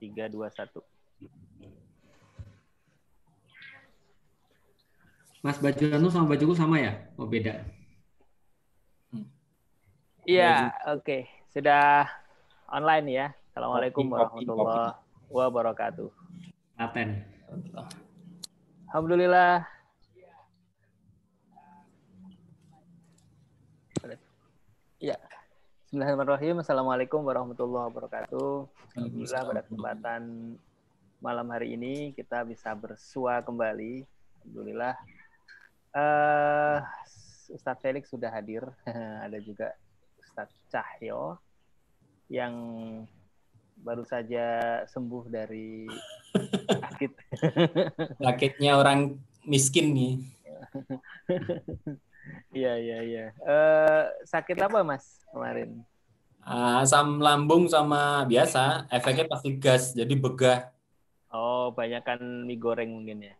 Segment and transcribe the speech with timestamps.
[0.00, 0.80] 3, 2, 1.
[5.44, 6.92] Mas baju anu sama bajuku sama ya?
[7.20, 7.64] Oh beda.
[10.28, 11.00] Iya, oke.
[11.04, 11.22] Okay.
[11.52, 12.08] Sudah
[12.68, 13.26] online ya.
[13.52, 14.96] Assalamualaikum warahmatullahi
[15.32, 16.08] wabarakatuh.
[16.76, 17.24] Aten.
[18.88, 19.64] Alhamdulillah.
[25.00, 25.16] Ya.
[25.90, 26.62] Bismillahirrahmanirrahim.
[26.62, 28.62] Assalamualaikum warahmatullahi wabarakatuh.
[28.94, 30.22] Alhamdulillah pada kesempatan
[31.18, 34.06] malam hari ini kita bisa bersua kembali.
[34.38, 34.94] Alhamdulillah
[35.90, 36.78] Uh,
[37.50, 38.62] Ustadz Felix sudah hadir,
[39.26, 39.74] ada juga
[40.22, 41.42] Ustadz Cahyo
[42.30, 42.54] yang
[43.82, 45.90] baru saja sembuh dari
[46.70, 47.12] sakit.
[48.30, 50.14] Sakitnya orang miskin nih.
[52.50, 53.26] Iya iya iya.
[53.40, 55.80] Uh, sakit apa mas kemarin?
[56.40, 60.72] Uh, asam lambung sama biasa, efeknya pasti gas, jadi begah.
[61.30, 63.34] Oh, banyakkan mie goreng mungkin ya.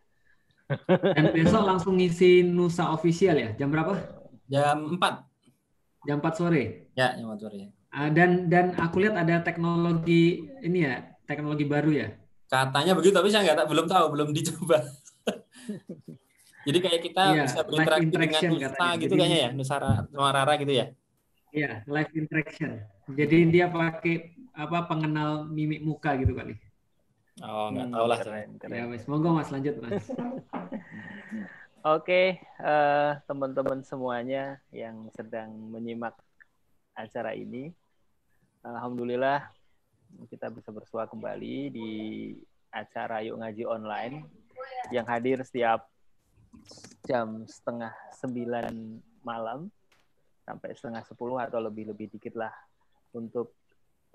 [1.17, 3.51] Dan besok langsung ngisi Nusa official ya?
[3.59, 3.99] Jam berapa?
[4.47, 6.07] Jam 4.
[6.07, 6.93] Jam 4 sore?
[6.95, 7.75] Ya, jam 4 sore.
[7.91, 12.09] Uh, dan dan aku lihat ada teknologi ini ya, teknologi baru ya?
[12.47, 14.79] Katanya begitu, tapi saya nggak belum tahu, belum dicoba.
[16.61, 18.95] Jadi kayak kita iya, bisa berinteraksi dengan Nusa katanya.
[19.01, 19.77] gitu Jadi, kayaknya ya, Nusa
[20.13, 20.87] Rara gitu ya?
[21.51, 22.71] Iya, live interaction.
[23.11, 26.55] Jadi dia pakai apa pengenal mimik muka gitu kali.
[27.41, 28.19] Oh, nggak hmm, tahu lah.
[28.21, 28.77] Keren, keren.
[28.77, 29.05] Ya, mas.
[29.09, 30.05] Monggo mas, lanjut mas.
[31.97, 36.13] Oke, uh, teman-teman semuanya yang sedang menyimak
[36.93, 37.73] acara ini,
[38.61, 39.49] alhamdulillah
[40.29, 41.91] kita bisa bersua kembali di
[42.69, 44.15] acara Yuk Ngaji Online
[44.93, 45.89] yang hadir setiap
[47.07, 48.75] jam setengah sembilan
[49.25, 49.69] malam
[50.45, 52.53] sampai setengah sepuluh atau lebih lebih dikit lah
[53.15, 53.55] untuk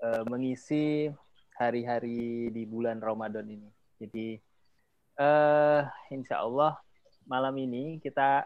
[0.02, 1.08] uh, mengisi
[1.56, 3.70] hari-hari di bulan Ramadan ini.
[3.96, 4.36] Jadi
[5.16, 5.80] uh,
[6.12, 6.76] insya Allah
[7.24, 8.44] malam ini kita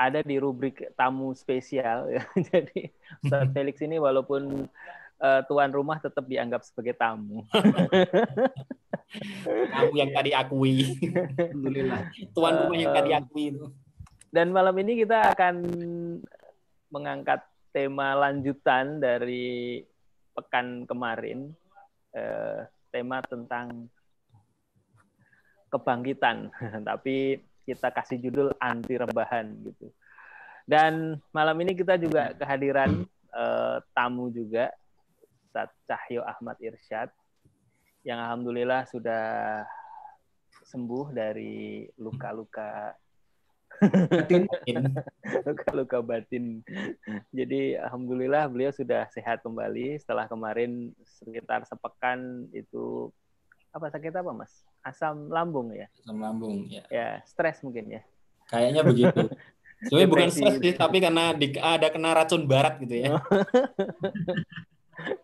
[0.00, 2.08] ada di rubrik tamu spesial.
[2.50, 2.90] Jadi
[3.22, 4.66] Ustaz Felix ini walaupun
[5.20, 7.44] uh, tuan rumah tetap dianggap sebagai tamu.
[9.72, 10.96] tamu yang tadi akui.
[11.12, 12.00] Alhamdulillah.
[12.32, 13.66] Tuan rumah yang tadi akui itu.
[14.32, 15.56] Dan malam ini kita akan
[16.88, 19.80] mengangkat tema lanjutan dari
[20.32, 21.52] pekan kemarin
[22.16, 23.88] eh, tema tentang
[25.68, 26.52] kebangkitan,
[26.88, 29.92] tapi kita kasih judul anti rebahan gitu.
[30.64, 34.72] Dan malam ini kita juga kehadiran eh, tamu juga,
[35.48, 37.12] Ustaz Cahyo Ahmad Irsyad,
[38.02, 39.62] yang alhamdulillah sudah
[40.66, 42.94] sembuh dari luka-luka
[43.82, 44.46] batin
[45.48, 46.62] luka-luka batin.
[47.34, 53.10] Jadi alhamdulillah beliau sudah sehat kembali setelah kemarin sekitar sepekan itu
[53.72, 54.52] apa sakit apa mas?
[54.84, 55.88] Asam lambung ya?
[56.02, 56.84] Asam lambung ya.
[56.92, 58.02] Ya stres mungkin ya.
[58.50, 59.22] Kayaknya begitu.
[59.82, 63.18] Sebenarnya bukan stres sih, tapi karena di, ada kena racun barat gitu ya.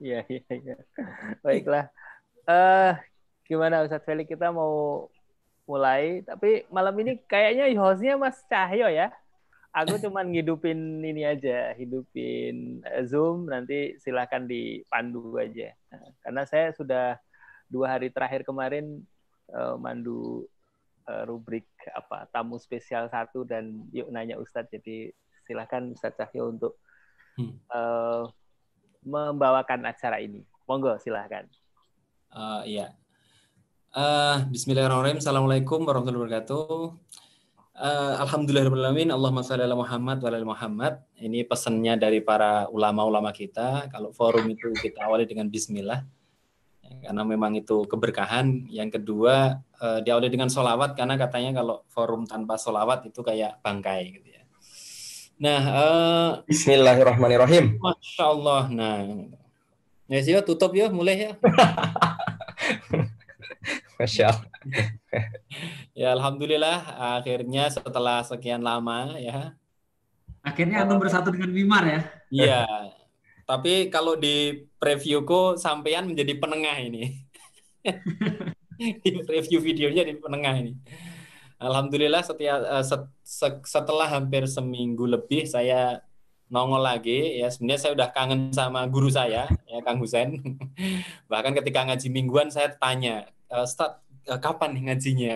[0.03, 0.77] Iya iya iya.
[1.45, 1.93] Baiklah.
[2.49, 2.93] Eh uh,
[3.45, 5.05] gimana Ustadz Felix kita mau
[5.69, 6.25] mulai.
[6.25, 9.13] Tapi malam ini kayaknya hostnya Mas Cahyo ya.
[9.69, 13.53] Aku cuman ngidupin ini aja, hidupin eh, Zoom.
[13.53, 15.77] Nanti silahkan dipandu aja.
[15.93, 17.21] Nah, karena saya sudah
[17.69, 19.05] dua hari terakhir kemarin
[19.53, 20.49] uh, mandu
[21.05, 24.73] uh, rubrik apa tamu spesial satu dan yuk nanya Ustadz.
[24.73, 25.13] Jadi
[25.45, 26.81] silahkan Ustadz Cahyo untuk
[27.69, 28.25] uh,
[29.05, 30.49] membawakan acara ini.
[30.65, 31.45] Monggo silahkan.
[32.29, 32.93] Uh, iya,
[33.89, 35.19] Uh, Bismillahirrahmanirrahim.
[35.19, 36.93] Assalamualaikum warahmatullahi wabarakatuh.
[37.73, 39.11] Uh, Alhamdulillahirrahmanirrahim.
[39.17, 40.95] Allahumma salli ala Muhammad wa ala Muhammad.
[41.17, 43.89] Ini pesannya dari para ulama-ulama kita.
[43.89, 46.05] Kalau forum itu kita awali dengan Bismillah.
[47.01, 48.69] Karena memang itu keberkahan.
[48.69, 50.93] Yang kedua, uh, diawali dengan solawat.
[50.93, 54.21] Karena katanya kalau forum tanpa solawat itu kayak bangkai.
[54.21, 54.43] Gitu ya.
[55.41, 57.81] Nah, uh, Bismillahirrahmanirrahim.
[57.81, 58.63] Masya Allah.
[58.69, 58.97] Nah,
[60.09, 61.31] ya sih, tutup ya, mulai ya.
[63.99, 64.31] Masya
[65.99, 66.79] ya Alhamdulillah
[67.19, 69.59] akhirnya setelah sekian lama ya.
[70.47, 72.01] Akhirnya antum bersatu dengan Wimar ya.
[72.31, 72.63] Iya.
[73.43, 77.27] Tapi kalau di previewku sampean menjadi penengah ini.
[78.79, 80.73] di review videonya di penengah ini.
[81.59, 86.07] Alhamdulillah setiap uh, set, set, setelah hampir seminggu lebih saya
[86.49, 90.41] nongol lagi ya sebenarnya saya udah kangen sama guru saya ya Kang Husen
[91.31, 95.35] bahkan ketika ngaji mingguan saya tanya uh, start uh, kapan nih ngajinya?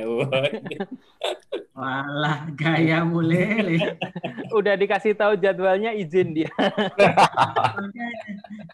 [1.79, 3.81] Walah, gaya mulai.
[4.59, 6.53] Udah dikasih tahu jadwalnya izin dia.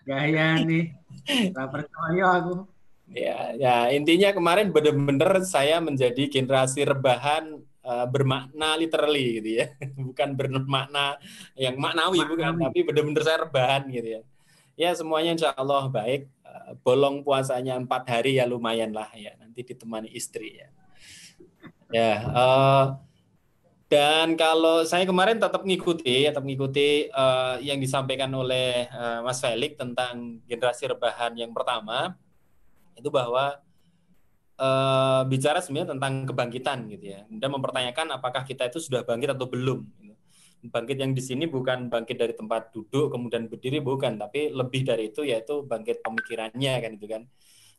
[0.03, 0.91] gaya nih.
[1.55, 2.67] Percaya aku.
[3.09, 9.67] Ya, ya intinya kemarin benar-benar saya menjadi generasi rebahan uh, bermakna literally gitu ya,
[10.13, 11.17] bukan bermakna
[11.57, 12.29] yang maknawi, maknawi.
[12.29, 14.23] bukan, tapi benar-benar saya rebahan gitu ya.
[14.79, 16.29] Ya semuanya insya Allah baik.
[16.45, 19.35] Uh, bolong puasanya empat hari ya lumayan lah ya.
[19.41, 20.69] Nanti ditemani istri ya.
[21.89, 22.13] Ya.
[22.29, 22.85] Uh,
[23.89, 29.81] dan kalau saya kemarin tetap ngikuti, tetap ngikuti uh, yang disampaikan oleh uh, Mas Felix
[29.81, 32.13] tentang generasi rebahan yang pertama
[33.01, 33.57] itu bahwa
[34.59, 37.21] uh, bicara sebenarnya tentang kebangkitan gitu ya.
[37.31, 39.81] Dan mempertanyakan apakah kita itu sudah bangkit atau belum.
[40.03, 40.15] Gitu.
[40.69, 45.15] Bangkit yang di sini bukan bangkit dari tempat duduk kemudian berdiri bukan, tapi lebih dari
[45.15, 47.23] itu yaitu bangkit pemikirannya kan itu kan.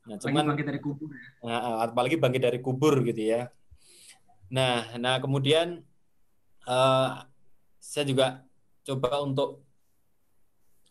[0.07, 1.27] Nah, cuman bangkit dari kubur ya.
[1.43, 3.51] Nah, apalagi bangkit dari kubur gitu ya.
[4.49, 5.83] Nah, nah kemudian
[6.65, 7.27] uh,
[7.77, 8.47] saya juga
[8.87, 9.61] coba untuk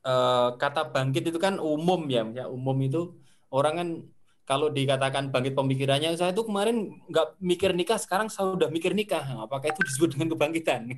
[0.04, 3.16] uh, kata bangkit itu kan umum ya, ya umum itu
[3.48, 3.88] orang kan
[4.48, 9.20] kalau dikatakan bangkit pemikirannya saya itu kemarin nggak mikir nikah sekarang saya udah mikir nikah.
[9.44, 10.88] Apakah itu disebut dengan kebangkitan?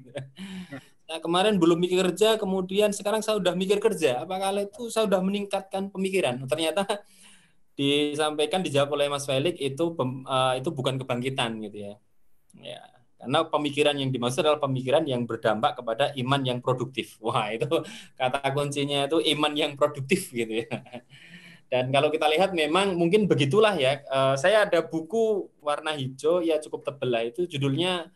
[1.11, 4.23] Nah, kemarin belum mikir kerja kemudian sekarang saya udah mikir kerja.
[4.23, 6.38] Apakah itu saya udah meningkatkan pemikiran?
[6.47, 6.87] Ternyata
[7.79, 11.94] disampaikan dijawab oleh Mas Felix itu uh, itu bukan kebangkitan gitu ya.
[12.55, 12.79] Ya
[13.19, 17.19] karena pemikiran yang dimaksud adalah pemikiran yang berdampak kepada iman yang produktif.
[17.19, 17.67] Wah itu
[18.20, 20.70] kata kuncinya itu iman yang produktif gitu ya
[21.70, 24.02] dan kalau kita lihat memang mungkin begitulah ya.
[24.11, 28.11] Uh, saya ada buku warna hijau ya cukup tebel lah itu judulnya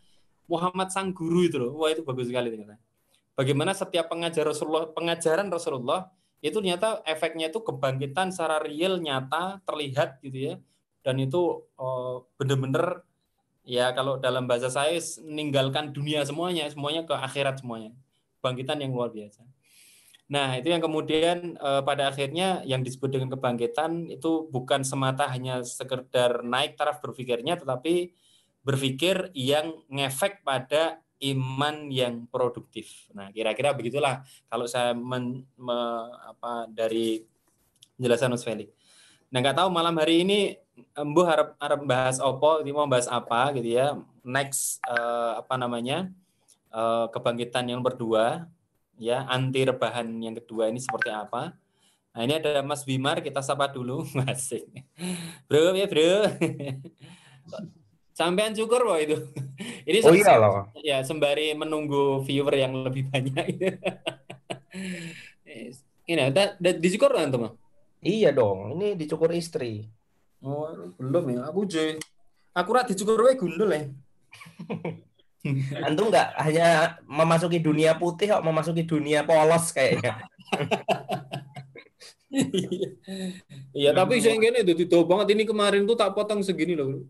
[0.51, 1.71] Muhammad Sang Guru itu loh.
[1.79, 2.75] Wah itu bagus sekali ternyata.
[3.39, 6.11] Bagaimana setiap pengajar Rasulullah, pengajaran Rasulullah
[6.43, 10.55] itu ternyata efeknya itu kebangkitan secara real nyata terlihat gitu ya.
[10.99, 13.07] Dan itu uh, benar-benar
[13.63, 17.95] ya kalau dalam bahasa saya meninggalkan dunia semuanya, semuanya ke akhirat semuanya.
[18.43, 19.47] Bangkitan yang luar biasa.
[20.25, 25.61] Nah, itu yang kemudian eh, pada akhirnya yang disebut dengan kebangkitan itu bukan semata hanya
[25.61, 28.09] sekedar naik taraf berpikirnya, tetapi
[28.65, 33.07] berpikir yang ngefek pada iman yang produktif.
[33.13, 35.77] Nah, kira-kira begitulah kalau saya men, me,
[36.25, 37.21] apa, dari
[37.95, 38.73] penjelasan Mas Felix.
[39.29, 40.39] Nah, nggak tahu malam hari ini
[40.91, 43.95] Embu harap harap bahas opo, mau bahas apa gitu ya.
[44.27, 46.11] Next uh, apa namanya?
[46.67, 48.51] Uh, kebangkitan yang berdua
[48.95, 51.55] ya anti rebahan yang kedua ini seperti apa.
[52.15, 54.63] Nah ini ada Mas Bimar, kita sapa dulu, masih.
[55.51, 56.11] Bro ya bro.
[58.15, 59.19] Sampean cukur loh itu.
[59.91, 60.71] Ini oh iya loh.
[60.79, 63.59] Ya sembari menunggu viewer yang lebih banyak.
[66.07, 67.59] ini ada, dicukur kan teman?
[67.99, 69.91] Iya dong, ini dicukur istri.
[70.39, 71.99] Oh belum ya, aku je.
[72.55, 73.83] Aku rat dicukur wae gundul ya.
[75.85, 80.25] Antum nggak hanya memasuki dunia putih kok memasuki dunia polos kayaknya.
[83.71, 87.05] Iya, tapi saya gini itu tuh banget ini kemarin tuh tak potong segini loh.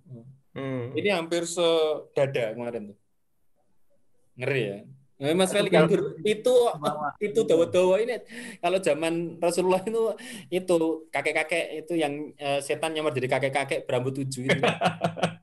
[0.56, 0.94] Hmm.
[0.94, 2.98] Ini hampir sedada kemarin tuh.
[4.38, 4.80] Ngeri ya.
[5.16, 5.72] Nah, Mas Felix
[6.28, 6.56] itu
[7.24, 8.20] itu dawa-dawa ini
[8.60, 10.12] kalau zaman Rasulullah itu
[10.52, 14.60] itu kakek-kakek itu yang uh, setan nyamar jadi kakek-kakek berambut tujuh itu.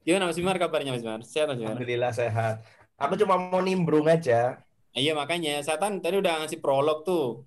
[0.00, 1.20] Gimana Mas Bimar kabarnya Mas Bimar?
[1.22, 1.76] Sehat Mas Bimar?
[1.76, 2.64] Alhamdulillah sehat.
[2.96, 4.60] Aku cuma mau nimbrung aja.
[4.96, 7.44] Iya makanya Setan tadi udah ngasih prolog tuh.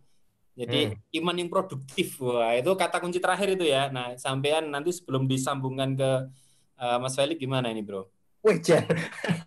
[0.54, 1.18] Jadi hmm.
[1.18, 3.90] iman yang produktif, wah itu kata kunci terakhir itu ya.
[3.90, 6.12] Nah sampean nanti sebelum disambungkan ke
[6.78, 8.06] uh, Mas Felix gimana ini bro?
[8.44, 8.92] Wih jangan,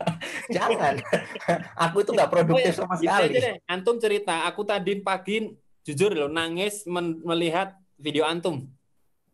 [0.56, 0.94] jangan.
[1.76, 2.80] aku itu nggak produktif oh, ya.
[2.80, 3.32] sama sekali.
[3.36, 3.56] Aja deh.
[3.68, 5.52] Antum cerita, aku tadi pagi
[5.86, 6.82] jujur loh nangis
[7.22, 8.66] melihat video antum.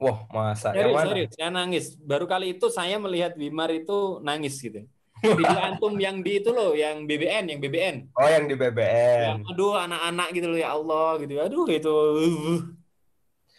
[0.02, 1.06] Wah, masa serius, yang mana?
[1.14, 1.84] Serius, saya nangis.
[2.02, 4.82] Baru kali itu saya melihat Wimar itu nangis gitu.
[5.22, 8.10] Video antum yang di itu loh, yang BBN, yang BBN.
[8.18, 9.38] Oh, yang di BBN.
[9.38, 11.38] Ya, aduh, anak-anak gitu loh ya Allah gitu.
[11.38, 11.94] Aduh, itu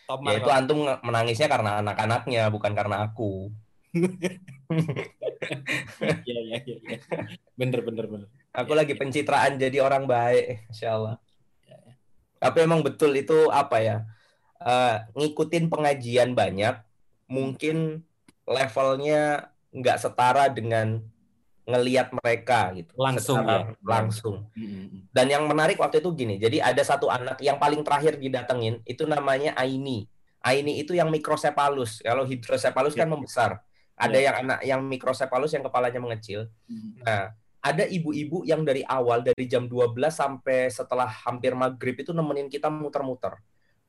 [0.03, 3.47] top Ya itu antum menangisnya karena anak-anaknya, bukan karena aku.
[6.23, 6.77] Iya, iya, iya.
[6.87, 6.97] Ya.
[7.59, 8.27] Bener, bener, bener.
[8.55, 8.99] Aku ya, lagi ya.
[8.99, 11.15] pencitraan jadi orang baik, insya Allah.
[11.67, 11.93] Ya, ya.
[12.39, 14.07] Tapi emang betul itu apa ya?
[14.63, 16.79] Uh, ngikutin pengajian banyak,
[17.27, 18.01] mungkin
[18.47, 21.01] levelnya nggak setara dengan
[21.63, 23.71] ngeliat mereka gitu langsung ya.
[23.79, 24.35] langsung.
[25.15, 29.07] Dan yang menarik waktu itu gini jadi ada satu anak yang paling terakhir didatengin itu
[29.07, 30.07] namanya Aini.
[30.43, 32.03] Aini itu yang mikrosepalus.
[32.03, 33.63] Kalau hidrosepalus kan membesar.
[33.95, 34.23] Ada ya.
[34.27, 36.51] yang anak yang mikrosepalus yang kepalanya mengecil.
[36.99, 37.31] Nah
[37.63, 42.67] ada ibu-ibu yang dari awal dari jam 12 sampai setelah hampir maghrib itu nemenin kita
[42.67, 43.39] muter-muter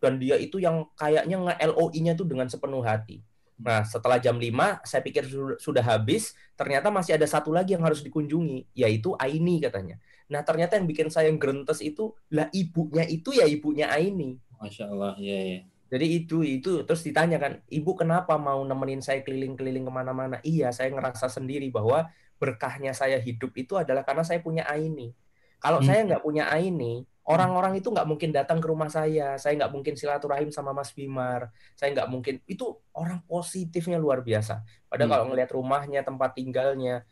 [0.05, 3.25] dan dia itu yang kayaknya nge-LOI-nya tuh dengan sepenuh hati.
[3.57, 5.25] Nah, setelah jam 5, saya pikir
[5.57, 9.97] sudah habis, ternyata masih ada satu lagi yang harus dikunjungi, yaitu Aini katanya.
[10.29, 14.37] Nah, ternyata yang bikin saya gerentes itu, lah ibunya itu ya ibunya Aini.
[14.61, 15.61] Masya Allah, iya, iya.
[15.87, 20.43] Jadi itu itu terus ditanya kan, ibu kenapa mau nemenin saya keliling-keliling ke mana-mana?
[20.43, 22.11] Iya, saya ngerasa sendiri bahwa
[22.43, 25.15] berkahnya saya hidup itu adalah karena saya punya Aini.
[25.63, 25.87] Kalau Hmm.
[25.87, 29.41] saya nggak punya Aini, orang-orang itu nggak mungkin datang ke rumah saya.
[29.41, 31.49] Saya nggak mungkin silaturahim sama Mas Bimar.
[31.73, 34.61] Saya nggak mungkin itu orang positifnya luar biasa.
[34.89, 35.15] Padahal Hmm.
[35.17, 37.05] kalau ngelihat rumahnya, tempat tinggalnya,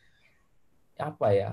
[1.00, 1.50] apa ya?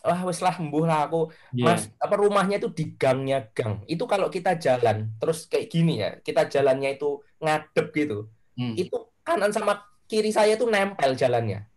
[0.00, 1.64] Wah, wes lah, embuh lah aku Iya.
[1.66, 3.84] Mas, apa rumahnya itu di gangnya gang.
[3.84, 8.18] Itu kalau kita jalan terus kayak gini ya, kita jalannya itu ngadep gitu.
[8.56, 8.74] Hmm.
[8.74, 11.68] Itu kanan sama kiri saya itu nempel jalannya.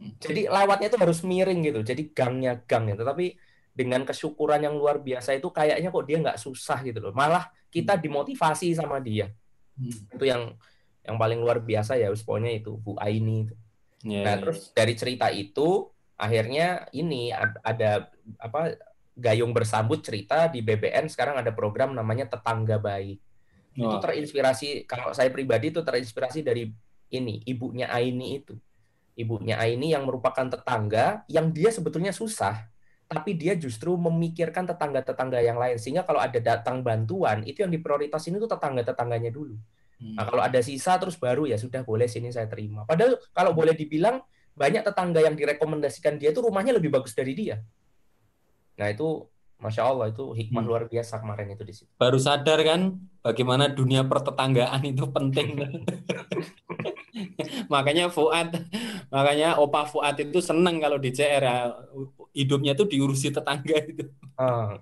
[0.00, 0.12] Hmm.
[0.18, 1.80] Jadi lewatnya itu harus miring gitu.
[1.84, 3.04] Jadi gangnya gang gitu.
[3.04, 3.36] Tapi
[3.76, 7.12] dengan kesyukuran yang luar biasa itu kayaknya kok dia nggak susah gitu loh.
[7.12, 9.28] Malah kita dimotivasi sama dia.
[9.76, 9.92] Hmm.
[10.16, 10.56] Itu yang
[11.04, 13.54] yang paling luar biasa ya, pokoknya itu Bu Aini itu.
[14.08, 14.40] Iya, Nah, iya.
[14.40, 18.08] terus dari cerita itu akhirnya ini ad- ada
[18.40, 18.80] apa
[19.16, 23.16] Gayung bersambut cerita di BBN sekarang ada program namanya Tetangga Baik.
[23.76, 24.00] Itu Wah.
[24.00, 26.68] terinspirasi kalau saya pribadi itu terinspirasi dari
[27.12, 28.56] ini ibunya Aini itu.
[29.16, 32.68] Ibunya Aini yang merupakan tetangga yang dia sebetulnya susah
[33.06, 38.34] tapi dia justru memikirkan tetangga-tetangga yang lain sehingga kalau ada datang bantuan itu yang diprioritasin
[38.34, 39.54] itu tetangga-tetangganya dulu.
[40.02, 40.18] Hmm.
[40.18, 42.82] Nah, kalau ada sisa terus baru ya sudah boleh sini saya terima.
[42.82, 44.20] Padahal kalau boleh dibilang
[44.58, 47.62] banyak tetangga yang direkomendasikan dia itu rumahnya lebih bagus dari dia.
[48.76, 49.24] Nah itu
[49.56, 50.68] masya Allah itu hikmah Hmm.
[50.68, 51.90] luar biasa kemarin itu di situ.
[51.96, 52.80] baru sadar kan
[53.24, 55.48] bagaimana dunia pertetanggaan itu penting.
[57.72, 58.52] makanya Fuad,
[59.08, 61.56] makanya Opa Fuad itu seneng kalau di CR ya.
[62.36, 64.04] Hidupnya itu diurusi tetangga itu.
[64.36, 64.76] Ah,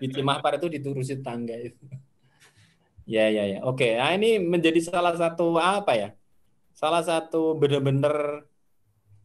[0.00, 1.84] Di Cimahpar itu diurusi tetangga itu.
[3.06, 3.58] Ya ya ya.
[3.66, 6.08] Oke, nah ini menjadi salah satu apa ya?
[6.74, 8.46] Salah satu benar-benar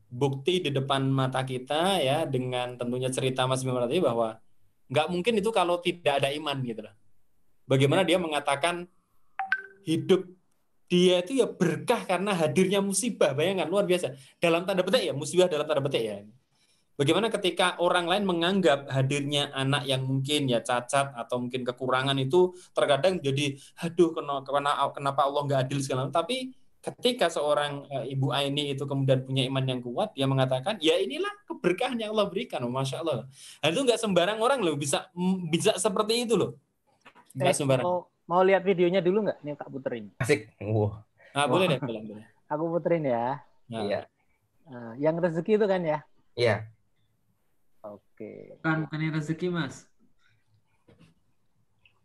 [0.08, 4.40] bukti di depan mata kita ya dengan tentunya cerita Mas Bima tadi bahwa
[4.88, 6.96] nggak mungkin itu kalau tidak ada iman gitu loh.
[7.68, 8.88] Bagaimana dia mengatakan
[9.84, 10.24] hidup
[10.88, 13.36] dia itu ya berkah karena hadirnya musibah.
[13.36, 14.16] Bayangkan luar biasa.
[14.40, 16.24] Dalam tanda petik ya musibah dalam tanda petik ya.
[16.98, 22.58] Bagaimana ketika orang lain menganggap hadirnya anak yang mungkin ya cacat atau mungkin kekurangan itu
[22.74, 23.54] terkadang jadi
[23.86, 26.26] aduh kenapa kenapa Allah nggak adil segala macam.
[26.26, 26.57] Tapi
[26.88, 31.30] ketika seorang eh, Ibu Aini itu kemudian punya iman yang kuat, dia mengatakan, ya inilah
[31.44, 33.28] keberkahan yang Allah berikan, oh, masya Allah.
[33.60, 36.56] Dan itu nggak sembarang orang loh bisa mm, bisa seperti itu loh,
[37.34, 37.84] nggak Eh, sembarang.
[37.84, 39.38] mau, mau lihat videonya dulu nggak?
[39.42, 40.10] Nih tak puterin.
[40.18, 40.48] asik.
[40.62, 42.26] Wah, Ah, boleh deh, boleh, boleh.
[42.48, 43.44] Aku puterin ya.
[43.68, 44.02] Nah, iya,
[44.66, 46.00] Eh, yang rezeki itu kan ya.
[46.34, 46.72] iya.
[47.84, 48.56] Oke.
[48.58, 49.84] Bukan bukannya rezeki mas.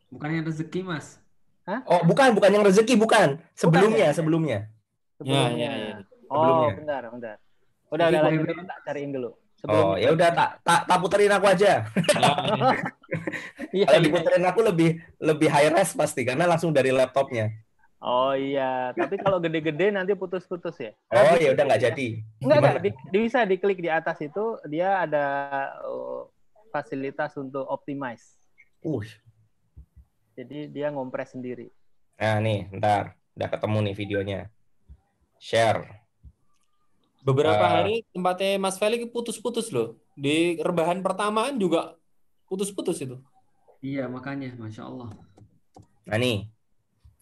[0.08, 1.21] Bukannya rezeki mas.
[1.66, 3.38] Oh, bukan, bukan yang rezeki, bukan.
[3.54, 4.12] Sebelumnya, ya?
[4.12, 4.58] sebelumnya.
[5.18, 5.70] Sebelumnya.
[5.70, 5.96] ya, ya.
[6.26, 6.74] Oh, Sebelumnya.
[6.74, 7.36] bentar, bentar.
[7.92, 9.30] Udah, udah dulu, tak cariin dulu.
[9.70, 11.72] Oh, ya udah tak tak tak puterin aku aja.
[13.72, 14.06] Iya, Kalau iya.
[14.08, 17.48] diputerin aku lebih lebih high res pasti karena langsung dari laptopnya.
[18.02, 20.92] Oh iya, tapi kalau gede-gede nanti putus-putus ya.
[21.08, 22.08] Oh, ya udah nggak jadi.
[22.42, 22.72] Enggak, enggak.
[22.76, 22.84] Gimana?
[22.84, 25.24] Di, di- bisa diklik di atas itu, dia ada
[25.86, 26.26] uh,
[26.74, 28.36] fasilitas untuk optimize.
[28.82, 29.06] Uh,
[30.32, 31.68] Jadi dia ngompres sendiri.
[32.16, 34.40] nah nih, ntar udah ketemu nih videonya.
[35.36, 35.82] Share.
[37.22, 37.82] Beberapa Ah.
[37.82, 39.98] hari tempatnya Mas Felix putus-putus loh.
[40.14, 41.98] Di rebahan pertamaan juga
[42.46, 43.18] putus-putus itu.
[43.82, 45.10] Iya makanya, masya Allah.
[46.06, 46.46] Nah nih,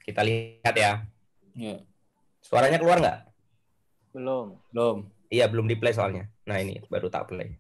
[0.04, 1.04] kita lihat ya.
[1.56, 1.80] Ya,
[2.40, 3.18] Suaranya keluar nggak?
[4.12, 4.56] Belum.
[4.72, 4.96] belum.
[5.30, 6.26] Iya, belum di play soalnya.
[6.44, 7.56] Nah ini baru tak play.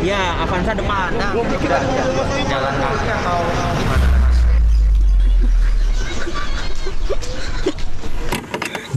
[0.00, 1.14] Ya, Avanza depan.
[1.14, 1.30] Nah,
[2.50, 3.38] jalan kaki atau
[3.78, 3.99] gimana?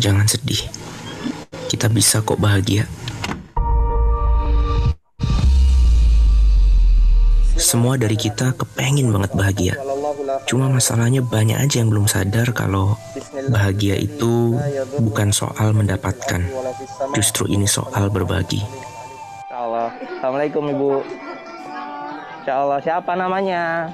[0.03, 0.59] Jangan sedih.
[1.71, 2.83] Kita bisa kok bahagia.
[7.55, 9.75] Semua dari kita kepengen banget bahagia.
[10.43, 12.99] Cuma masalahnya banyak aja yang belum sadar kalau
[13.47, 14.59] bahagia itu
[14.99, 16.51] bukan soal mendapatkan.
[17.15, 18.59] Justru ini soal berbagi.
[19.47, 19.95] Allah.
[20.19, 20.91] Assalamualaikum Ibu.
[22.43, 22.79] Insya Allah.
[22.83, 23.87] Siapa namanya?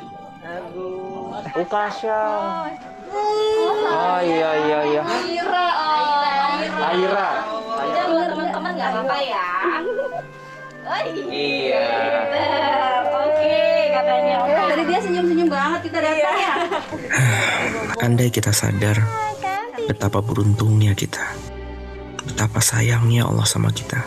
[1.54, 2.22] Ukasya.
[3.90, 5.04] Oh iya iya iya.
[5.04, 7.30] Aira, oh, Aira.
[7.90, 9.48] Jangan teman-teman nggak apa-apa ya.
[10.82, 11.90] Oh Iya.
[13.20, 13.58] Oke
[13.92, 14.38] katanya.
[14.46, 16.54] Tadi dia senyum-senyum banget kita datang ya.
[18.06, 18.98] Andai kita sadar
[19.86, 21.22] betapa beruntungnya kita.
[22.22, 24.02] Betapa sayangnya Allah sama kita.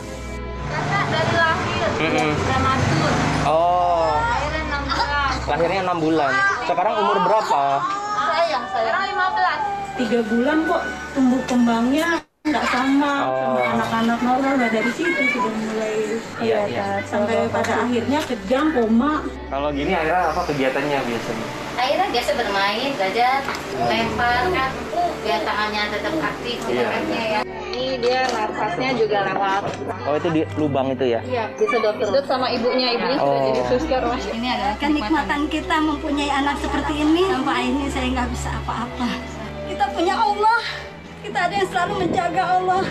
[0.68, 2.30] Kakak dari lahir Mm-mm.
[2.38, 3.12] prematur.
[3.44, 5.30] Oh, Lahirnya 6 bulan.
[5.44, 6.32] lahirnya enam bulan.
[6.64, 7.62] Sekarang umur berapa?
[8.82, 9.94] Sekarang 15.
[10.02, 10.82] tiga bulan kok
[11.14, 13.54] tumbuh kembangnya nggak sama Oh.
[13.54, 15.94] sama anak-anak normal nah dari situ sudah mulai
[16.36, 16.86] Iya, iya.
[17.06, 21.46] sampai pada akhirnya kejang koma Kalau gini Aira apa kegiatannya biasanya?
[21.72, 23.34] akhirnya biasa bermain belajar
[23.80, 24.70] lempar kan
[25.22, 26.82] biar tangannya tetap aktif Iya.
[26.82, 29.62] tangannya ya ini dia nafasnya juga lewat
[30.02, 31.20] Oh itu di lubang itu ya?
[31.22, 33.46] iya bisa dokter Sedot sama ibunya ibunya sudah Oh.
[33.48, 37.22] jadi suster mas Ini adalah kenikmatan kita mempunyai anak seperti ini.
[37.24, 39.08] Sampai ini saya nggak bisa apa-apa.
[39.64, 40.90] Kita punya Allah.
[41.22, 42.82] Kita ada yang selalu menjaga Allah.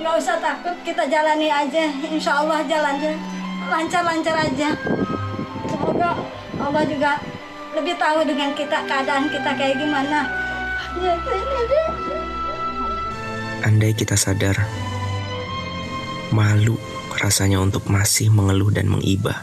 [0.00, 1.84] Nggak usah takut, kita jalani aja.
[2.08, 3.12] Insya Allah jalannya
[3.68, 4.72] lancar-lancar aja.
[5.68, 6.16] Semoga
[6.56, 7.20] Allah juga
[7.76, 10.32] lebih tahu dengan kita keadaan kita kayak gimana.
[10.96, 11.88] Ya, ini deh.
[13.68, 14.56] Andai kita sadar,
[16.32, 16.80] malu
[17.20, 19.36] rasanya untuk masih mengeluh dan mengibah.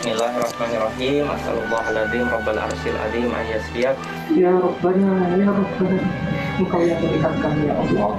[0.00, 1.28] Bismillahirrahmanirrahim.
[1.28, 3.96] Assalamualaikum Rabbal Arsyil Azim an yasfiyak.
[4.32, 6.00] Ya Rabbana, Ya Rabbana,
[6.58, 8.10] Engkau yang melihat kami ya Allah.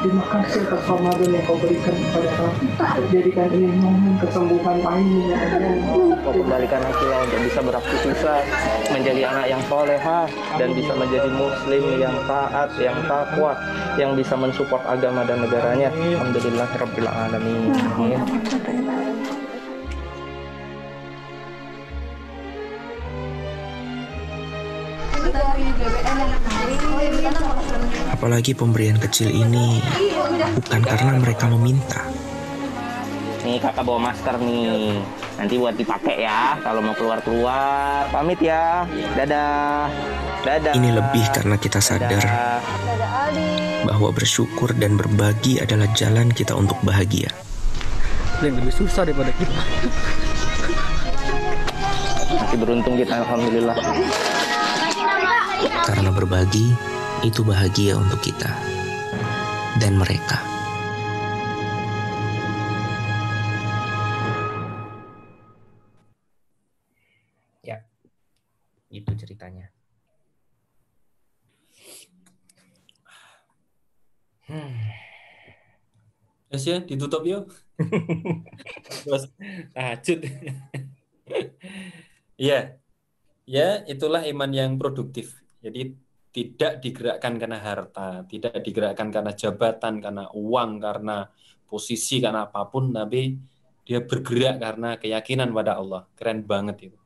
[0.00, 2.64] Terima kasih atas Ramadan yang kau berikan kepada kami.
[3.12, 6.16] Jadikan ini momen kesembuhan Aini ya Allah.
[6.24, 8.44] Kau kembalikan Akila untuk bisa beraktivitas
[8.88, 10.20] menjadi anak yang soleha
[10.56, 13.52] dan bisa menjadi muslim yang taat, yang takwa,
[14.00, 15.92] yang bisa mensupport agama dan negaranya.
[15.92, 17.72] Alhamdulillahirabbil alamin.
[17.92, 19.09] Amin.
[28.20, 29.80] Apalagi pemberian kecil ini
[30.60, 32.04] bukan karena mereka meminta,
[33.40, 35.00] Nih kakak bawa masker nih.
[35.40, 38.12] Nanti buat dipakai ya kalau mau keluar-keluar.
[38.12, 38.84] Pamit ya.
[39.16, 39.88] Dadah.
[40.44, 40.76] Dadah.
[40.76, 42.60] ini lebih karena kita sadar Dadah.
[43.88, 47.32] bahwa bersyukur dan berbagi adalah jalan kita untuk bahagia.
[48.44, 49.60] Yang lebih susah daripada kita.
[52.36, 53.76] Masih beruntung kita alhamdulillah.
[55.88, 56.68] Karena berbagi
[57.20, 58.48] itu bahagia untuk kita
[59.76, 60.40] dan mereka.
[67.60, 67.84] Ya,
[68.88, 69.68] itu ceritanya.
[74.48, 74.72] Hmm.
[76.50, 77.52] Yes ya, ditutup yuk.
[79.04, 79.28] Terus
[79.76, 80.20] tahajud.
[82.40, 82.80] Iya.
[83.44, 85.44] Ya, itulah iman yang produktif.
[85.60, 85.94] Jadi
[86.30, 91.26] tidak digerakkan karena harta, tidak digerakkan karena jabatan, karena uang, karena
[91.66, 93.34] posisi, karena apa pun, tapi
[93.82, 96.06] dia bergerak karena keyakinan pada Allah.
[96.14, 96.98] Keren banget itu.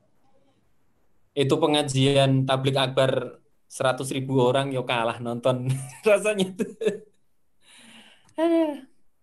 [1.32, 5.72] Itu pengajian tablik akbar 100 ribu orang yo kalah nonton
[6.08, 6.66] rasanya itu.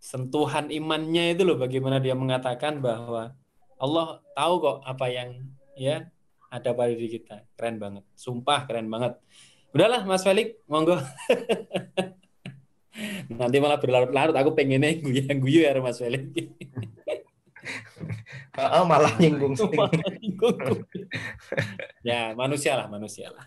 [0.01, 3.37] Sentuhan imannya itu loh bagaimana dia mengatakan bahwa
[3.77, 5.29] Allah tahu kok apa yang
[5.77, 6.09] ya
[6.51, 9.15] ada pada diri kita keren banget sumpah keren banget
[9.71, 10.99] udahlah Mas Felix monggo
[13.39, 16.27] nanti malah berlarut-larut aku pengennya guyu guyu ya Mas Felix
[18.57, 19.53] Oh, malah nyinggung.
[19.53, 20.81] Malah nyinggung.
[22.01, 23.45] ya manusia lah manusia lah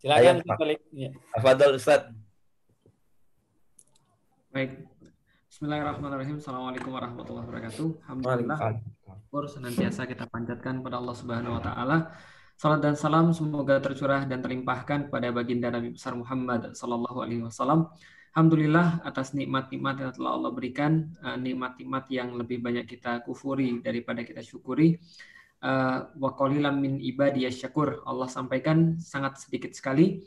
[0.00, 1.10] silakan Ayo, Mas Felix ya.
[1.36, 2.02] Afadol Ustaz.
[4.50, 4.88] Baik.
[5.46, 6.36] Bismillahirrahmanirrahim.
[6.40, 7.86] Assalamualaikum warahmatullahi wabarakatuh.
[8.08, 8.58] Alhamdulillah.
[9.04, 11.96] Syukur senantiasa kita panjatkan pada Allah Subhanahu wa taala.
[12.60, 17.88] Salat dan salam semoga tercurah dan terlimpahkan pada baginda Nabi besar Muhammad sallallahu alaihi wasallam.
[18.36, 24.20] Alhamdulillah atas nikmat-nikmat yang telah Allah berikan, eh, nikmat-nikmat yang lebih banyak kita kufuri daripada
[24.28, 25.00] kita syukuri.
[25.64, 28.04] Eh, Wa qalilan min ibadiyas syakur.
[28.04, 30.20] Allah sampaikan sangat sedikit sekali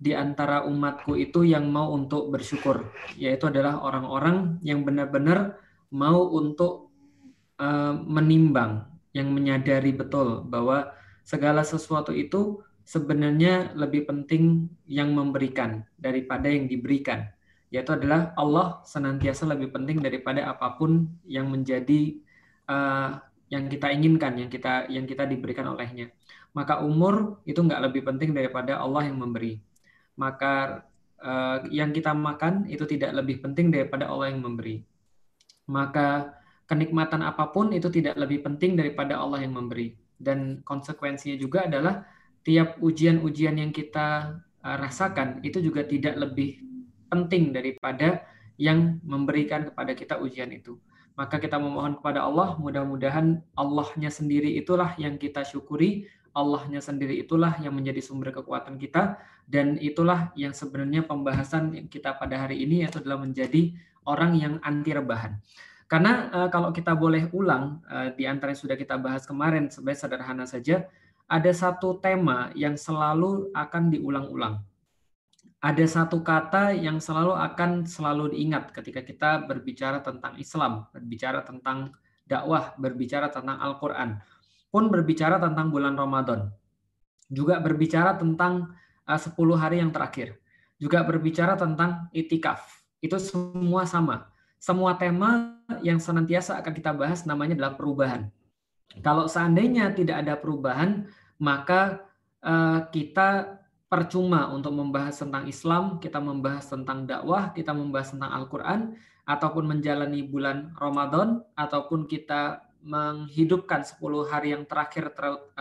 [0.00, 2.80] di antara umatku itu yang mau untuk bersyukur,
[3.20, 5.60] yaitu adalah orang-orang yang benar-benar
[5.92, 6.96] mau untuk
[7.60, 16.46] uh, menimbang, yang menyadari betul bahwa segala sesuatu itu sebenarnya lebih penting yang memberikan daripada
[16.52, 17.24] yang diberikan,
[17.72, 22.20] yaitu adalah Allah senantiasa lebih penting daripada apa pun yang menjadi
[22.68, 26.12] uh, yang kita inginkan, yang kita yang kita diberikan olehnya.
[26.52, 29.58] Maka umur itu nggak lebih penting daripada Allah yang memberi
[30.14, 30.86] maka
[31.22, 34.82] uh, yang kita makan itu tidak lebih penting daripada Allah yang memberi.
[35.66, 36.34] Maka
[36.70, 39.94] kenikmatan apa pun itu tidak lebih penting daripada Allah yang memberi.
[40.16, 42.06] Dan konsekuensinya juga adalah
[42.44, 46.60] tiap ujian-ujian yang kita uh, rasakan itu juga tidak lebih
[47.08, 48.24] penting daripada
[48.60, 50.78] yang memberikan kepada kita ujian itu.
[51.14, 57.54] Maka kita memohon kepada Allah, mudah-mudahan Allahnya sendiri itulah yang kita syukuri, Allahnya sendiri itulah
[57.62, 62.98] yang menjadi sumber kekuatan kita dan itulah yang sebenarnya pembahasan kita pada hari ini yaitu
[62.98, 63.70] adalah menjadi
[64.02, 65.38] orang yang anti rebahan.
[65.94, 70.02] Karena uh, kalau kita boleh ulang uh, di antara yang sudah kita bahas kemarin sebagai
[70.02, 70.90] sederhana saja
[71.30, 74.58] ada satu tema yang selalu akan diulang-ulang.
[75.62, 81.94] Ada satu kata yang selalu akan selalu diingat ketika kita berbicara tentang Islam, berbicara tentang
[82.26, 84.18] dakwah, berbicara tentang Al-Qur'an
[84.74, 86.50] pun berbicara tentang bulan Ramadan.
[87.30, 88.74] Juga berbicara tentang
[89.06, 90.42] uh, 10 hari yang terakhir.
[90.74, 92.82] Juga berbicara tentang itikaf.
[92.98, 94.33] Itu semua sama.
[94.64, 98.32] Semua tema yang senantiasa akan kita bahas namanya adalah perubahan.
[99.04, 101.04] Kalau seandainya tidak ada perubahan,
[101.36, 102.00] maka
[102.40, 103.60] uh, kita
[103.92, 108.80] percuma untuk membahas tentang Islam, kita membahas tentang dakwah, kita membahas tentang Al-Quran,
[109.28, 114.00] ataupun menjalani bulan Ramadan, ataupun kita menghidupkan 10
[114.32, 115.12] hari yang terakhir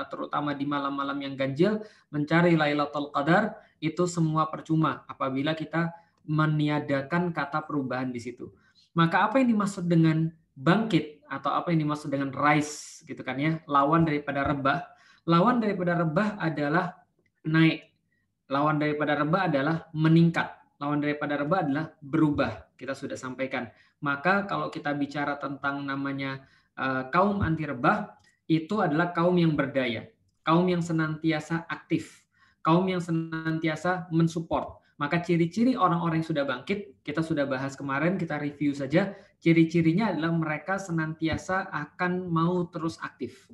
[0.07, 5.91] terutama di malam-malam yang ganjil mencari Lailatul Qadar itu semua percuma apabila kita
[6.23, 8.47] meniadakan kata perubahan di situ.
[8.93, 13.57] Maka apa yang dimaksud dengan bangkit atau apa yang dimaksud dengan rise gitu kan ya,
[13.65, 14.85] lawan daripada rebah.
[15.25, 16.93] Lawan daripada rebah adalah
[17.47, 17.89] naik.
[18.51, 20.51] Lawan daripada rebah adalah meningkat.
[20.77, 22.75] Lawan daripada rebah adalah berubah.
[22.75, 23.71] Kita sudah sampaikan.
[24.03, 28.17] Maka kalau kita bicara tentang namanya Eh, kaum anti rebah
[28.49, 30.09] itu adalah kaum yang berdaya,
[30.41, 32.25] kaum yang senantiasa aktif,
[32.65, 34.81] kaum yang senantiasa mensupport.
[35.01, 39.17] Maka ciri-ciri orang-orang yang sudah bangkit, kita sudah bahas kemarin, kita review saja.
[39.41, 43.49] Ciri-cirinya adalah mereka senantiasa akan mau terus aktif.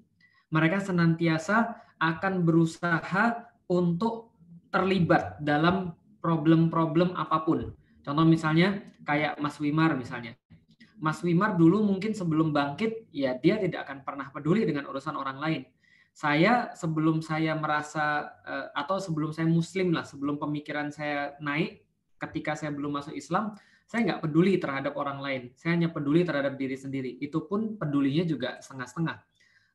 [0.52, 4.30] Mereka senantiasa akan berusaha untuk
[4.70, 7.74] terlibat dalam problem-problem apa pun.
[8.04, 10.36] Contoh misalnya kayak Mas Wimar misalnya.
[11.00, 15.40] Mas Wimar dulu mungkin sebelum bangkit, ya dia tidak akan pernah peduli dengan urusan orang
[15.40, 15.62] lain.
[16.20, 21.88] Saya sebelum saya merasa eh, atau sebelum saya Muslim lah, sebelum pemikiran saya naik,
[22.20, 23.56] ketika saya belum masuk Islam,
[23.88, 25.42] saya nggak peduli terhadap orang lain.
[25.56, 27.16] Saya hanya peduli terhadap diri sendiri.
[27.24, 29.16] Itu pun pedulinya juga setengah-setengah.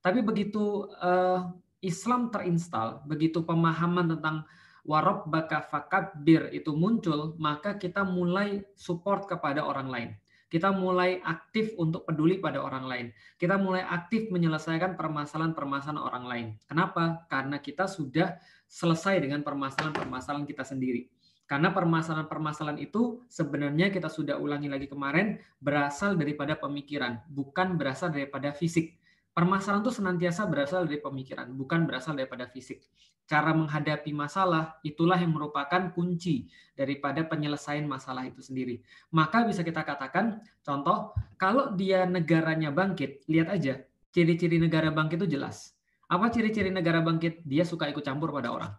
[0.05, 1.49] Tapi begitu uh,
[1.81, 4.45] Islam terinstal, begitu pemahaman tentang
[4.85, 10.11] warob baka fakabir itu muncul, maka kita mulai support kepada orang lain.
[10.55, 13.07] Kita mulai aktif untuk peduli pada orang lain.
[13.35, 16.47] Kita mulai aktif menyelesaikan permasalahan-permasalahan orang lain.
[16.71, 17.27] Kenapa?
[17.27, 18.39] Karena kita sudah
[18.71, 21.11] selesai dengan permasalahan-permasalahan kita sendiri.
[21.51, 28.55] Karena permasalahan-permasalahan itu sebenarnya kita sudah ulangi lagi kemarin berasal daripada pemikiran, bukan berasal daripada
[28.55, 28.95] fisik.
[29.35, 32.87] Permasalahan itu senantiasa berasal dari pemikiran, bukan berasal daripada fisik
[33.25, 38.85] cara menghadapi masalah itulah yang merupakan kunci daripada penyelesaian masalah itu sendiri.
[39.13, 43.81] Maka bisa kita katakan, contoh, kalau dia negaranya bangkit, lihat aja,
[44.13, 45.73] ciri-ciri negara bangkit itu jelas.
[46.05, 47.41] Apa ciri-ciri negara bangkit?
[47.49, 48.73] Dia suka ikut campur pada orang.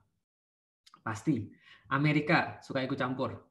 [1.02, 1.50] Pasti.
[1.86, 3.46] Amerika suka ikut campur.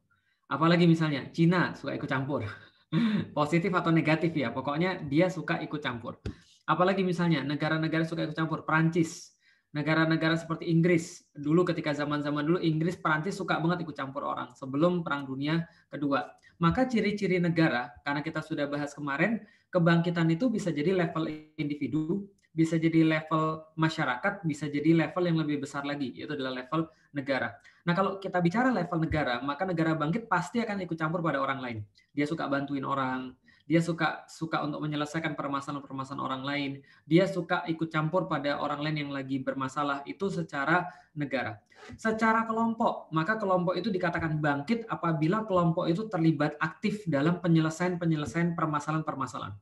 [0.51, 2.43] Apalagi misalnya Cina suka ikut campur.
[3.37, 6.19] Positif atau negatif ya, pokoknya dia suka ikut campur.
[6.65, 8.65] Apalagi misalnya negara-negara suka ikut campur.
[8.65, 9.35] Prancis
[9.75, 11.27] negara-negara seperti Inggris.
[11.35, 16.23] Dulu ketika zaman-zaman dulu Inggris Perancis suka banget ikut campur orang sebelum perang dunia kedua.
[16.63, 21.27] Maka ciri-ciri negara karena kita sudah bahas kemarin kebangkitan itu bisa jadi level
[21.59, 26.87] individu bisa jadi level masyarakat bisa jadi level yang lebih besar lagi yaitu adalah level
[27.11, 27.51] negara.
[27.83, 31.59] Nah kalau kita bicara level negara maka negara bangkit pasti akan ikut campur pada orang
[31.59, 31.77] lain.
[32.15, 36.71] Dia suka bantuin orang dia suka suka untuk menyelesaikan permasalahan-permasalahan orang lain,
[37.09, 40.85] dia suka ikut campur pada orang lain yang lagi bermasalah itu secara
[41.17, 41.57] negara.
[41.97, 49.57] Secara kelompok, maka kelompok itu dikatakan bangkit apabila kelompok itu terlibat aktif dalam penyelesaian-penyelesaian permasalahan-permasalahan.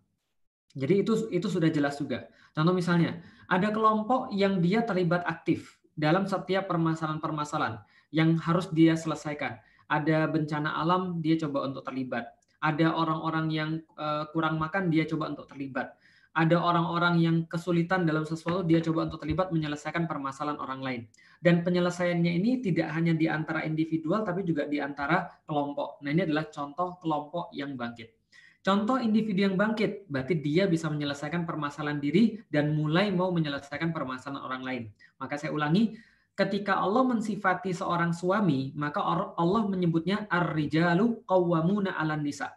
[0.75, 2.27] Jadi itu itu sudah jelas juga.
[2.51, 7.79] Contoh misalnya, ada kelompok yang dia terlibat aktif dalam setiap permasalahan-permasalahan
[8.11, 9.63] yang harus dia selesaikan.
[9.87, 12.33] Ada bencana alam, dia coba untuk terlibat
[12.63, 15.99] ada orang-orang yang uh, kurang makan dia coba untuk terlibat.
[16.33, 21.01] Ada orang-orang yang kesulitan dalam sesuatu dia coba untuk terlibat menyelesaikan permasalahan orang lain.
[21.37, 26.01] Dan penyelesaiannya ini tidak hanya di antara individual tapi juga di antara kelompok.
[26.01, 28.23] Nah ini adalah contoh kelompok yang bangkit.
[28.63, 34.39] Contoh individu yang bangkit, berarti dia bisa menyelesaikan permasalahan diri dan mulai mau menyelesaikan permasalahan
[34.39, 34.83] orang lain.
[35.19, 35.99] Maka saya ulangi,
[36.33, 39.01] ketika Allah mensifati seorang suami, maka
[39.37, 42.49] Allah menyebutnya ar-rijalu qawwamuna 'alan nisa.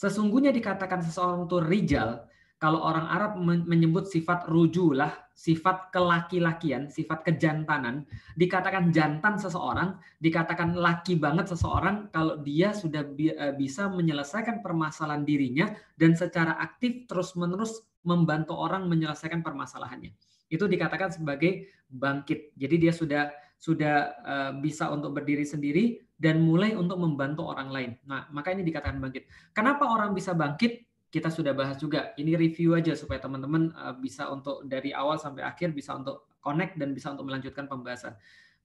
[0.00, 2.26] Sesungguhnya dikatakan seseorang itu rijal,
[2.62, 8.06] kalau orang Arab menyebut sifat rujulah, sifat kelaki-lakian, sifat kejantanan,
[8.38, 15.74] dikatakan jantan seseorang, dikatakan laki banget seseorang kalau dia sudah e, bisa menyelesaikan permasalahan dirinya
[15.98, 20.14] dan secara aktif terus-menerus membantu orang menyelesaikan permasalahannya
[20.52, 22.52] itu dikatakan sebagai bangkit.
[22.60, 27.90] Jadi dia sudah sudah uh, bisa untuk berdiri sendiri dan mulai untuk membantu orang lain.
[28.04, 29.24] Nah, maka ini dikatakan bangkit.
[29.56, 30.84] Kenapa orang bisa bangkit?
[31.12, 32.12] Kita sudah bahas juga.
[32.18, 36.76] Ini review aja supaya teman-teman uh, bisa untuk dari awal sampai akhir bisa untuk connect
[36.76, 38.12] dan bisa untuk melanjutkan pembahasan.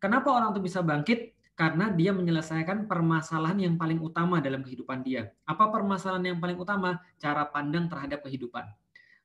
[0.02, 1.38] Kenapa orang itu bisa bangkit?
[1.58, 5.34] Karena dia menyelesaikan permasalahan yang paling utama dalam kehidupan dia.
[5.50, 7.02] Apa permasalahan yang paling utama?
[7.17, 8.69] Cara pandang terhadap kehidupan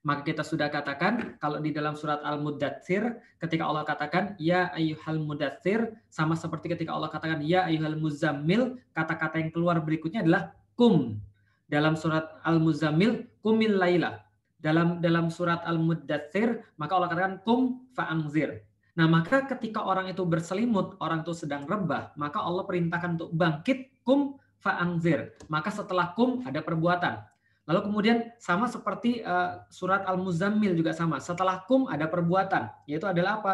[0.03, 5.95] Maka kita sudah katakan kalau di dalam surat Al-Mudathir ketika Allah katakan ya ayyuhal mudathir
[6.11, 11.23] sama seperti ketika Allah katakan ya ayyuhal muzammil kata-kata yang keluar berikutnya adalah kum.
[11.71, 14.27] Dalam surat Al-Muzammil kumil laila.
[14.59, 18.67] Dalam dalam surat Al-Mudathir maka Allah katakan kum fa'angzir.
[18.93, 24.05] Nah, maka ketika orang itu berselimut, orang itu sedang rebah, maka Allah perintahkan untuk bangkit
[24.05, 25.33] kum fa'angzir.
[25.49, 27.32] Maka setelah kum ada perbuatan.
[27.63, 31.23] Lalu kemudian sama seperti uh, surat Al-Muzammil juga sama.
[31.23, 33.53] Setelah kum ada perbuatan, yaitu adalah apa?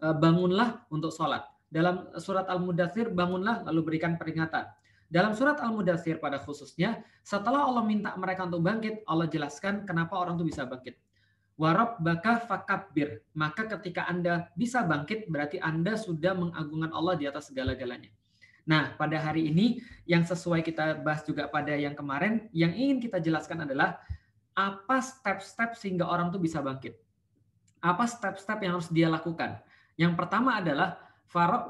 [0.00, 1.44] Uh, bangunlah untuk sholat.
[1.68, 4.64] Dalam surat Al-Mudathir, bangunlah lalu berikan peringatan.
[5.10, 10.40] Dalam surat Al-Mudathir pada khususnya, setelah Allah minta mereka untuk bangkit, Allah jelaskan kenapa orang
[10.40, 10.96] itu bisa bangkit.
[11.60, 13.20] Warab baka fakabir.
[13.36, 18.08] Maka ketika Anda bisa bangkit, berarti Anda sudah mengagungkan Allah di atas segala-galanya.
[18.68, 23.20] Nah, pada hari ini yang sesuai kita bahas juga pada yang kemarin, yang ingin kita
[23.20, 24.00] jelaskan adalah
[24.56, 26.98] apa step-step sehingga orang itu bisa bangkit.
[27.80, 29.60] Apa step-step yang harus dia lakukan?
[29.96, 31.00] Yang pertama adalah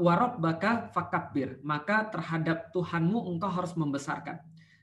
[0.00, 1.60] warok baka fakabir.
[1.60, 4.40] Maka terhadap Tuhanmu engkau harus membesarkan.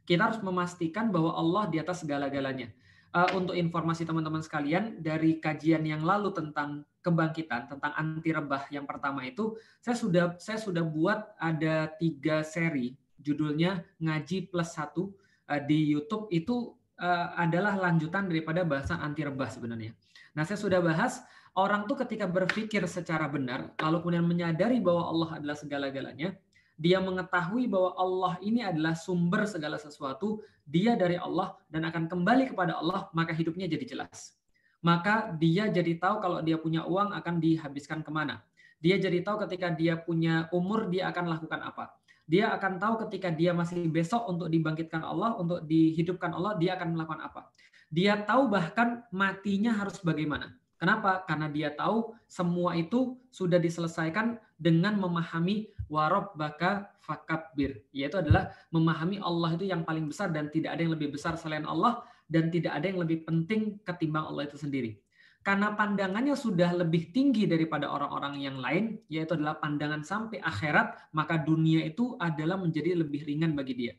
[0.07, 2.71] Kita harus memastikan bahwa Allah di atas segala-galanya.
[3.11, 8.83] Uh, untuk informasi teman-teman sekalian, dari kajian yang lalu tentang kebangkitan tentang anti rebah yang
[8.83, 15.15] pertama itu saya sudah saya sudah buat ada tiga seri judulnya ngaji plus satu
[15.47, 19.95] uh, di YouTube itu uh, adalah lanjutan daripada bahasan anti rebah sebenarnya.
[20.35, 21.23] Nah saya sudah bahas
[21.55, 26.35] orang tuh ketika berpikir secara benar lalu kemudian menyadari bahwa Allah adalah segala-galanya
[26.77, 32.53] dia mengetahui bahwa Allah ini adalah sumber segala sesuatu, dia dari Allah dan akan kembali
[32.53, 34.37] kepada Allah, maka hidupnya jadi jelas
[34.81, 38.45] maka dia jadi tahu kalau dia punya uang akan dihabiskan ke mana.
[38.77, 41.97] Dia jadi tahu ketika dia punya umur dia akan lakukan apa.
[42.27, 46.93] Dia akan tahu ketika dia masih besok untuk dibangkitkan Allah, untuk dihidupkan Allah, dia akan
[46.93, 47.41] melakukan apa.
[47.87, 50.51] Dia tahu bahkan matinya harus bagaimana.
[50.77, 51.25] Kenapa?
[51.25, 57.81] Karena dia tahu semua itu sudah diselesaikan dengan memahami warob baka fakabir.
[57.95, 61.65] Yaitu adalah memahami Allah itu yang paling besar dan tidak ada yang lebih besar selain
[61.65, 64.99] Allah dan tidak ada yang lebih penting ketimbang Allah itu sendiri.
[65.47, 71.39] Karena pandangannya sudah lebih tinggi daripada orang-orang yang lain, yaitu adalah pandangan sampai akhirat, maka
[71.39, 73.93] dunia itu adalah menjadi lebih ringan bagi dia.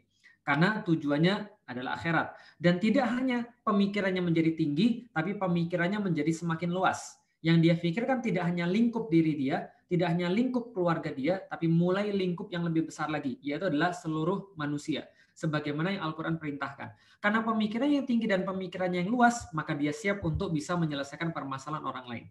[0.45, 2.37] Karena tujuannya adalah akhirat.
[2.61, 7.17] Dan tidak hanya pemikirannya menjadi tinggi, tapi pemikirannya menjadi semakin luas.
[7.41, 12.13] Yang dia pikirkan tidak hanya lingkup diri dia, tidak hanya lingkup keluarga dia, tapi mulai
[12.13, 16.91] lingkup yang lebih besar lagi, yaitu adalah seluruh manusia sebagaimana yang Al-Quran perintahkan.
[17.23, 21.87] Karena pemikirannya yang tinggi dan pemikirannya yang luas, maka dia siap untuk bisa menyelesaikan permasalahan
[21.87, 22.27] orang lain.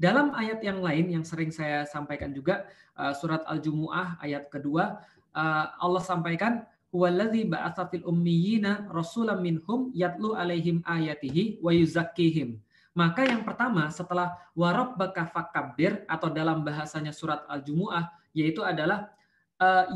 [0.00, 2.64] Dalam ayat yang lain yang sering saya sampaikan juga,
[2.96, 5.04] uh, surat Al-Jumu'ah ayat kedua,
[5.36, 6.64] uh, Allah sampaikan,
[6.96, 11.72] ba'atha fil ummiyina rasulam minhum yatlu ayatihi wa.
[12.96, 19.12] Maka yang pertama setelah warabbaka fakabir atau dalam bahasanya surat Al-Jumu'ah yaitu adalah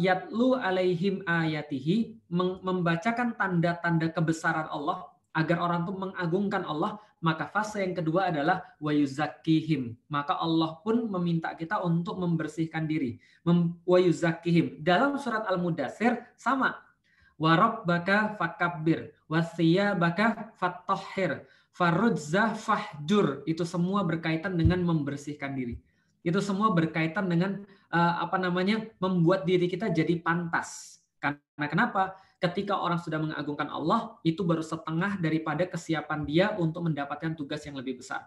[0.00, 2.16] yatlu alaihim ayatihi
[2.64, 5.04] membacakan tanda-tanda kebesaran Allah
[5.36, 6.98] agar orang itu mengagungkan Allah.
[7.20, 13.20] Maka fase yang kedua adalah wayuzakihim maka Allah pun meminta kita untuk membersihkan diri.
[13.84, 16.80] Wayuzakihim dalam surat al-mudathir sama.
[17.36, 20.48] Warok baka fakabir wasiya baka
[21.76, 23.44] farudza fahjur.
[23.44, 25.76] Itu semua berkaitan dengan membersihkan diri.
[26.24, 31.02] Itu semua berkaitan dengan apa namanya membuat diri kita jadi pantas.
[31.18, 32.16] Karena kenapa?
[32.40, 37.76] Ketika orang sudah mengagungkan Allah, itu baru setengah daripada kesiapan dia untuk mendapatkan tugas yang
[37.76, 38.24] lebih besar.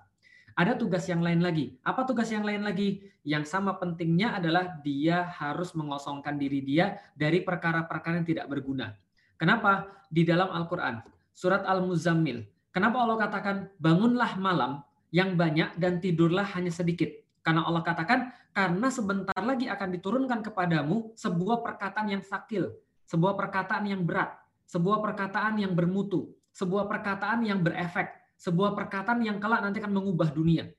[0.53, 1.73] Ada tugas yang lain lagi.
[1.81, 3.01] Apa tugas yang lain lagi?
[3.25, 8.93] Yang sama pentingnya adalah dia harus mengosongkan diri dia dari perkara-perkara yang tidak berguna.
[9.33, 9.89] Kenapa?
[10.13, 11.01] Di dalam Al-Quran,
[11.33, 17.09] surat Al-Muzammil, kenapa Allah katakan, bangunlah malam yang banyak dan tidurlah hanya sedikit.
[17.43, 22.71] Karena Allah katakan, karena sebentar lagi akan diturunkan kepadamu sebuah perkataan yang sakil,
[23.03, 24.31] sebuah perkataan yang berat,
[24.63, 30.31] sebuah perkataan yang bermutu, sebuah perkataan yang berefek, sebuah perkataan yang kelak nanti akan mengubah
[30.31, 30.71] dunia.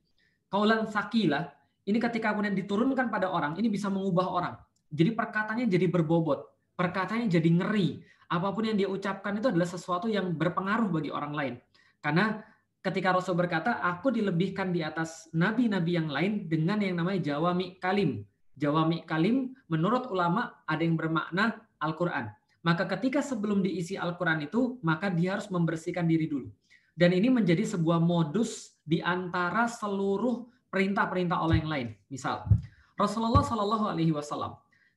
[0.48, 1.44] Kaulan sakila,
[1.85, 4.55] ini ketika kemudian diturunkan pada orang, ini bisa mengubah orang.
[4.88, 8.00] Jadi perkataannya jadi berbobot, perkataannya jadi ngeri.
[8.33, 11.55] Apa pun yang dia ucapkan itu adalah sesuatu yang berpengaruh bagi orang lain.
[12.00, 12.40] Karena
[12.85, 18.29] ketika Rasul berkata, aku dilebihkan di atas nabi-nabi yang lain dengan yang namanya jawami kalim.
[18.55, 22.29] Jawami kalim menurut ulama ada yang bermakna Al-Quran.
[22.62, 26.49] Maka ketika sebelum diisi Al-Quran itu, maka dia harus membersihkan diri dulu.
[26.94, 31.88] Dan ini menjadi sebuah modus di antara seluruh perintah-perintah Allah yang lain.
[32.07, 32.47] Misal,
[32.94, 34.55] Rasulullah Shallallahu Alaihi Wasallam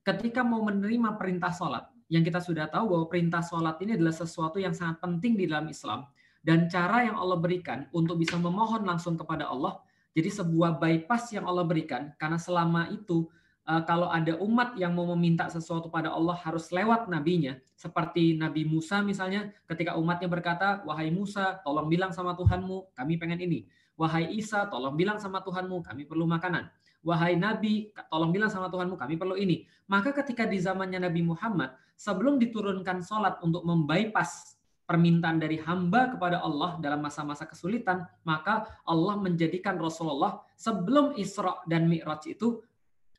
[0.08, 4.56] ketika mau menerima perintah sholat, yang kita sudah tahu bahwa perintah sholat ini adalah sesuatu
[4.64, 6.08] yang sangat penting di dalam Islam,
[6.48, 9.84] dan cara yang Allah berikan untuk bisa memohon langsung kepada Allah.
[10.16, 13.28] Jadi sebuah bypass yang Allah berikan karena selama itu
[13.68, 17.60] uh, kalau ada umat yang mau meminta sesuatu pada Allah harus lewat nabinya.
[17.76, 23.44] Seperti Nabi Musa misalnya ketika umatnya berkata, "Wahai Musa, tolong bilang sama Tuhanmu, kami pengen
[23.44, 23.68] ini."
[24.00, 26.70] Wahai Isa, tolong bilang sama Tuhanmu, kami perlu makanan.
[27.02, 29.66] Wahai Nabi, tolong bilang sama Tuhanmu, kami perlu ini.
[29.90, 34.57] Maka ketika di zamannya Nabi Muhammad, sebelum diturunkan sholat untuk membypass
[34.88, 41.92] permintaan dari hamba kepada Allah dalam masa-masa kesulitan, maka Allah menjadikan Rasulullah sebelum Isra dan
[41.92, 42.64] Mi'raj itu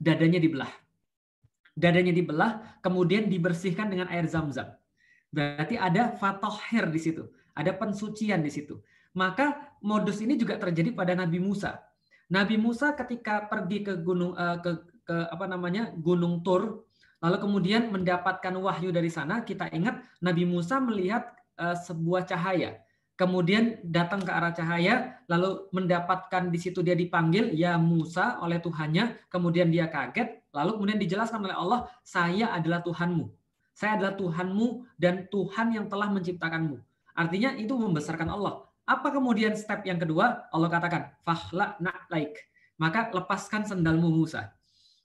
[0.00, 0.72] dadanya dibelah.
[1.76, 4.72] Dadanya dibelah, kemudian dibersihkan dengan air zam-zam.
[5.28, 8.80] Berarti ada fatohir di situ, ada pensucian di situ.
[9.12, 11.84] Maka modus ini juga terjadi pada Nabi Musa.
[12.32, 14.70] Nabi Musa ketika pergi ke gunung eh, ke,
[15.04, 16.88] ke apa namanya Gunung Tur,
[17.20, 22.80] lalu kemudian mendapatkan wahyu dari sana, kita ingat Nabi Musa melihat uh, sebuah cahaya.
[23.18, 29.26] Kemudian datang ke arah cahaya, lalu mendapatkan di situ dia dipanggil ya Musa oleh Tuhannya,
[29.26, 33.26] kemudian dia kaget, lalu kemudian dijelaskan oleh Allah, saya adalah Tuhanmu.
[33.74, 36.78] Saya adalah Tuhanmu dan Tuhan yang telah menciptakanmu.
[37.18, 38.62] Artinya itu membesarkan Allah.
[38.86, 40.46] Apa kemudian step yang kedua?
[40.54, 41.74] Allah katakan, fahla
[42.14, 42.38] like.
[42.78, 44.54] Maka lepaskan sendalmu Musa.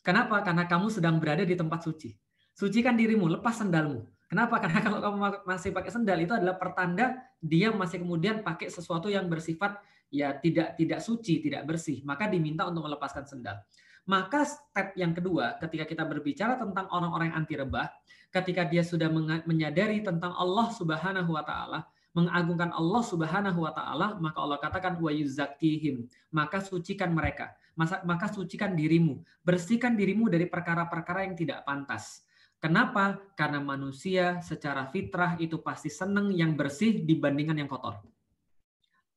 [0.06, 0.38] Kenapa?
[0.46, 2.14] Karena kamu sedang berada di tempat suci.
[2.54, 4.06] Sucikan dirimu, lepas sendalmu.
[4.34, 4.58] Kenapa?
[4.58, 9.30] Karena kalau kamu masih pakai sendal itu adalah pertanda dia masih kemudian pakai sesuatu yang
[9.30, 9.78] bersifat
[10.10, 12.02] ya tidak tidak suci, tidak bersih.
[12.02, 13.62] Maka diminta untuk melepaskan sendal.
[14.10, 17.94] Maka step yang kedua ketika kita berbicara tentang orang-orang anti rebah,
[18.34, 19.06] ketika dia sudah
[19.46, 21.86] menyadari tentang Allah Subhanahu wa taala,
[22.18, 27.54] mengagungkan Allah Subhanahu wa taala, maka Allah katakan wa yuzakkihim, maka sucikan mereka.
[27.78, 32.26] Maka sucikan dirimu, bersihkan dirimu dari perkara-perkara yang tidak pantas
[32.64, 33.20] Kenapa?
[33.36, 38.00] Karena manusia secara fitrah itu pasti senang yang bersih dibandingkan yang kotor.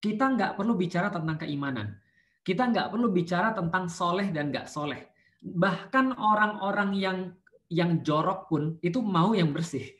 [0.03, 1.95] Kita nggak perlu bicara tentang keimanan.
[2.43, 4.99] Kita nggak perlu bicara tentang soleh dan nggak soleh.
[5.47, 7.19] Bahkan orang-orang yang
[7.71, 9.95] yang jorok pun itu mau yang bersih.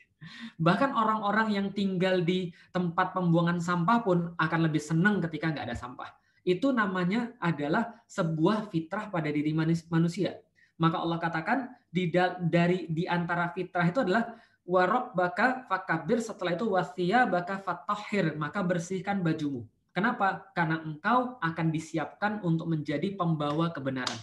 [0.59, 5.77] Bahkan orang-orang yang tinggal di tempat pembuangan sampah pun akan lebih senang ketika nggak ada
[5.79, 6.11] sampah.
[6.43, 9.55] Itu namanya adalah sebuah fitrah pada diri
[9.87, 10.35] manusia.
[10.77, 11.59] Maka Allah katakan
[11.89, 12.13] di
[12.47, 14.37] dari di antara fitrah itu adalah
[14.67, 19.65] warok baka fakabir setelah itu wasia baka fatahir maka bersihkan bajumu.
[19.95, 20.53] Kenapa?
[20.53, 24.19] Karena engkau akan disiapkan untuk menjadi pembawa kebenaran.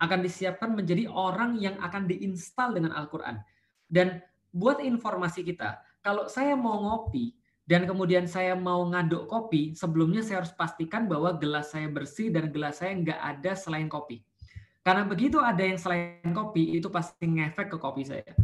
[0.00, 3.36] Akan disiapkan menjadi orang yang akan diinstal dengan Al-Quran.
[3.84, 10.20] Dan buat informasi kita, kalau saya mau ngopi, dan kemudian saya mau ngaduk kopi, sebelumnya
[10.20, 14.20] saya harus pastikan bahwa gelas saya bersih dan gelas saya nggak ada selain kopi.
[14.84, 18.36] Karena begitu ada yang selain kopi, itu pasti ngefek ke kopi saya.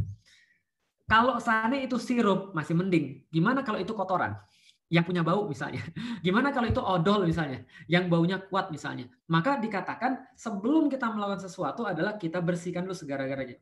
[1.04, 3.28] Kalau sana itu sirup, masih mending.
[3.28, 4.40] Gimana kalau itu kotoran?
[4.88, 5.84] Yang punya bau misalnya.
[6.24, 7.66] Gimana kalau itu odol misalnya?
[7.86, 9.04] Yang baunya kuat misalnya.
[9.28, 13.60] Maka dikatakan sebelum kita melakukan sesuatu adalah kita bersihkan dulu segala-galanya.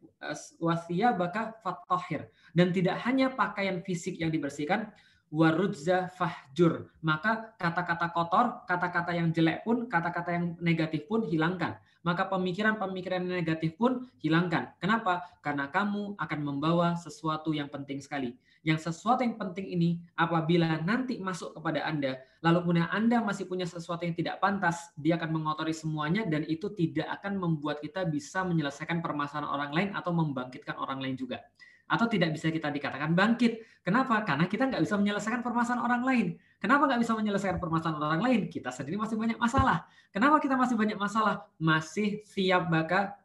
[0.63, 2.31] Wasia baka fatohir.
[2.55, 4.95] Dan tidak hanya pakaian fisik yang dibersihkan,
[5.29, 6.89] warudza fahjur.
[7.05, 13.75] Maka kata-kata kotor, kata-kata yang jelek pun, kata-kata yang negatif pun hilangkan maka pemikiran-pemikiran negatif
[13.77, 14.73] pun hilangkan.
[14.79, 15.27] Kenapa?
[15.43, 18.33] Karena kamu akan membawa sesuatu yang penting sekali.
[18.65, 23.69] Yang sesuatu yang penting ini apabila nanti masuk kepada Anda, lalu kemudian Anda masih punya
[23.69, 28.41] sesuatu yang tidak pantas, dia akan mengotori semuanya dan itu tidak akan membuat kita bisa
[28.41, 31.45] menyelesaikan permasalahan orang lain atau membangkitkan orang lain juga
[31.89, 33.65] atau tidak bisa kita dikatakan bangkit.
[33.81, 34.21] Kenapa?
[34.23, 36.27] Karena kita nggak bisa menyelesaikan permasalahan orang lain.
[36.61, 38.41] Kenapa nggak bisa menyelesaikan permasalahan orang lain?
[38.53, 39.89] Kita sendiri masih banyak masalah.
[40.13, 41.49] Kenapa kita masih banyak masalah?
[41.57, 43.17] Masih siap baka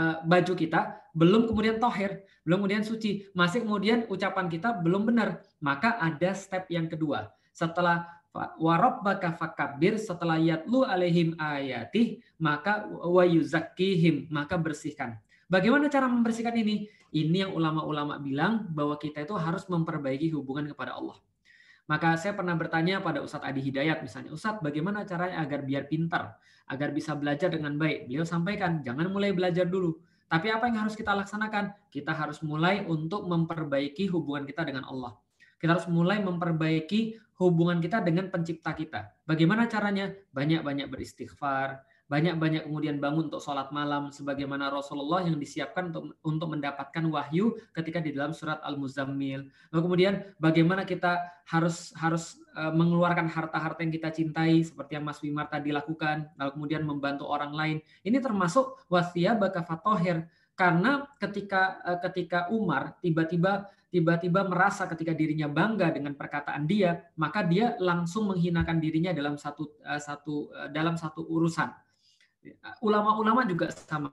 [0.00, 5.44] uh, baju kita belum kemudian tohir, belum kemudian suci, masih kemudian ucapan kita belum benar.
[5.60, 7.28] Maka ada step yang kedua.
[7.52, 8.18] Setelah
[9.02, 15.18] baka fakabir setelah yatlu alaihim ayatih maka wayuzakihim maka bersihkan.
[15.48, 16.84] Bagaimana cara membersihkan ini?
[17.08, 21.16] Ini yang ulama-ulama bilang bahwa kita itu harus memperbaiki hubungan kepada Allah.
[21.88, 26.36] Maka saya pernah bertanya pada Ustadz Adi Hidayat misalnya, Ustadz bagaimana caranya agar biar pintar,
[26.68, 28.12] agar bisa belajar dengan baik?
[28.12, 29.96] Beliau sampaikan, jangan mulai belajar dulu.
[30.28, 31.72] Tapi apa yang harus kita laksanakan?
[31.88, 35.16] Kita harus mulai untuk memperbaiki hubungan kita dengan Allah.
[35.56, 39.16] Kita harus mulai memperbaiki hubungan kita dengan pencipta kita.
[39.24, 40.12] Bagaimana caranya?
[40.36, 47.04] Banyak-banyak beristighfar, banyak-banyak kemudian bangun untuk sholat malam sebagaimana Rasulullah yang disiapkan untuk untuk mendapatkan
[47.04, 49.52] wahyu ketika di dalam surat Al-Muzammil.
[49.68, 55.20] Lalu kemudian bagaimana kita harus harus e, mengeluarkan harta-harta yang kita cintai seperti yang Mas
[55.20, 57.76] Wimar tadi lakukan, lalu kemudian membantu orang lain.
[58.00, 60.24] Ini termasuk wasia baka fatohir
[60.56, 67.40] karena ketika e, ketika Umar tiba-tiba tiba-tiba merasa ketika dirinya bangga dengan perkataan dia, maka
[67.44, 71.87] dia langsung menghinakan dirinya dalam satu uh, satu dalam satu urusan.
[72.84, 74.12] Ulama-ulama juga sama.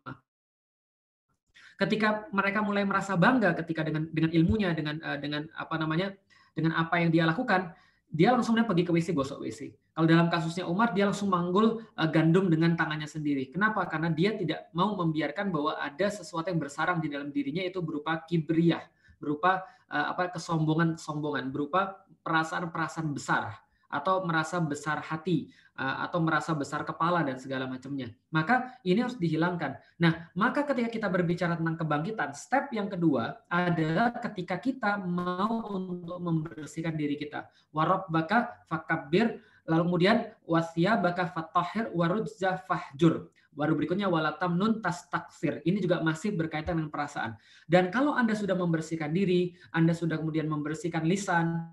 [1.76, 6.16] Ketika mereka mulai merasa bangga ketika dengan dengan ilmunya, dengan uh, dengan apa namanya,
[6.56, 7.76] dengan apa yang dia lakukan,
[8.08, 9.76] dia langsung pergi ke WC gosok WC.
[9.92, 13.52] Kalau dalam kasusnya Umar, dia langsung manggul uh, gandum dengan tangannya sendiri.
[13.52, 13.84] Kenapa?
[13.92, 18.24] Karena dia tidak mau membiarkan bahwa ada sesuatu yang bersarang di dalam dirinya itu berupa
[18.24, 18.88] kibriyah,
[19.20, 26.84] berupa uh, apa kesombongan-sombongan, berupa perasaan-perasaan besar atau merasa besar hati uh, atau merasa besar
[26.88, 28.12] kepala dan segala macamnya.
[28.32, 29.78] Maka ini harus dihilangkan.
[30.00, 36.20] Nah, maka ketika kita berbicara tentang kebangkitan, step yang kedua adalah ketika kita mau untuk
[36.20, 37.48] membersihkan diri kita.
[37.76, 40.18] Warab baka fakabir, lalu kemudian
[40.48, 43.30] wasya baka fatahir warujza fahjur.
[43.56, 45.64] Baru berikutnya walatam nun tas taksir.
[45.64, 47.40] Ini juga masih berkaitan dengan perasaan.
[47.64, 51.72] Dan kalau Anda sudah membersihkan diri, Anda sudah kemudian membersihkan lisan,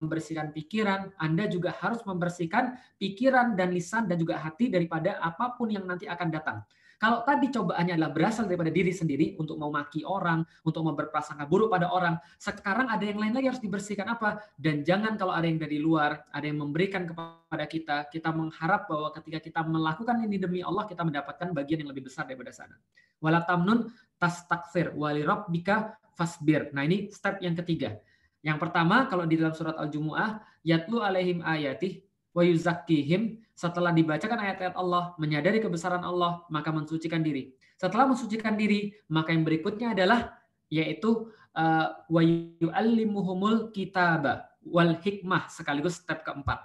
[0.00, 5.72] membersihkan pikiran, Anda juga harus membersihkan pikiran dan lisan dan juga hati daripada apa pun
[5.72, 6.60] yang nanti akan datang.
[6.96, 11.44] Kalau tadi cobaannya adalah berasal daripada diri sendiri untuk mau maki orang, untuk mau berprasangka
[11.44, 14.40] buruk pada orang, sekarang ada yang lain lagi harus dibersihkan apa?
[14.56, 19.12] Dan jangan kalau ada yang dari luar, ada yang memberikan kepada kita, kita mengharap bahwa
[19.12, 22.80] ketika kita melakukan ini demi Allah, kita mendapatkan bagian yang lebih besar daripada sana.
[23.20, 26.72] Walatamnun tas taksir walirabbika fasbir.
[26.72, 28.00] Nah ini step yang ketiga.
[28.46, 34.78] Yang pertama kalau di dalam surat Al-Jumu'ah, yatlu alaihim ayatih wa yuzakkihim, setelah dibacakan ayat-ayat
[34.78, 37.58] Allah, menyadari kebesaran Allah, maka mensucikan diri.
[37.74, 40.38] Setelah mensucikan diri, maka yang berikutnya adalah
[40.70, 46.62] yaitu uh, wa yu'allimuhumul kitaba wal hikmah sekaligus step keempat.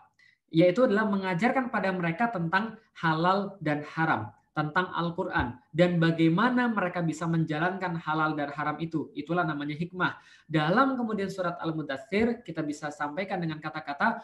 [0.54, 7.24] Yaitu adalah mengajarkan pada mereka tentang halal dan haram tentang Al-Quran dan bagaimana mereka bisa
[7.24, 9.08] menjalankan halal dan haram itu.
[9.16, 10.20] Itulah namanya hikmah.
[10.44, 14.24] Dalam kemudian surat Al-Mudathir kita bisa sampaikan dengan kata-kata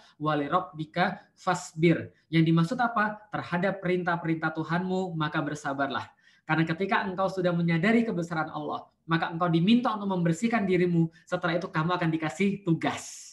[0.75, 2.11] bika fasbir.
[2.28, 3.32] Yang dimaksud apa?
[3.32, 6.11] Terhadap perintah-perintah Tuhanmu maka bersabarlah.
[6.47, 11.11] Karena ketika engkau sudah menyadari kebesaran Allah, maka engkau diminta untuk membersihkan dirimu.
[11.28, 13.26] Setelah itu kamu akan dikasih tugas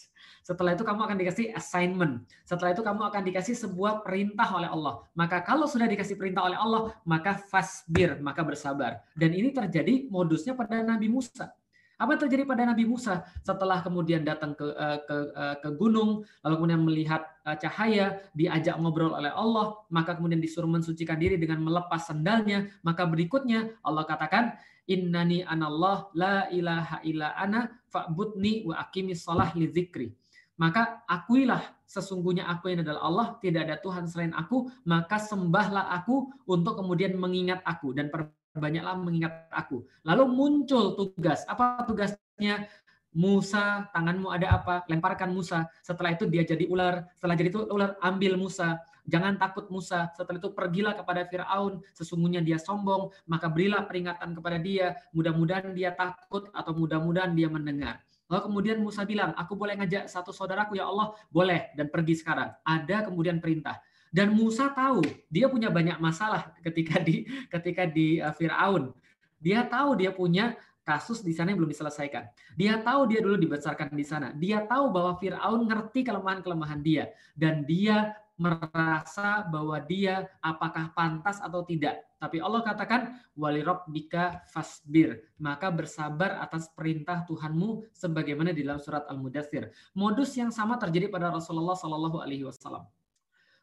[0.44, 2.20] setelah itu kamu akan dikasih assignment.
[2.44, 5.00] Setelah itu kamu akan dikasih sebuah perintah oleh Allah.
[5.16, 9.00] Maka kalau sudah dikasih perintah oleh Allah, maka fasbir, maka bersabar.
[9.16, 11.48] Dan ini terjadi modusnya pada Nabi Musa.
[11.96, 16.28] Apa yang terjadi pada Nabi Musa setelah kemudian datang ke eh, ke eh, ke gunung,
[16.44, 21.64] lalu kemudian melihat eh, cahaya, diajak ngobrol oleh Allah, maka kemudian disuruh mensucikan diri dengan
[21.64, 24.52] melepas sendalnya, maka berikutnya Allah katakan,
[24.84, 30.12] Innani anallah la ilaha illa ana fa'budni wa aqimis shalah li dzikri
[30.54, 36.30] maka akuilah sesungguhnya aku yang adalah Allah, tidak ada Tuhan selain aku, maka sembahlah aku
[36.46, 39.82] untuk kemudian mengingat aku dan perbanyaklah mengingat aku.
[40.06, 41.42] Lalu muncul tugas.
[41.50, 42.66] Apa tugasnya?
[43.14, 44.82] Musa, tanganmu ada apa?
[44.90, 45.70] Lemparkan Musa.
[45.86, 47.06] Setelah itu dia jadi ular.
[47.14, 48.82] Setelah jadi itu ular, ambil Musa.
[49.06, 50.10] Jangan takut Musa.
[50.18, 51.78] Setelah itu pergilah kepada Firaun.
[51.94, 54.98] Sesungguhnya dia sombong, maka berilah peringatan kepada dia.
[55.14, 58.02] Mudah-mudahan dia takut atau mudah-mudahan dia mendengar.
[58.34, 61.14] Lalu kemudian Musa bilang, aku boleh ngajak satu saudaraku ya Allah?
[61.30, 62.50] Boleh, dan pergi sekarang.
[62.66, 63.78] Ada kemudian perintah.
[64.10, 68.90] Dan Musa tahu, dia punya banyak masalah ketika di ketika di uh, Firaun.
[69.38, 72.26] Dia tahu dia punya kasus di sana yang belum diselesaikan.
[72.58, 74.34] Dia tahu dia dulu dibesarkan di sana.
[74.34, 81.62] Dia tahu bahwa Firaun ngerti kelemahan-kelemahan dia dan dia merasa bahwa dia apakah pantas atau
[81.62, 82.02] tidak.
[82.24, 89.04] Tapi Allah katakan walirob bika fasbir, maka bersabar atas perintah Tuhanmu sebagaimana di dalam surat
[89.12, 89.68] Al-Mudathir.
[89.92, 92.88] Modus yang sama terjadi pada Rasulullah Shallallahu Alaihi Wasallam.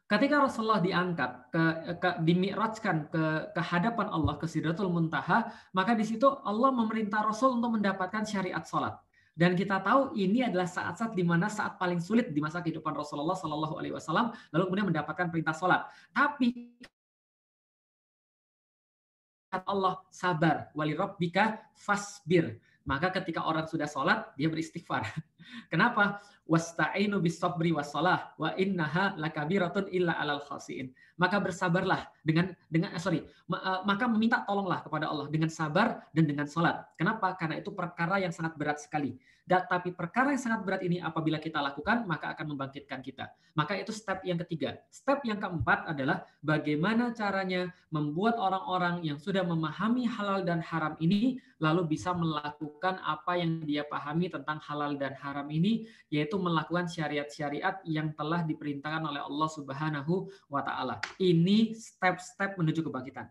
[0.06, 1.62] Ketika Rasulullah diangkat, ke,
[1.98, 7.58] ke, dimi'rajkan ke, ke hadapan Allah, ke Sidratul Muntaha, maka di situ Allah memerintah Rasul
[7.58, 8.94] untuk mendapatkan syariat sholat.
[9.32, 13.32] Dan kita tahu ini adalah saat-saat di mana saat paling sulit di masa kehidupan Rasulullah
[13.32, 15.88] Shallallahu Alaihi Wasallam, lalu kemudian mendapatkan perintah sholat.
[16.12, 16.76] Tapi
[19.52, 22.56] Allah sabar, wali bika fasbir.
[22.82, 25.06] Maka ketika orang sudah sholat, dia beristighfar.
[25.70, 26.22] Kenapa?
[26.42, 30.90] Wasta'inu bis sabri wassalah wa innaha lakabiratun illa alal khasiin.
[31.16, 36.26] Maka bersabarlah dengan dengan eh, sorry, eh, maka meminta tolonglah kepada Allah dengan sabar dan
[36.26, 36.82] dengan sholat.
[36.98, 37.38] Kenapa?
[37.38, 39.14] Karena itu perkara yang sangat berat sekali.
[39.42, 43.26] Dan, tapi perkara yang sangat berat ini apabila kita lakukan maka akan membangkitkan kita.
[43.58, 44.78] Maka itu step yang ketiga.
[44.86, 51.42] Step yang keempat adalah bagaimana caranya membuat orang-orang yang sudah memahami halal dan haram ini
[51.58, 57.80] lalu bisa melakukan apa yang dia pahami tentang halal dan haram ini yaitu melakukan syariat-syariat
[57.88, 61.00] yang telah diperintahkan oleh Allah Subhanahu wa taala.
[61.16, 63.30] Ini step-step menuju kebangkitan.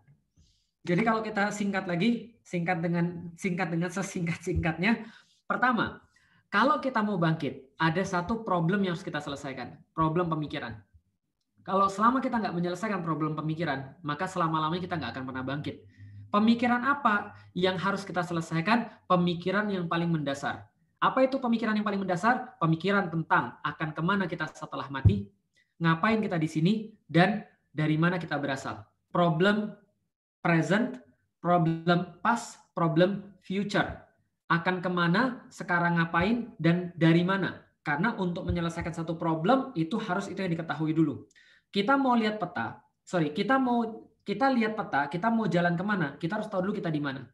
[0.82, 5.06] Jadi kalau kita singkat lagi, singkat dengan singkat dengan sesingkat-singkatnya,
[5.46, 6.02] pertama,
[6.50, 10.82] kalau kita mau bangkit, ada satu problem yang harus kita selesaikan, problem pemikiran.
[11.62, 15.86] Kalau selama kita nggak menyelesaikan problem pemikiran, maka selama-lamanya kita nggak akan pernah bangkit.
[16.32, 18.90] Pemikiran apa yang harus kita selesaikan?
[19.06, 20.71] Pemikiran yang paling mendasar.
[21.02, 22.62] Apa itu pemikiran yang paling mendasar?
[22.62, 25.26] Pemikiran tentang akan ke mana kita setelah mati,
[25.82, 26.74] ngapain kita di sini,
[27.10, 27.42] dan
[27.74, 28.86] dari mana kita berasal.
[29.10, 29.74] Problem
[30.46, 31.02] present,
[31.42, 33.98] problem past, problem future.
[34.46, 37.66] Akan ke mana, sekarang ngapain, dan dari mana.
[37.82, 41.26] Karena untuk menyelesaikan satu problem, itu harus itu yang diketahui dulu.
[41.74, 46.14] Kita mau lihat peta, sorry, kita mau kita lihat peta, kita mau jalan ke mana,
[46.22, 47.26] kita harus tahu dulu kita di mana.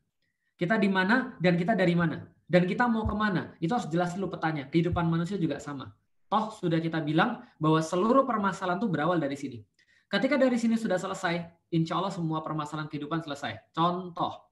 [0.56, 2.37] Kita di mana dan kita dari mana.
[2.48, 4.72] Dan kita mau ke mana, itu harus jelas dulu petanya.
[4.72, 5.92] Kehidupan manusia juga sama.
[6.32, 9.60] Toh sudah kita bilang bahwa seluruh permasalahan itu berawal dari sini.
[10.08, 13.76] Ketika dari sini sudah selesai, insya Allah semua permasalahan kehidupan selesai.
[13.76, 14.48] Contoh,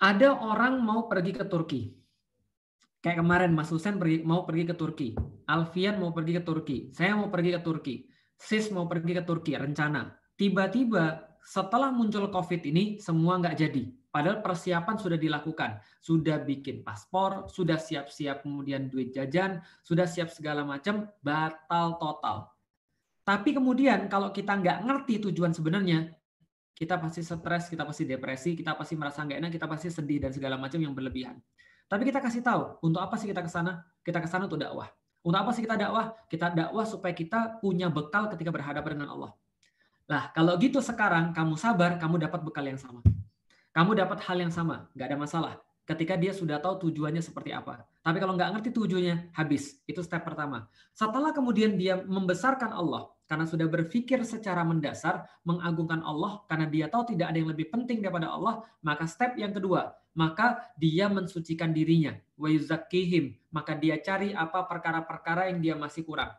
[0.00, 1.96] ada orang mau pergi ke Turki.
[3.00, 5.16] Kayak kemarin Mas Husen pergi, mau pergi ke Turki.
[5.48, 6.92] Alfian mau pergi ke Turki.
[6.92, 7.94] Saya mau pergi ke Turki.
[8.36, 10.12] Sis mau pergi ke Turki, rencana.
[10.36, 13.88] Tiba-tiba setelah muncul COVID ini, semua nggak jadi.
[14.10, 15.78] Padahal persiapan sudah dilakukan.
[16.02, 22.50] Sudah bikin paspor, sudah siap-siap kemudian duit jajan, sudah siap segala macam, batal total.
[23.22, 26.10] Tapi kemudian kalau kita nggak ngerti tujuan sebenarnya,
[26.74, 30.34] kita pasti stres, kita pasti depresi, kita pasti merasa nggak enak, kita pasti sedih dan
[30.34, 31.38] segala macam yang berlebihan.
[31.86, 33.86] Tapi kita kasih tahu, untuk apa sih kita ke sana?
[34.02, 34.90] Kita ke sana untuk dakwah.
[35.22, 36.16] Untuk apa sih kita dakwah?
[36.26, 39.32] Kita dakwah supaya kita punya bekal ketika berhadapan dengan Allah.
[40.10, 42.98] Nah, kalau gitu sekarang kamu sabar, kamu dapat bekal yang sama.
[43.70, 45.54] Kamu dapat hal yang sama, nggak ada masalah
[45.90, 47.82] ketika dia sudah tahu tujuannya seperti apa.
[47.98, 49.82] Tapi kalau nggak ngerti tujuannya, habis.
[49.90, 50.70] Itu step pertama.
[50.94, 57.10] Setelah kemudian dia membesarkan Allah, karena sudah berpikir secara mendasar, mengagungkan Allah, karena dia tahu
[57.10, 62.14] tidak ada yang lebih penting daripada Allah, maka step yang kedua, maka dia mensucikan dirinya.
[62.38, 62.48] Wa
[63.50, 66.30] maka dia cari apa perkara-perkara yang dia masih kurang.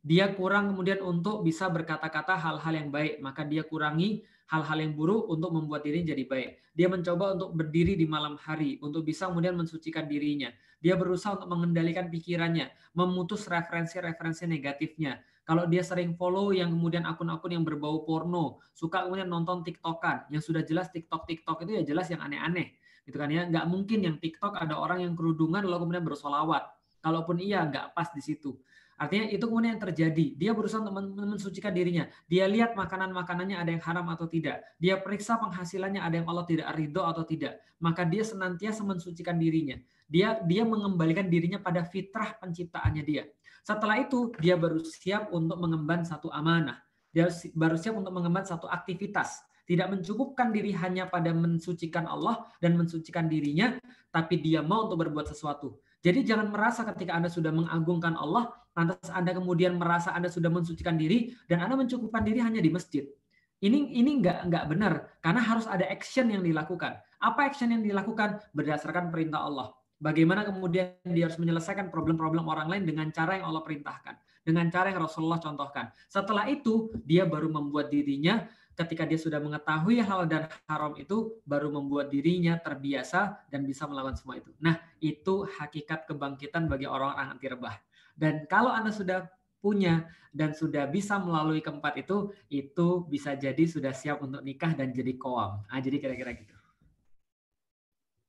[0.00, 5.26] Dia kurang kemudian untuk bisa berkata-kata hal-hal yang baik, maka dia kurangi hal-hal yang buruk
[5.26, 6.50] untuk membuat dirinya jadi baik.
[6.76, 10.52] Dia mencoba untuk berdiri di malam hari untuk bisa kemudian mensucikan dirinya.
[10.78, 15.18] Dia berusaha untuk mengendalikan pikirannya, memutus referensi-referensi negatifnya.
[15.46, 20.42] Kalau dia sering follow yang kemudian akun-akun yang berbau porno, suka kemudian nonton TikTokan, yang
[20.42, 22.74] sudah jelas TikTok TikTok itu ya jelas yang aneh-aneh,
[23.06, 23.46] gitu kan ya.
[23.46, 26.66] Nggak mungkin yang TikTok ada orang yang kerudungan lalu kemudian bersolawat.
[26.98, 28.58] Kalaupun iya, nggak pas di situ.
[28.96, 30.26] Artinya itu kemudian yang terjadi.
[30.40, 32.08] Dia berusaha untuk mensucikan dirinya.
[32.24, 34.64] Dia lihat makanan-makanannya ada yang haram atau tidak.
[34.80, 37.60] Dia periksa penghasilannya ada yang Allah tidak ridho atau tidak.
[37.76, 39.76] Maka dia senantiasa mensucikan dirinya.
[40.08, 43.28] Dia dia mengembalikan dirinya pada fitrah penciptaannya dia.
[43.60, 46.80] Setelah itu dia baru siap untuk mengemban satu amanah.
[47.12, 49.44] Dia baru siap untuk mengemban satu aktivitas.
[49.66, 53.74] Tidak mencukupkan diri hanya pada mensucikan Allah dan mensucikan dirinya,
[54.14, 55.82] tapi dia mau untuk berbuat sesuatu.
[56.06, 61.00] Jadi jangan merasa ketika Anda sudah mengagungkan Allah, lantas Anda kemudian merasa Anda sudah mensucikan
[61.00, 63.08] diri dan Anda mencukupkan diri hanya di masjid.
[63.56, 64.92] Ini ini nggak nggak benar
[65.24, 67.00] karena harus ada action yang dilakukan.
[67.16, 69.72] Apa action yang dilakukan berdasarkan perintah Allah.
[69.96, 74.92] Bagaimana kemudian dia harus menyelesaikan problem-problem orang lain dengan cara yang Allah perintahkan, dengan cara
[74.92, 75.88] yang Rasulullah contohkan.
[76.04, 78.44] Setelah itu dia baru membuat dirinya
[78.76, 84.12] ketika dia sudah mengetahui hal dan haram itu baru membuat dirinya terbiasa dan bisa melawan
[84.12, 84.52] semua itu.
[84.60, 87.72] Nah, itu hakikat kebangkitan bagi orang-orang anti rebah.
[88.16, 89.28] Dan kalau Anda sudah
[89.60, 94.92] punya dan sudah bisa melalui keempat itu, itu bisa jadi sudah siap untuk nikah dan
[94.92, 95.64] jadi koam.
[95.68, 96.56] Nah, jadi kira-kira gitu.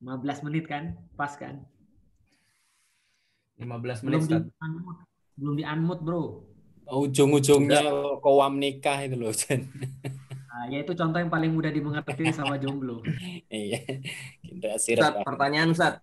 [0.04, 0.96] 15 menit kan?
[1.16, 1.64] Pas kan?
[3.58, 4.24] 15 menit.
[4.24, 5.02] Belum di unmute,
[5.36, 6.24] belum di unmute, Bro.
[6.88, 7.84] Ujung-ujungnya
[8.24, 9.68] koam nikah itu loh, Jen.
[10.48, 13.04] Nah, ya itu contoh yang paling mudah dimengerti sama jomblo.
[13.52, 13.84] Iya.
[14.74, 16.00] Ustaz, pertanyaan Ustaz.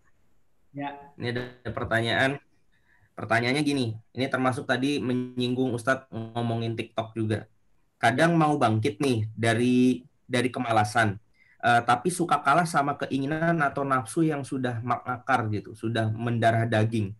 [0.70, 0.94] Ya.
[1.16, 2.36] Ini ada pertanyaan.
[3.14, 7.46] Pertanyaannya gini, ini termasuk tadi menyinggung Ustadz ngomongin TikTok juga.
[8.02, 11.14] Kadang mau bangkit nih dari dari kemalasan,
[11.62, 17.14] uh, tapi suka kalah sama keinginan atau nafsu yang sudah mengakar gitu, sudah mendarah daging.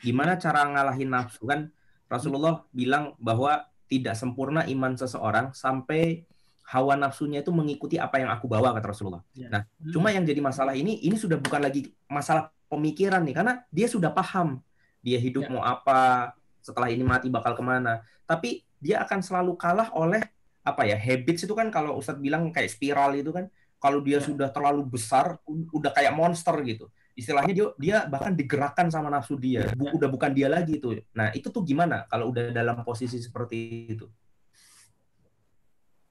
[0.00, 1.66] Gimana cara ngalahin nafsu kan?
[2.06, 6.26] Rasulullah bilang bahwa tidak sempurna iman seseorang sampai
[6.70, 9.26] hawa nafsunya itu mengikuti apa yang aku bawa kata Rasulullah.
[9.34, 9.50] Ya.
[9.50, 9.90] Nah, hmm.
[9.90, 14.14] cuma yang jadi masalah ini ini sudah bukan lagi masalah pemikiran nih karena dia sudah
[14.14, 14.62] paham
[15.00, 15.50] dia hidup ya.
[15.52, 18.04] mau apa setelah ini mati bakal ke mana.
[18.28, 20.24] Tapi dia akan selalu kalah oleh
[20.60, 23.48] apa ya habits itu kan kalau Ustadz bilang kayak spiral itu kan
[23.80, 24.24] kalau dia ya.
[24.28, 29.64] sudah terlalu besar udah kayak monster gitu istilahnya dia dia bahkan digerakkan sama nafsu dia
[29.72, 29.92] ya.
[29.96, 34.06] udah bukan dia lagi itu nah itu tuh gimana kalau udah dalam posisi seperti itu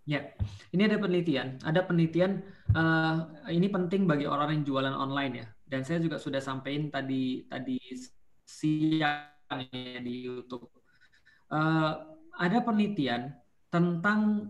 [0.09, 0.25] Ya,
[0.73, 1.61] ini ada penelitian.
[1.61, 2.41] Ada penelitian
[2.73, 5.47] uh, ini penting bagi orang yang jualan online ya.
[5.69, 7.77] Dan saya juga sudah sampaikan tadi tadi
[8.49, 9.29] siang
[9.69, 10.65] ya di YouTube.
[11.53, 13.33] Uh, ada penelitian
[13.69, 14.49] tentang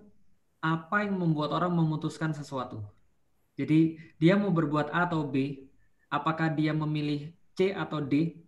[0.59, 2.83] apa yang membuat orang memutuskan sesuatu.
[3.59, 5.67] Jadi dia mau berbuat A atau B,
[6.07, 8.39] apakah dia memilih C atau D,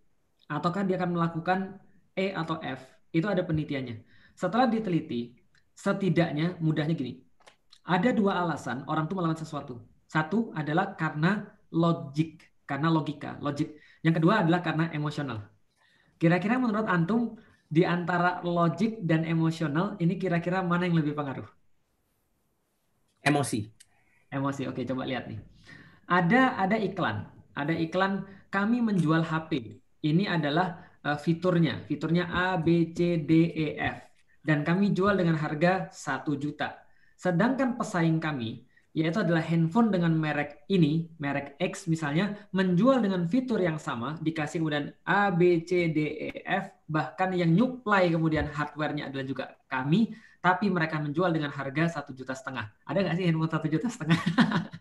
[0.47, 1.59] ataukah dia akan melakukan
[2.15, 2.79] E atau F.
[3.11, 4.07] Itu ada penelitiannya.
[4.35, 5.35] Setelah diteliti,
[5.75, 7.19] setidaknya mudahnya gini.
[7.83, 9.75] Ada dua alasan orang tuh melakukan sesuatu.
[10.07, 13.75] Satu adalah karena logik, karena logika, logik.
[13.99, 15.51] Yang kedua adalah karena emosional.
[16.15, 17.35] Kira-kira menurut antum
[17.67, 21.47] di antara logik dan emosional ini kira-kira mana yang lebih pengaruh?
[23.27, 23.67] Emosi.
[24.31, 24.71] Emosi.
[24.71, 25.43] Oke, coba lihat nih.
[26.07, 27.27] Ada ada iklan.
[27.51, 29.83] Ada iklan kami menjual HP.
[30.01, 31.83] Ini adalah uh, fiturnya.
[31.85, 34.11] Fiturnya A, B, C, D, E, F
[34.41, 36.81] dan kami jual dengan harga 1 juta.
[37.13, 43.63] Sedangkan pesaing kami, yaitu adalah handphone dengan merek ini, merek X misalnya, menjual dengan fitur
[43.63, 49.07] yang sama, dikasih kemudian A, B, C, D, E, F, bahkan yang nyuplai kemudian hardware-nya
[49.07, 50.11] adalah juga kami,
[50.43, 52.67] tapi mereka menjual dengan harga satu juta setengah.
[52.83, 54.19] Ada nggak sih handphone satu juta setengah?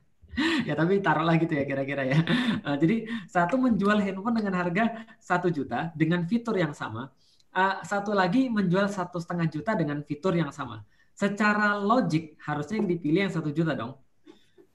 [0.68, 2.18] ya tapi taruhlah gitu ya kira-kira ya.
[2.66, 7.14] Uh, jadi satu menjual handphone dengan harga satu juta dengan fitur yang sama,
[7.54, 10.82] uh, satu lagi menjual satu setengah juta dengan fitur yang sama.
[11.20, 13.92] Secara logik harusnya yang dipilih yang satu juta dong.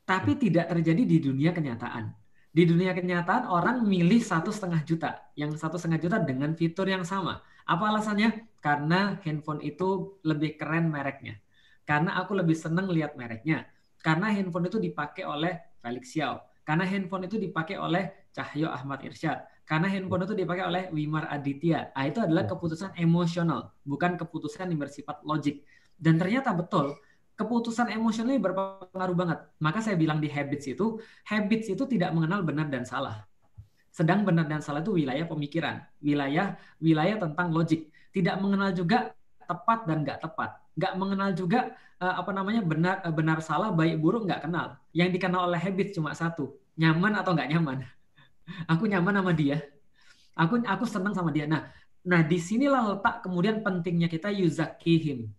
[0.06, 2.14] Tapi tidak terjadi di dunia kenyataan.
[2.54, 7.02] Di dunia kenyataan orang milih satu setengah juta, yang satu setengah juta dengan fitur yang
[7.02, 7.42] sama.
[7.66, 8.62] Apa alasannya?
[8.62, 11.42] Karena handphone itu lebih keren mereknya.
[11.82, 13.66] Karena aku lebih seneng lihat mereknya.
[14.06, 16.46] Karena handphone itu dipakai oleh Felix Xiao.
[16.62, 21.90] Karena handphone itu dipakai oleh Cahyo Ahmad Irsyad karena handphone itu dipakai oleh Wimar Aditya.
[21.98, 22.54] Ah, itu adalah ya.
[22.54, 25.66] keputusan emosional, bukan keputusan yang bersifat logik.
[25.96, 27.00] Dan ternyata betul,
[27.40, 29.40] keputusan emosional ini berpengaruh banget.
[29.60, 33.24] Maka saya bilang di habits itu, habits itu tidak mengenal benar dan salah.
[33.90, 37.88] Sedang benar dan salah itu wilayah pemikiran, wilayah wilayah tentang logik.
[38.12, 39.16] Tidak mengenal juga
[39.48, 40.60] tepat dan nggak tepat.
[40.76, 41.60] Nggak mengenal juga
[42.04, 44.76] uh, apa namanya benar uh, benar salah baik buruk nggak kenal.
[44.92, 47.78] Yang dikenal oleh habits cuma satu, nyaman atau nggak nyaman
[48.72, 49.58] aku nyaman sama dia
[50.36, 51.72] aku aku senang sama dia nah
[52.06, 55.32] nah di sinilah letak kemudian pentingnya kita yuzakihim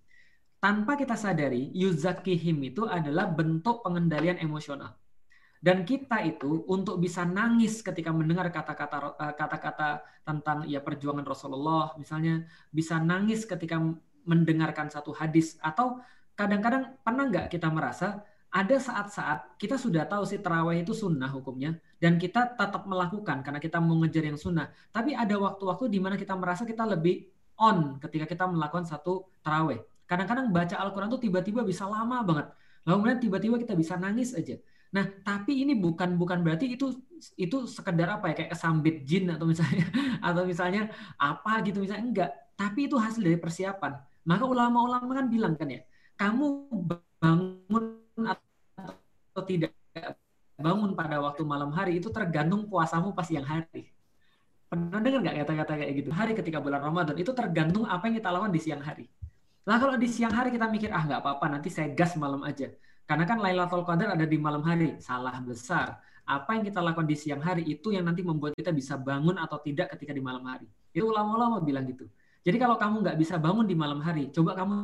[0.67, 4.99] tanpa kita sadari yuzakihim itu adalah bentuk pengendalian emosional
[5.63, 11.95] dan kita itu untuk bisa nangis ketika mendengar kata-kata eh, kata-kata tentang ya perjuangan Rasulullah
[11.95, 12.43] misalnya
[12.75, 13.79] bisa nangis ketika
[14.27, 16.03] mendengarkan satu hadis atau
[16.35, 21.79] kadang-kadang pernah nggak kita merasa ada saat-saat kita sudah tahu sih terawih itu sunnah hukumnya
[22.03, 24.73] dan kita tetap melakukan karena kita mau ngejar yang sunnah.
[24.89, 27.29] Tapi ada waktu-waktu di mana kita merasa kita lebih
[27.61, 29.81] on ketika kita melakukan satu terawih.
[30.07, 32.47] Kadang-kadang baca Al-Quran tuh tiba-tiba bisa lama banget.
[32.87, 34.57] Lalu kemudian tiba-tiba kita bisa nangis aja.
[34.95, 36.95] Nah, tapi ini bukan bukan berarti itu
[37.35, 39.85] itu sekedar apa ya kayak kesambit jin atau misalnya
[40.29, 40.83] atau misalnya
[41.19, 42.31] apa gitu misalnya enggak.
[42.55, 43.93] Tapi itu hasil dari persiapan.
[44.27, 45.83] Maka ulama-ulama kan bilang kan ya,
[46.17, 46.71] kamu
[47.21, 47.85] bangun
[48.17, 49.75] atau tidak
[50.57, 53.93] bangun pada waktu malam hari itu tergantung puasamu pas siang hari.
[54.67, 56.11] Pernah dengar nggak kata-kata kayak gitu?
[56.11, 59.07] Hari ketika bulan Ramadan itu tergantung apa yang kita lakukan di siang hari.
[59.67, 62.71] Nah kalau di siang hari kita mikir ah nggak apa-apa nanti saya gas malam aja.
[63.07, 64.99] Karena kan Lailatul Qadar ada di malam hari.
[65.03, 65.99] Salah besar.
[66.27, 69.59] Apa yang kita lakukan di siang hari itu yang nanti membuat kita bisa bangun atau
[69.63, 70.67] tidak ketika di malam hari.
[70.91, 72.07] Itu ulama-ulama bilang gitu.
[72.47, 74.75] Jadi kalau kamu nggak bisa bangun di malam hari, coba kamu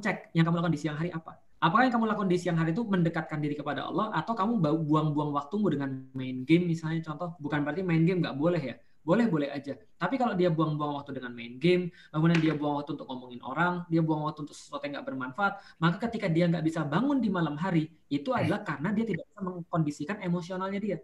[0.00, 1.36] cek yang kamu lakukan di siang hari apa.
[1.62, 5.30] Apakah yang kamu lakukan di siang hari itu mendekatkan diri kepada Allah atau kamu buang-buang
[5.32, 9.48] waktumu dengan main game misalnya contoh bukan berarti main game nggak boleh ya boleh boleh
[9.50, 9.74] aja.
[9.98, 13.82] Tapi kalau dia buang-buang waktu dengan main game kemudian dia buang waktu untuk ngomongin orang
[13.90, 17.28] dia buang waktu untuk sesuatu yang nggak bermanfaat maka ketika dia nggak bisa bangun di
[17.30, 20.98] malam hari itu adalah karena dia tidak bisa mengkondisikan emosionalnya dia.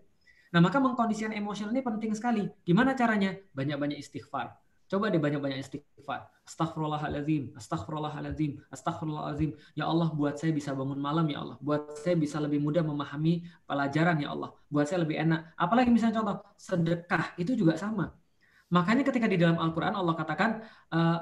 [0.54, 2.46] Nah maka mengkondisikan emosional ini penting sekali.
[2.62, 3.36] Gimana caranya?
[3.52, 6.32] Banyak-banyak istighfar Coba deh banyak-banyak istighfar.
[6.48, 9.52] Astaghfirullahaladzim, astaghfirullahaladzim, astaghfirullahaladzim.
[9.76, 11.60] Ya Allah, buat saya bisa bangun malam ya Allah.
[11.60, 14.56] Buat saya bisa lebih mudah memahami pelajaran ya Allah.
[14.72, 15.52] Buat saya lebih enak.
[15.60, 18.16] Apalagi misalnya contoh, sedekah itu juga sama.
[18.72, 20.50] Makanya ketika di dalam Al-Quran Allah katakan,
[20.88, 21.18] uh,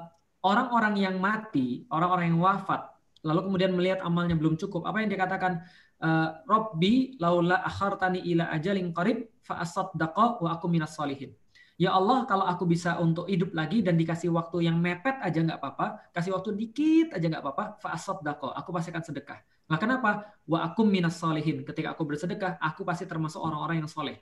[0.46, 2.86] orang-orang yang mati, orang-orang yang wafat,
[3.26, 4.86] lalu kemudian melihat amalnya belum cukup.
[4.86, 5.66] Apa yang dikatakan?
[5.96, 11.32] Uh, Robbi laula akhartani ila ajalin qarib fa asaddaqa wa aku minas solihin
[11.76, 15.60] Ya Allah, kalau aku bisa untuk hidup lagi dan dikasih waktu yang mepet aja nggak
[15.60, 19.44] apa-apa, kasih waktu dikit aja nggak apa-apa, fa'asot dako, aku pasti akan sedekah.
[19.68, 20.24] Nah kenapa?
[20.48, 21.68] Wa aku minas solehin.
[21.68, 24.16] Ketika aku bersedekah, aku pasti termasuk orang-orang yang soleh.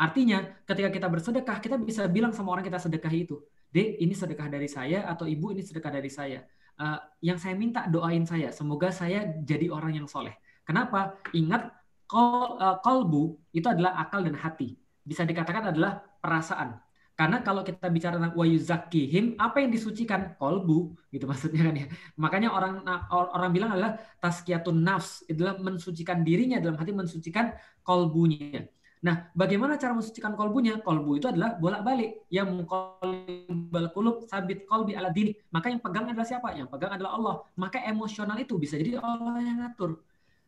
[0.00, 4.48] Artinya, ketika kita bersedekah, kita bisa bilang sama orang kita sedekah itu, Dek, ini sedekah
[4.48, 6.40] dari saya atau Ibu ini sedekah dari saya.
[6.76, 10.32] Uh, yang saya minta doain saya, semoga saya jadi orang yang soleh.
[10.64, 11.16] Kenapa?
[11.36, 11.72] Ingat,
[12.08, 14.76] kol, uh, kolbu itu adalah akal dan hati.
[15.04, 16.85] Bisa dikatakan adalah perasaan.
[17.16, 20.36] Karena kalau kita bicara tentang wayuzakihim, apa yang disucikan?
[20.36, 21.86] Kolbu, gitu maksudnya kan ya.
[22.20, 28.68] Makanya orang orang bilang adalah taskiyatun nafs, adalah mensucikan dirinya dalam hati mensucikan kolbunya.
[29.00, 30.76] Nah, bagaimana cara mensucikan kolbunya?
[30.84, 32.28] Kolbu itu adalah bolak-balik.
[32.28, 35.32] Yang mengkolbal kulub sabit kolbi ala dini.
[35.52, 36.52] Maka yang pegang adalah siapa?
[36.52, 37.34] Yang pegang adalah Allah.
[37.56, 40.00] Maka emosional itu bisa jadi Allah yang ngatur.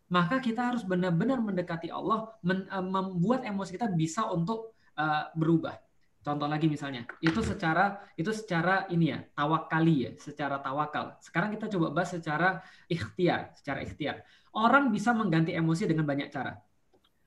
[0.09, 5.88] Maka kita harus benar-benar mendekati Allah, uh, membuat emosi kita bisa untuk uh, berubah.
[6.29, 11.17] Contoh lagi misalnya, itu secara itu secara ini ya, tawakali ya, secara tawakal.
[11.25, 14.29] Sekarang kita coba bahas secara ikhtiar, secara ikhtiar.
[14.53, 16.61] Orang bisa mengganti emosi dengan banyak cara.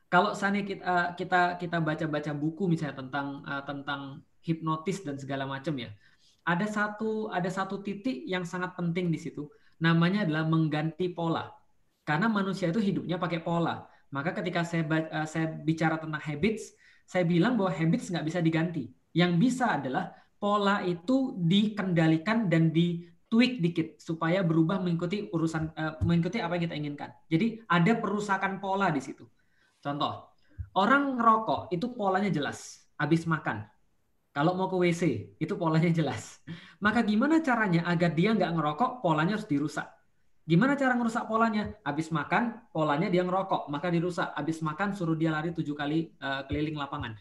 [0.06, 5.49] Kalau sana kita eh, kita kita baca-baca buku misalnya tentang uh, tentang hipnotis dan segala
[5.49, 5.89] macam ya.
[6.45, 9.49] Ada satu ada satu titik yang sangat penting di situ.
[9.82, 11.49] Namanya adalah mengganti pola.
[12.06, 13.82] Karena manusia itu hidupnya pakai pola.
[14.14, 16.78] Maka ketika saya uh, saya bicara tentang habits,
[17.12, 18.88] saya bilang bahwa habits nggak bisa diganti.
[19.12, 25.99] Yang bisa adalah pola itu dikendalikan dan di tweak dikit supaya berubah mengikuti urusan uh,
[26.07, 27.09] mengikuti apa yang kita inginkan.
[27.28, 29.28] Jadi ada perusakan pola di situ.
[29.84, 30.32] Contoh,
[30.80, 33.68] orang ngerokok itu polanya jelas, habis makan.
[34.32, 36.39] Kalau mau ke WC, itu polanya jelas.
[36.80, 39.84] Maka gimana caranya agar dia nggak ngerokok, polanya harus dirusak.
[40.52, 41.72] Gimana cara ngerusak polanya?
[41.88, 44.36] Habis makan, polanya dia ngerokok, maka dirusak.
[44.36, 47.16] Habis makan, suruh dia lari tujuh kali uh, keliling lapangan.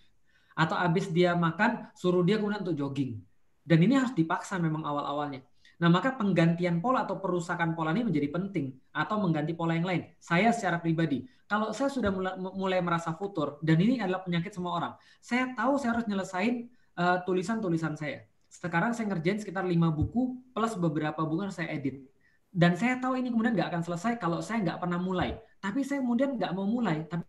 [0.59, 3.23] Atau habis dia makan, suruh dia kemudian untuk jogging.
[3.63, 5.47] Dan ini harus dipaksa memang awal-awalnya.
[5.79, 8.75] Nah, maka penggantian pola atau perusakan pola ini menjadi penting.
[8.91, 10.11] Atau mengganti pola yang lain.
[10.19, 14.75] Saya secara pribadi, kalau saya sudah mulai, mulai merasa futur, dan ini adalah penyakit semua
[14.75, 16.67] orang, saya tahu saya harus nyelesain
[16.99, 18.27] eh, tulisan-tulisan uh, saya.
[18.51, 22.10] Sekarang saya ngerjain sekitar lima buku plus beberapa buku yang saya edit
[22.51, 25.39] dan saya tahu ini kemudian nggak akan selesai kalau saya nggak pernah mulai.
[25.63, 27.07] Tapi saya kemudian nggak mau mulai.
[27.07, 27.23] Tapi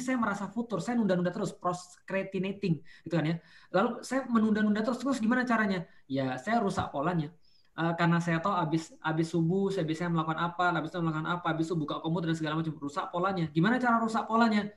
[0.00, 3.36] saya merasa futur, saya nunda-nunda terus, procrastinating, gitu kan ya.
[3.74, 5.84] Lalu saya menunda-nunda terus, terus gimana caranya?
[6.08, 7.28] Ya saya rusak polanya.
[7.76, 11.46] Uh, karena saya tahu habis habis subuh saya bisa melakukan apa, habis itu melakukan apa,
[11.52, 13.44] habis itu buka komputer dan segala macam rusak polanya.
[13.52, 14.72] Gimana cara rusak polanya?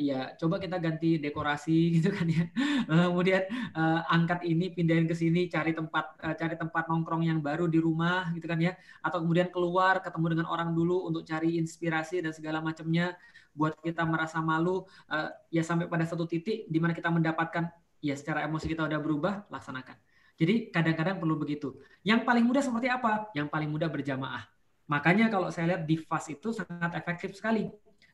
[0.00, 2.44] Ya coba kita ganti dekorasi gitu kan ya.
[2.88, 3.44] Kemudian
[3.76, 7.76] uh, angkat ini pindahin ke sini cari tempat uh, cari tempat nongkrong yang baru di
[7.76, 8.72] rumah gitu kan ya.
[9.04, 13.14] Atau kemudian keluar ketemu dengan orang dulu untuk cari inspirasi dan segala macamnya
[13.52, 14.88] buat kita merasa malu.
[15.06, 17.68] Uh, ya sampai pada satu titik di mana kita mendapatkan
[18.00, 19.96] ya secara emosi kita udah berubah laksanakan.
[20.38, 21.82] Jadi kadang-kadang perlu begitu.
[22.06, 23.26] Yang paling mudah seperti apa?
[23.34, 24.46] Yang paling mudah berjamaah.
[24.88, 27.68] Makanya kalau saya lihat di fast itu sangat efektif sekali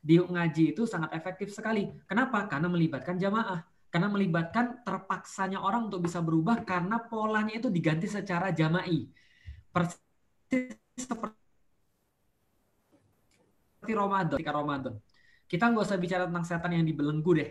[0.05, 1.89] di ngaji itu sangat efektif sekali.
[2.05, 2.45] Kenapa?
[2.45, 3.65] Karena melibatkan jamaah.
[3.89, 9.09] Karena melibatkan terpaksanya orang untuk bisa berubah karena polanya itu diganti secara jama'i.
[9.73, 9.97] Persis
[10.93, 11.33] seperti
[13.97, 14.93] Ramadan, ketika Ramadan.
[15.49, 17.49] Kita nggak usah bicara tentang setan yang dibelenggu deh.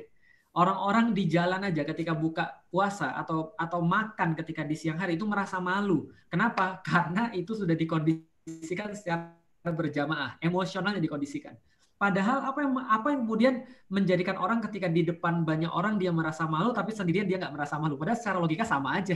[0.54, 5.26] Orang-orang di jalan aja ketika buka puasa atau atau makan ketika di siang hari itu
[5.26, 6.06] merasa malu.
[6.30, 6.78] Kenapa?
[6.86, 9.34] Karena itu sudah dikondisikan secara
[9.66, 11.58] berjamaah, emosionalnya dikondisikan.
[11.94, 13.54] Padahal apa yang apa yang kemudian
[13.86, 17.78] menjadikan orang ketika di depan banyak orang dia merasa malu tapi sendirian dia nggak merasa
[17.78, 17.94] malu.
[17.94, 19.14] Padahal secara logika sama aja.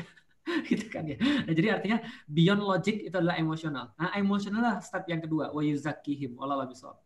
[0.69, 1.17] gitu kan ya.
[1.21, 3.93] Nah, jadi artinya beyond logic itu adalah emosional.
[3.97, 6.37] Nah, emosional lah step yang kedua, wa yuzakihim.
[6.41, 6.97] Allah bisawab.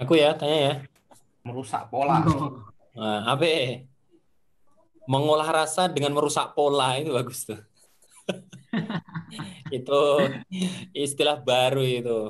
[0.00, 0.74] Aku ya, tanya ya.
[1.44, 2.24] Merusak pola.
[2.96, 3.84] Nah, apa ya?
[5.06, 7.60] Mengolah rasa dengan merusak pola itu bagus tuh.
[9.76, 10.00] itu
[10.96, 12.20] istilah baru itu.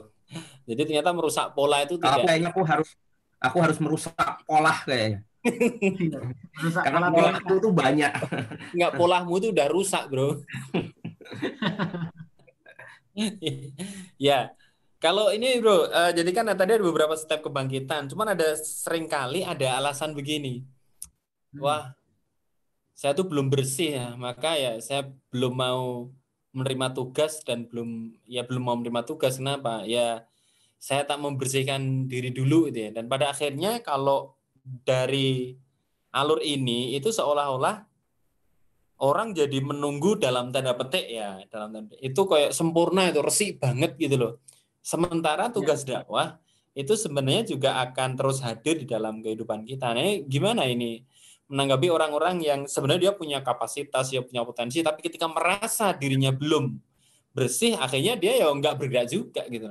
[0.65, 2.25] Jadi ternyata merusak pola itu tidak.
[2.25, 2.91] Kayaknya aku harus
[3.43, 4.15] aku harus merusak
[4.47, 5.21] pola kayaknya.
[6.57, 8.13] merusak Karena pola aku tuh banyak.
[8.73, 10.41] Enggak polamu itu udah rusak, Bro.
[14.31, 14.51] ya.
[15.03, 19.43] Kalau ini bro, uh, jadi kan tadi ada beberapa step kebangkitan, cuman ada sering kali
[19.43, 21.59] ada alasan begini, hmm.
[21.59, 21.91] wah,
[23.03, 26.15] saya tuh belum bersih ya, maka ya saya belum mau
[26.55, 29.43] menerima tugas dan belum ya belum mau menerima tugas.
[29.43, 29.83] Kenapa?
[29.91, 30.23] Ya
[30.79, 32.91] saya tak membersihkan diri dulu gitu ya.
[32.95, 35.59] Dan pada akhirnya kalau dari
[36.15, 37.83] alur ini itu seolah-olah
[39.03, 43.99] orang jadi menunggu dalam tanda petik ya dalam tanda itu kayak sempurna itu resik banget
[43.99, 44.33] gitu loh.
[44.79, 46.07] Sementara tugas ya.
[46.07, 46.39] dakwah
[46.71, 49.91] itu sebenarnya juga akan terus hadir di dalam kehidupan kita.
[49.91, 51.03] Nah gimana ini
[51.53, 56.81] menanggapi orang-orang yang sebenarnya dia punya kapasitas, dia punya potensi, tapi ketika merasa dirinya belum
[57.37, 59.69] bersih, akhirnya dia ya nggak bergerak juga gitu.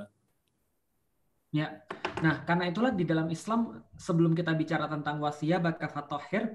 [1.52, 1.82] Ya,
[2.22, 6.54] nah karena itulah di dalam Islam sebelum kita bicara tentang wasiat bakal fatohir,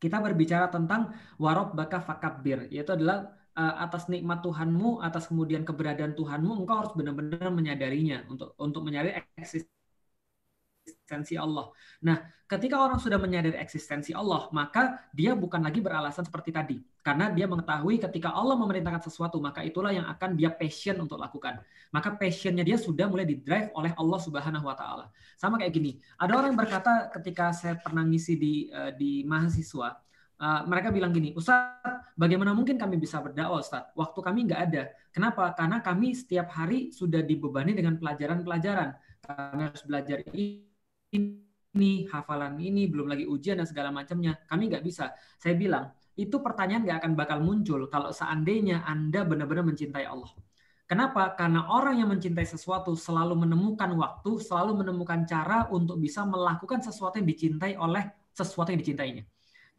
[0.00, 6.16] kita berbicara tentang warob baka fakabir, yaitu adalah uh, atas nikmat Tuhanmu, atas kemudian keberadaan
[6.16, 9.12] Tuhanmu, engkau harus benar-benar menyadarinya untuk untuk menyadari
[11.08, 11.72] eksistensi Allah.
[12.04, 17.32] Nah, ketika orang sudah menyadari eksistensi Allah, maka dia bukan lagi beralasan seperti tadi, karena
[17.32, 21.64] dia mengetahui ketika Allah memerintahkan sesuatu, maka itulah yang akan dia passion untuk lakukan.
[21.96, 25.08] Maka passionnya dia sudah mulai didrive oleh Allah Subhanahu Wa Taala.
[25.40, 29.96] Sama kayak gini, ada orang yang berkata ketika saya pernah ngisi di uh, di mahasiswa,
[30.36, 33.96] uh, mereka bilang gini, Ustadz, bagaimana mungkin kami bisa berdakwah, Ustadz?
[33.96, 34.92] Waktu kami nggak ada.
[35.08, 35.56] Kenapa?
[35.56, 38.92] Karena kami setiap hari sudah dibebani dengan pelajaran-pelajaran.
[39.18, 40.67] Kami harus belajar ini,
[42.10, 44.34] hafalan ini, belum lagi ujian dan segala macamnya.
[44.48, 45.14] Kami nggak bisa.
[45.38, 50.32] Saya bilang, itu pertanyaan nggak akan bakal muncul kalau seandainya Anda benar-benar mencintai Allah.
[50.88, 51.36] Kenapa?
[51.36, 57.20] Karena orang yang mencintai sesuatu selalu menemukan waktu, selalu menemukan cara untuk bisa melakukan sesuatu
[57.20, 59.22] yang dicintai oleh sesuatu yang dicintainya.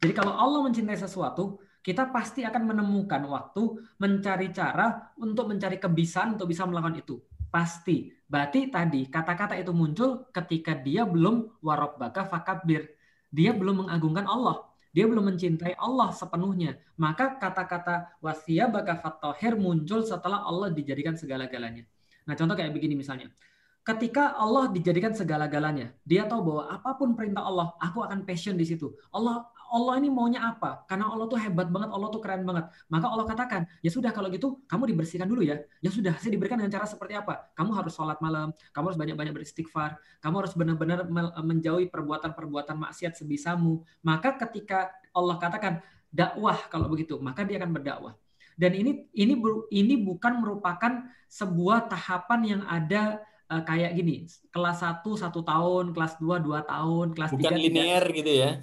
[0.00, 3.62] Jadi kalau Allah mencintai sesuatu, kita pasti akan menemukan waktu
[3.98, 7.18] mencari cara untuk mencari kebiasaan untuk bisa melakukan itu.
[7.50, 8.19] Pasti.
[8.30, 11.58] Berarti tadi kata-kata itu muncul ketika dia belum
[11.98, 12.94] baka fakabir.
[13.34, 14.70] Dia belum mengagungkan Allah.
[14.94, 16.78] Dia belum mencintai Allah sepenuhnya.
[16.94, 18.22] Maka kata-kata
[18.70, 21.82] baka fatohir muncul setelah Allah dijadikan segala-galanya.
[22.26, 23.34] Nah contoh kayak begini misalnya.
[23.80, 28.62] Ketika Allah dijadikan segala-galanya, dia tahu bahwa apa pun perintah Allah, aku akan passion di
[28.62, 28.92] situ.
[29.10, 30.82] Allah Allah ini maunya apa?
[30.90, 32.66] Karena Allah tuh hebat banget, Allah tuh keren banget.
[32.90, 35.62] Maka Allah katakan, ya sudah kalau gitu kamu dibersihkan dulu ya.
[35.78, 37.54] Ya sudah, saya diberikan dengan cara seperti apa?
[37.54, 41.06] Kamu harus sholat malam, kamu harus banyak-banyak beristighfar, kamu harus benar-benar
[41.38, 43.86] menjauhi perbuatan-perbuatan maksiat sebisamu.
[44.02, 45.78] Maka ketika Allah katakan
[46.10, 48.18] dakwah kalau begitu, maka dia akan berdakwah.
[48.58, 49.38] Dan ini ini
[49.70, 56.18] ini bukan merupakan sebuah tahapan yang ada uh, kayak gini, kelas 1 satu tahun, kelas
[56.18, 58.60] 2 dua tahun, kelas Bukan 3 linear gitu ya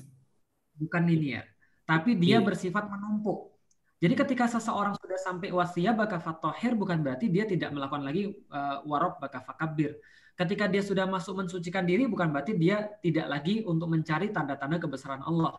[0.78, 1.46] bukan linear,
[1.84, 2.46] tapi dia yeah.
[2.46, 3.58] bersifat menumpuk.
[3.98, 8.86] Jadi ketika seseorang sudah sampai wasiyah baka fatohir bukan berarti dia tidak melakukan lagi uh,
[8.86, 9.98] warob baka fakabir.
[10.38, 15.26] Ketika dia sudah masuk mensucikan diri bukan berarti dia tidak lagi untuk mencari tanda-tanda kebesaran
[15.26, 15.58] Allah.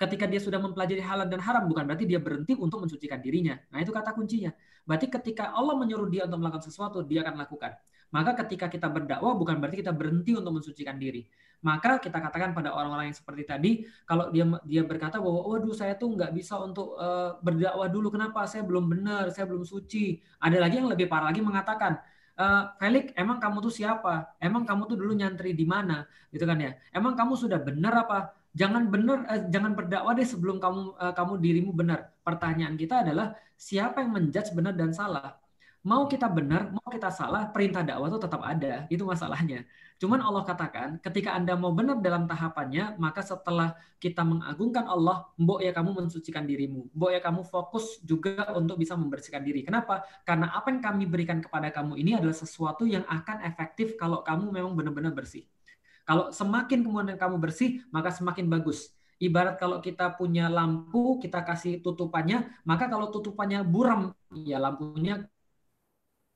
[0.00, 3.60] Ketika dia sudah mempelajari halal dan haram bukan berarti dia berhenti untuk mensucikan dirinya.
[3.68, 4.48] Nah itu kata kuncinya.
[4.88, 7.76] Berarti ketika Allah menyuruh dia untuk melakukan sesuatu, dia akan lakukan.
[8.16, 11.28] Maka ketika kita berdakwah bukan berarti kita berhenti untuk mensucikan diri
[11.60, 13.70] maka kita katakan pada orang-orang yang seperti tadi
[14.08, 18.08] kalau dia dia berkata bahwa waduh saya tuh nggak bisa untuk uh, berdakwah dulu.
[18.08, 18.48] Kenapa?
[18.48, 20.20] Saya belum benar saya belum suci.
[20.40, 22.00] Ada lagi yang lebih parah lagi mengatakan
[22.40, 24.36] uh, Felix emang kamu tuh siapa?
[24.40, 26.08] Emang kamu tuh dulu nyantri di mana?
[26.32, 26.72] Gitu kan ya.
[26.96, 28.32] Emang kamu sudah benar apa?
[28.56, 32.12] Jangan benar uh, jangan berdakwah deh sebelum kamu uh, kamu dirimu benar.
[32.24, 35.39] Pertanyaan kita adalah siapa yang menjudge benar dan salah
[35.84, 39.64] mau kita benar mau kita salah perintah dakwah itu tetap ada itu masalahnya
[40.00, 45.60] Cuman Allah katakan, ketika Anda mau benar dalam tahapannya, maka setelah kita mengagungkan Allah, mbok
[45.60, 46.88] ya kamu mensucikan dirimu.
[46.96, 49.60] Mbok ya kamu fokus juga untuk bisa membersihkan diri.
[49.60, 50.00] Kenapa?
[50.24, 54.48] Karena apa yang kami berikan kepada kamu ini adalah sesuatu yang akan efektif kalau kamu
[54.48, 55.44] memang benar-benar bersih.
[56.08, 58.96] Kalau semakin kemudian kamu bersih, maka semakin bagus.
[59.20, 65.28] Ibarat kalau kita punya lampu, kita kasih tutupannya, maka kalau tutupannya buram, ya lampunya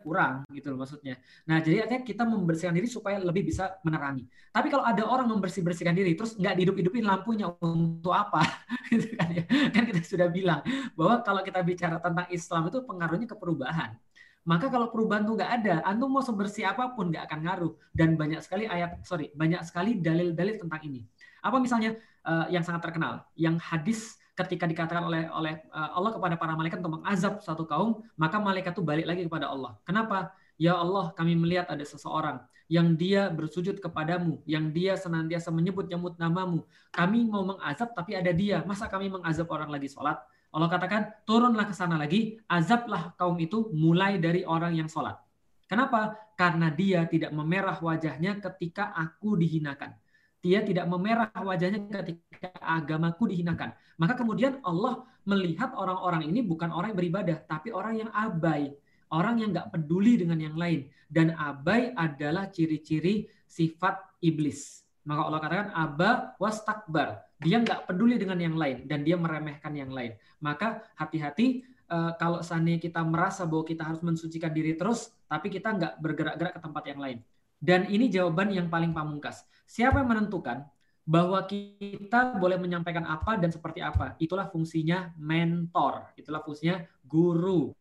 [0.04, 1.16] kurang gitu loh maksudnya.
[1.48, 4.28] Nah jadi artinya kita membersihkan diri supaya lebih bisa menerangi.
[4.52, 8.44] Tapi kalau ada orang membersih bersihkan diri terus nggak dihidup hidupin lampunya untuk apa?
[8.92, 9.48] gitu kan ya.
[9.72, 10.60] Kan kita sudah bilang
[10.92, 13.96] bahwa kalau kita bicara tentang Islam itu pengaruhnya ke perubahan.
[14.44, 17.72] Maka kalau perubahan itu nggak ada, antum mau sebersih apa pun nggak akan ngaruh.
[17.96, 21.00] Dan banyak sekali ayat, sorry, banyak sekali dalil-dalil tentang ini.
[21.40, 21.96] Apa misalnya
[22.28, 26.82] uh, yang sangat terkenal, yang hadis ketika dikatakan oleh oleh eh, Allah kepada para malaikat
[26.82, 29.78] untuk mengazab satu kaum, maka malaikat itu balik lagi kepada Allah.
[29.86, 30.34] Kenapa?
[30.54, 36.64] Ya Allah, kami melihat ada seseorang yang dia bersujud kepadamu, yang dia senantiasa menyebut-nyebut namamu.
[36.94, 38.62] Kami mau mengazab tapi ada dia.
[38.64, 40.16] Masa kami mengazab orang lagi sholat?
[40.54, 45.18] Allah katakan, turunlah ke sana lagi, azablah kaum itu mulai dari orang yang sholat.
[45.66, 46.14] Kenapa?
[46.38, 49.98] Karena dia tidak memerah wajahnya ketika aku dihinakan
[50.44, 53.72] dia tidak memerah wajahnya ketika agamaku dihinakan.
[53.96, 58.76] Maka kemudian Allah melihat orang-orang ini bukan orang yang beribadah, tapi orang yang abai,
[59.08, 60.84] orang yang nggak peduli dengan yang lain.
[61.08, 64.84] Dan abai adalah ciri-ciri sifat iblis.
[65.08, 67.24] Maka Allah katakan aba was takbar.
[67.40, 70.12] Dia nggak peduli dengan yang lain dan dia meremehkan yang lain.
[70.44, 75.72] Maka hati-hati uh, kalau seandainya kita merasa bahwa kita harus mensucikan diri terus, tapi kita
[75.72, 77.18] nggak bergerak-gerak ke tempat yang lain.
[77.64, 79.44] Dan ini jawaban yang paling pamungkas.
[79.64, 80.68] Siapa yang menentukan
[81.04, 84.16] bahwa kita boleh menyampaikan apa dan seperti apa?
[84.16, 87.76] Itulah fungsinya mentor, itulah fungsinya guru,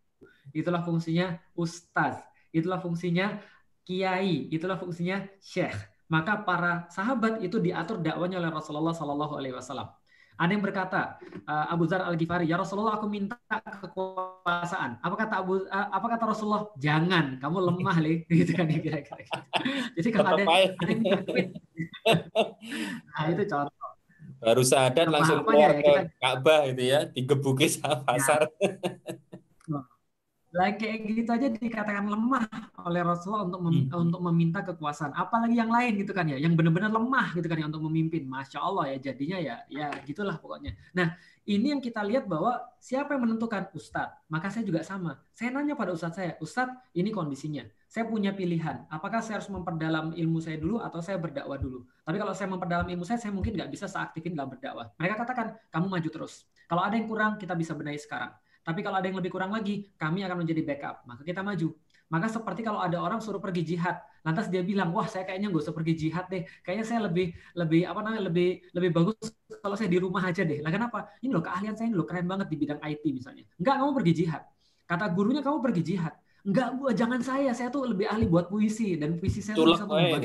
[0.52, 2.20] itulah fungsinya ustaz,
[2.52, 3.40] itulah fungsinya
[3.88, 5.76] kiai, itulah fungsinya syekh.
[6.12, 9.90] Maka para sahabat itu diatur dakwanya oleh Rasulullah Shallallahu Alaihi Wasallam.
[10.34, 14.98] Ada yang berkata, uh, Abu Zar Al Ghifari, ya Rasulullah aku minta kekuasaan.
[15.00, 16.70] Apa kata Abu uh, apa kata Rasulullah?
[16.82, 18.14] Jangan, kamu lemah, Le.
[18.44, 19.26] gitu kan kira-kira.
[19.94, 21.04] Jadi kalau ada, ada yang
[23.14, 23.90] nah itu contoh.
[24.44, 28.52] Baru sadar langsung keluar ya, ke Ka'bah gitu ya, digebuki sama pasar.
[28.60, 29.23] Nah
[30.54, 32.46] lagi kayak gitu aja dikatakan lemah
[32.86, 34.04] oleh Rasulullah untuk mem hmm.
[34.06, 35.18] untuk meminta kekuasaan.
[35.18, 38.30] Apalagi yang lain gitu kan ya, yang benar-benar lemah gitu kan ya untuk memimpin.
[38.30, 40.78] Masya Allah ya jadinya ya ya gitulah pokoknya.
[40.94, 41.18] Nah
[41.50, 44.30] ini yang kita lihat bahwa siapa yang menentukan Ustadz.
[44.30, 45.18] Maka saya juga sama.
[45.34, 47.66] Saya nanya pada Ustadz saya, Ustadz ini kondisinya.
[47.90, 48.86] Saya punya pilihan.
[48.94, 51.82] Apakah saya harus memperdalam ilmu saya dulu atau saya berdakwah dulu?
[52.06, 54.94] Tapi kalau saya memperdalam ilmu saya, saya mungkin nggak bisa seaktifin dalam berdakwah.
[55.02, 56.46] Mereka katakan kamu maju terus.
[56.70, 58.34] Kalau ada yang kurang kita bisa benahi sekarang.
[58.64, 61.04] Tapi kalau ada yang lebih kurang lagi, kami akan menjadi backup.
[61.04, 61.76] Maka kita maju.
[62.08, 65.64] Maka seperti kalau ada orang suruh pergi jihad, lantas dia bilang, wah saya kayaknya nggak
[65.66, 69.90] usah pergi jihad deh, kayaknya saya lebih lebih apa namanya lebih lebih bagus kalau saya
[69.90, 70.62] di rumah aja deh.
[70.62, 71.10] Lah kenapa?
[71.26, 73.44] Ini loh keahlian saya ini loh keren banget di bidang IT misalnya.
[73.58, 74.44] Enggak kamu pergi jihad.
[74.86, 76.14] Kata gurunya kamu pergi jihad.
[76.44, 77.56] Enggak, bu, jangan saya.
[77.56, 80.20] Saya tuh lebih ahli buat puisi dan puisi saya tulak, bisa mengubah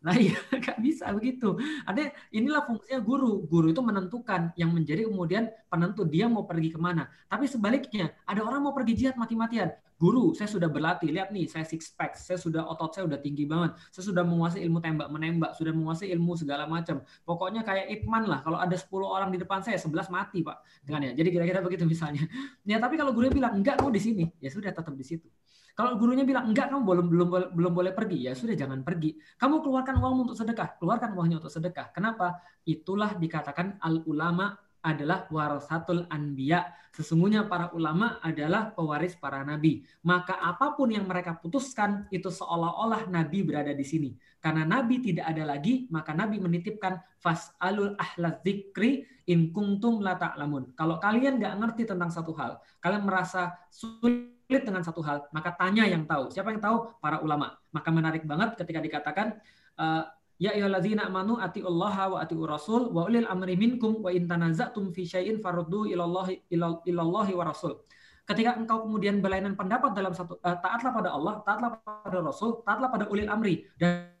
[0.00, 1.60] Nah iya, nggak bisa begitu.
[1.84, 3.44] Ada inilah fungsinya guru.
[3.44, 7.08] Guru itu menentukan yang menjadi kemudian penentu dia mau pergi ke mana.
[7.28, 9.68] Tapi sebaliknya, ada orang mau pergi jihad mati-matian.
[10.00, 11.12] Guru, saya sudah berlatih.
[11.12, 12.16] Lihat nih, saya six pack.
[12.16, 13.76] Saya sudah otot saya sudah tinggi banget.
[13.92, 17.04] Saya sudah menguasai ilmu tembak menembak, sudah menguasai ilmu segala macam.
[17.28, 18.40] Pokoknya kayak Ipman lah.
[18.40, 20.56] Kalau ada 10 orang di depan saya, 11 mati, Pak.
[20.80, 21.12] Dengan ya.
[21.12, 22.24] Jadi kira-kira begitu misalnya.
[22.70, 24.24] Ya, tapi kalau guru bilang enggak, kamu di sini.
[24.40, 25.28] Ya sudah tetap di situ.
[25.74, 29.16] Kalau gurunya bilang enggak kamu belum belum belum boleh pergi, ya sudah jangan pergi.
[29.38, 31.92] Kamu keluarkan uang untuk sedekah, keluarkan uangnya untuk sedekah.
[31.94, 32.42] Kenapa?
[32.66, 36.72] Itulah dikatakan al ulama adalah warasatul anbiya.
[36.90, 39.84] Sesungguhnya para ulama adalah pewaris para nabi.
[40.02, 44.10] Maka apa pun yang mereka putuskan itu seolah-olah nabi berada di sini.
[44.40, 50.72] Karena nabi tidak ada lagi, maka nabi menitipkan fas'alul ahla zikri in kuntum la ta'lamun.
[50.72, 55.54] Kalau kalian nggak ngerti tentang satu hal, kalian merasa sulit sulit dengan satu hal, maka
[55.54, 56.26] tanya yang tahu.
[56.34, 56.98] Siapa yang tahu?
[56.98, 57.54] Para ulama.
[57.70, 59.38] Maka menarik banget ketika dikatakan
[59.78, 64.88] uh, Ya ayyuhalladzina amanu atiullaha wa atiur rasul wa ulil amri minkum wa in tanaza'tum
[64.88, 66.48] fi syai'in faruddu ilallahi
[66.88, 67.76] ilallahi wa rasul.
[68.24, 72.88] Ketika engkau kemudian berlainan pendapat dalam satu uh, taatlah pada Allah, taatlah pada Rasul, taatlah
[72.88, 74.16] pada ulil amri dan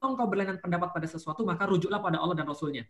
[0.00, 2.88] engkau berlainan pendapat pada sesuatu maka rujuklah pada Allah dan Rasulnya.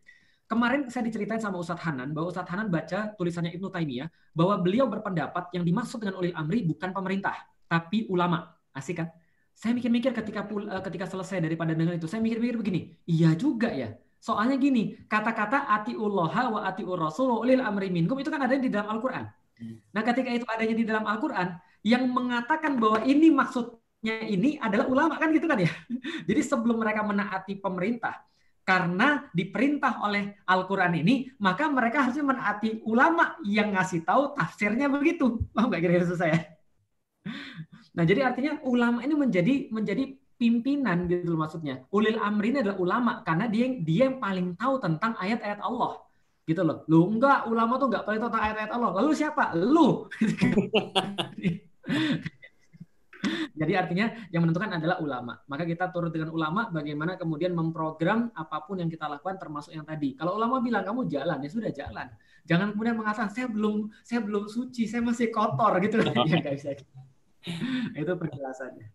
[0.50, 4.90] Kemarin saya diceritain sama Ustadz Hanan bahwa Ustadz Hanan baca tulisannya Ibnu Taimiyah bahwa beliau
[4.90, 7.38] berpendapat yang dimaksud dengan ulil amri bukan pemerintah,
[7.70, 8.50] tapi ulama.
[8.74, 9.14] Asik kan?
[9.54, 13.94] Saya mikir-mikir ketika eh, ketika selesai daripada dengan itu, saya mikir-mikir begini, iya juga ya.
[14.18, 18.66] Soalnya gini, kata-kata atiullah wa atiur rasul wa ulil amri minkum itu kan ada di
[18.66, 19.30] dalam Al-Qur'an.
[19.54, 19.78] Hmm.
[19.94, 25.14] Nah, ketika itu adanya di dalam Al-Qur'an, yang mengatakan bahwa ini maksudnya ini adalah ulama
[25.14, 25.70] kan gitu kan ya.
[26.28, 28.18] Jadi sebelum mereka menaati pemerintah,
[28.70, 35.42] karena diperintah oleh Al-Quran ini, maka mereka harusnya menaati ulama yang ngasih tahu tafsirnya begitu.
[35.50, 36.38] Paham nggak kira-kira saya?
[37.98, 41.82] Nah, jadi artinya ulama ini menjadi menjadi pimpinan gitu maksudnya.
[41.90, 45.98] Ulil amri ini adalah ulama karena dia dia yang paling tahu tentang ayat-ayat Allah.
[46.46, 46.86] Gitu loh.
[46.86, 48.90] Lu enggak, ulama tuh enggak paling tahu tentang ayat-ayat Allah.
[49.02, 49.50] Lalu siapa?
[49.58, 50.06] Lu.
[53.60, 55.38] Jadi artinya yang menentukan adalah ulama.
[55.46, 59.86] Maka kita turut dengan ulama bagaimana kemudian memprogram apa pun yang kita lakukan termasuk yang
[59.86, 60.14] tadi.
[60.18, 62.06] Kalau ulama bilang kamu jalan ya sudah jalan.
[62.44, 66.00] Jangan kemudian mengatakan saya belum saya belum suci, saya masih kotor gitu.
[66.28, 66.74] ya nggak bisa.
[67.96, 68.86] Itu penjelasannya.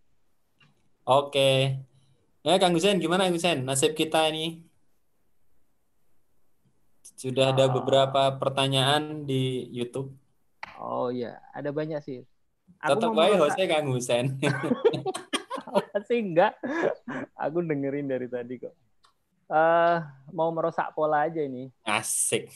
[1.06, 1.82] Oke.
[2.46, 3.66] Ya Kang Husen gimana Kang Husen?
[3.66, 4.66] Nasib kita ini
[7.16, 10.14] sudah ada beberapa pertanyaan di YouTube.
[10.78, 12.22] Oh iya, ada banyak sih.
[12.86, 14.26] Tetap baik Jose Kang Husen.
[15.94, 16.54] Pasti enggak.
[17.36, 18.76] Aku dengerin dari tadi kok.
[19.46, 20.02] Uh,
[20.34, 21.70] mau merusak pola aja ini.
[21.86, 22.50] Asik.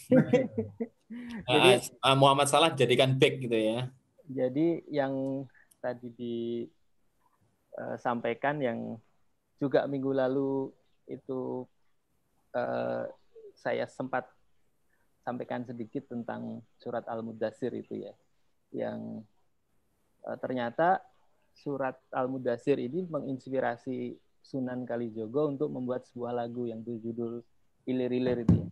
[1.50, 3.90] jadi uh, Muhammad Salah jadikan back gitu ya.
[4.30, 5.46] Jadi yang
[5.82, 6.10] tadi
[7.74, 8.80] disampaikan eh, uh, yang
[9.58, 10.70] juga minggu lalu
[11.10, 11.66] itu
[12.54, 13.06] uh,
[13.58, 14.30] saya sempat
[15.26, 18.14] sampaikan sedikit tentang surat Al-Mudassir itu ya.
[18.70, 19.26] Yang
[20.40, 21.00] ternyata
[21.56, 27.44] surat Al-Mudasir ini menginspirasi Sunan Kalijogo untuk membuat sebuah lagu yang berjudul
[27.90, 28.70] Ilir-ilir itu.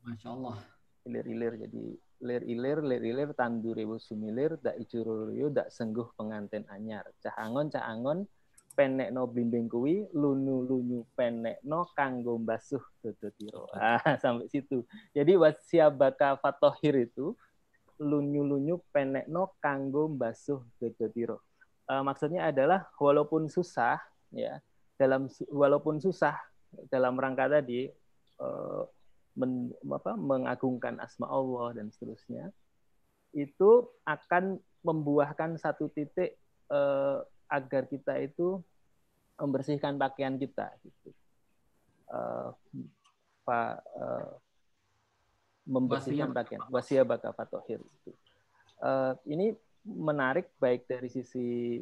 [0.00, 0.56] Masya Allah.
[1.04, 1.60] Ilir-ilir.
[1.60, 1.84] Jadi
[2.24, 7.04] lir-ilir, lir-ilir, tandurewo sumilir, dak icurulyo, dak sengguh pengantin anyar.
[7.20, 8.24] Cahangon, cahangon,
[8.72, 12.80] penek no blimbing kuwi, lunu lunyu penek no kanggo basuh
[13.36, 13.68] tiro.
[13.76, 14.88] Ah, sampai situ.
[15.12, 17.36] Jadi wasiabaka fatohir itu
[18.00, 21.44] lunyu-lunyu penekno kanggo basuh gedotiro.
[21.84, 24.00] Uh, maksudnya adalah walaupun susah
[24.32, 24.58] ya,
[24.96, 26.34] dalam walaupun susah
[26.88, 27.90] dalam rangka tadi
[28.40, 28.82] uh,
[29.36, 32.48] men, apa, mengagungkan asma Allah dan seterusnya
[33.36, 36.40] itu akan membuahkan satu titik
[36.72, 38.58] uh, agar kita itu
[39.38, 41.10] membersihkan pakaian kita gitu.
[42.10, 42.50] Uh,
[43.46, 44.34] pa, uh,
[45.68, 48.10] membersihkan pakaian wasia baka fatohir itu.
[48.80, 49.52] Uh, ini
[49.84, 51.80] menarik baik dari sisi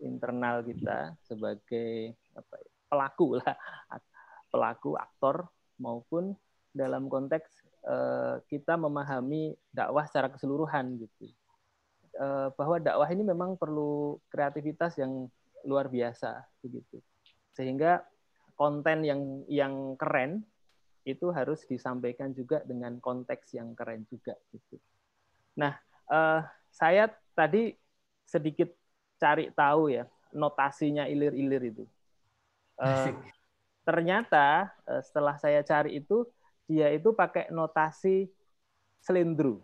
[0.00, 3.54] internal kita sebagai apa ya, pelaku lah
[4.52, 5.48] pelaku aktor
[5.80, 6.36] maupun
[6.74, 11.30] dalam konteks uh, kita memahami dakwah secara keseluruhan gitu.
[12.14, 15.26] Uh, bahwa dakwah ini memang perlu kreativitas yang
[15.66, 17.02] luar biasa begitu.
[17.56, 18.06] Sehingga
[18.54, 20.46] konten yang yang keren
[21.04, 24.80] itu harus disampaikan juga dengan konteks yang keren juga gitu
[25.54, 25.78] nah
[26.10, 26.42] uh,
[26.72, 27.76] saya tadi
[28.24, 28.72] sedikit
[29.20, 31.84] cari tahu ya notasinya ilir-ilir itu
[32.82, 33.12] uh,
[33.86, 36.26] ternyata uh, setelah saya cari itu
[36.64, 38.28] dia itu pakai notasi
[39.04, 39.60] selendru.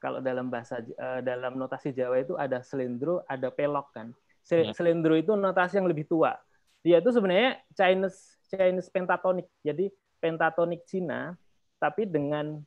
[0.00, 4.12] Kalau dalam bahasa uh, dalam notasi Jawa itu ada selendru, ada pelok kan.
[4.48, 4.72] Ya.
[4.72, 6.36] Selendru itu notasi yang lebih tua.
[6.80, 9.48] Dia itu sebenarnya Chinese Chinese pentatonic.
[9.60, 11.34] Jadi pentatonic Cina
[11.80, 12.60] tapi dengan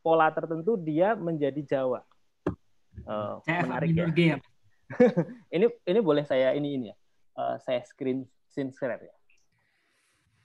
[0.00, 2.00] pola tertentu dia menjadi Jawa.
[3.04, 4.08] Uh, menarik ya.
[4.12, 4.36] ya.
[5.56, 6.96] ini ini boleh saya ini ini ya.
[7.34, 9.14] Uh, saya screen screen share ya.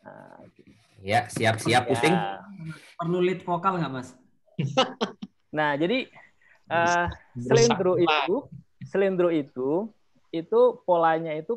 [0.03, 0.71] Nah, gitu.
[0.99, 1.89] Ya, siap-siap ya.
[1.89, 2.15] pusing.
[2.99, 4.09] Perlu lead vokal nggak, Mas?
[5.57, 6.11] nah, jadi
[6.67, 7.07] uh,
[7.39, 8.35] selendro itu,
[8.83, 9.87] selendro itu,
[10.35, 11.55] itu polanya itu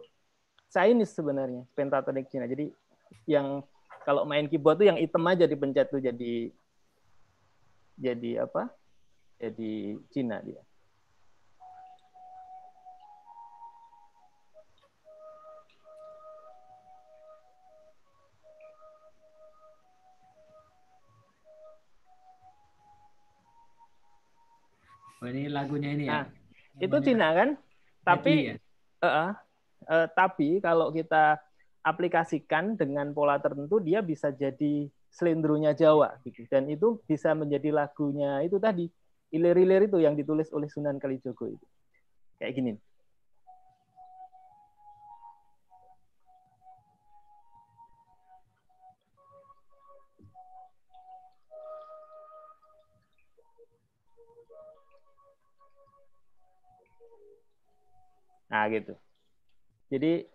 [0.71, 2.47] Chinese sebenarnya, pentatonic Cina.
[2.47, 2.71] Jadi
[3.27, 3.67] yang
[4.03, 6.51] kalau main keyboard tuh yang hitam aja dipencet tuh jadi
[7.99, 8.71] jadi apa?
[9.39, 10.63] Jadi Cina dia.
[25.23, 26.27] Oh, ini lagunya ini ya.
[26.27, 26.27] Nah,
[26.83, 27.49] itu Cina kan?
[28.03, 28.55] Tapi ya?
[28.99, 29.31] uh, uh,
[29.87, 31.39] uh, tapi kalau kita
[31.83, 36.47] aplikasikan dengan pola tertentu dia bisa jadi selendrunya Jawa gitu.
[36.49, 38.87] Dan itu bisa menjadi lagunya itu tadi
[39.35, 41.67] ilir-ilir itu yang ditulis oleh Sunan Kalijogo itu.
[42.39, 42.73] Kayak gini.
[58.53, 58.93] Nah, gitu.
[59.89, 60.29] Jadi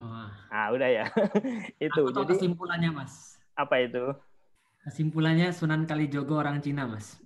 [0.00, 1.04] Ah, udah ya.
[1.86, 2.02] itu.
[2.08, 3.36] Aku Jadi kesimpulannya, Mas.
[3.52, 4.16] Apa itu?
[4.80, 7.20] Kesimpulannya Sunan Kalijogo orang Cina, Mas.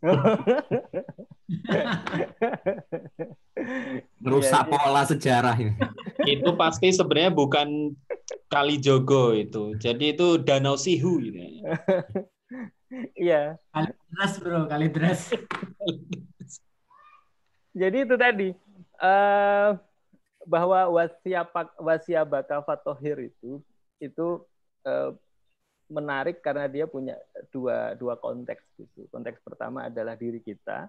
[4.18, 4.82] Merusak iya, iya.
[4.82, 5.78] pola sejarah ini.
[6.34, 7.94] itu pasti sebenarnya bukan
[8.50, 9.78] Kalijogo itu.
[9.78, 11.38] Jadi itu Danau Sihu gitu.
[13.14, 13.54] Iya.
[13.70, 15.20] Kalidras, Bro, Kalidras.
[17.74, 18.48] Jadi itu tadi
[18.98, 19.78] uh,
[20.44, 20.88] bahwa
[21.80, 23.60] wasia baka fatohir itu
[24.00, 24.44] itu
[24.84, 25.12] uh,
[25.88, 27.16] menarik karena dia punya
[27.52, 29.04] dua dua konteks gitu.
[29.12, 30.88] Konteks pertama adalah diri kita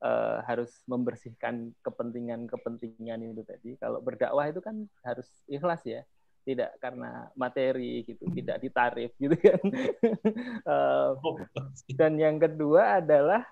[0.00, 3.70] uh, harus membersihkan kepentingan-kepentingan itu tadi.
[3.76, 6.02] Kalau berdakwah itu kan harus ikhlas ya,
[6.42, 9.62] tidak karena materi gitu, tidak ditarif gitu kan.
[10.72, 11.14] uh,
[11.94, 13.44] dan yang kedua adalah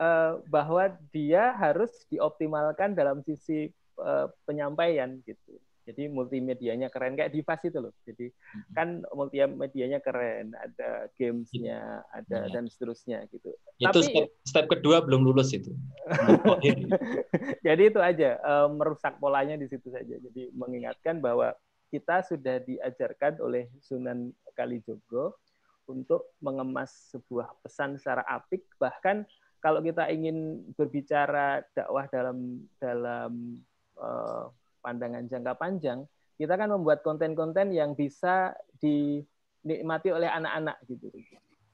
[0.00, 3.68] uh, bahwa dia harus dioptimalkan dalam sisi
[4.00, 5.60] uh, penyampaian gitu.
[5.90, 7.90] Jadi multimedianya keren kayak Divas itu loh.
[8.06, 8.72] Jadi hmm.
[8.76, 12.52] kan multimedianya keren, ada gamesnya, ada ya.
[12.52, 13.50] dan seterusnya gitu.
[13.80, 15.72] Itu Tapi, step, step kedua belum lulus itu.
[17.66, 20.14] Jadi itu aja uh, merusak polanya di situ saja.
[20.20, 21.56] Jadi mengingatkan bahwa
[21.90, 25.42] kita sudah diajarkan oleh Sunan Kalijogo
[25.90, 29.26] untuk mengemas sebuah pesan secara apik bahkan
[29.58, 33.58] kalau kita ingin berbicara dakwah dalam dalam
[34.00, 34.48] uh,
[34.80, 36.08] pandangan jangka panjang,
[36.40, 41.12] kita kan membuat konten-konten yang bisa dinikmati oleh anak-anak gitu.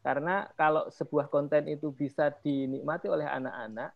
[0.03, 3.94] Karena kalau sebuah konten itu bisa dinikmati oleh anak-anak,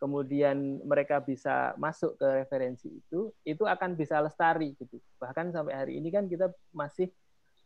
[0.00, 4.96] kemudian mereka bisa masuk ke referensi itu, itu akan bisa lestari gitu.
[5.20, 7.12] Bahkan sampai hari ini kan kita masih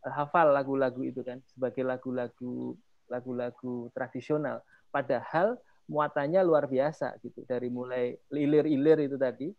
[0.03, 2.75] eh, hafal lagu-lagu itu kan sebagai lagu-lagu
[3.07, 4.59] lagu-lagu tradisional.
[4.91, 5.55] Padahal
[5.87, 9.55] muatannya luar biasa gitu dari mulai ilir-ilir itu tadi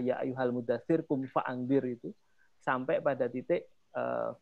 [0.00, 2.08] ya ayuhal mudathir kum fa'angdir itu
[2.64, 4.32] sampai pada titik uh,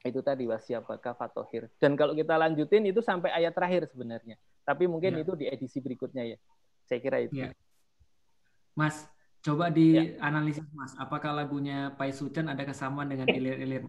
[0.00, 1.68] itu tadi wasiabaka fatohir.
[1.76, 4.40] Dan kalau kita lanjutin itu sampai ayat terakhir sebenarnya.
[4.64, 5.22] Tapi mungkin ya.
[5.24, 6.38] itu di edisi berikutnya ya.
[6.88, 7.36] Saya kira itu.
[7.36, 7.52] Ya.
[8.72, 9.04] Mas,
[9.44, 10.72] coba dianalisis ya.
[10.72, 13.84] Mas, apakah lagunya Pai Sucen ada kesamaan dengan ilir-ilir?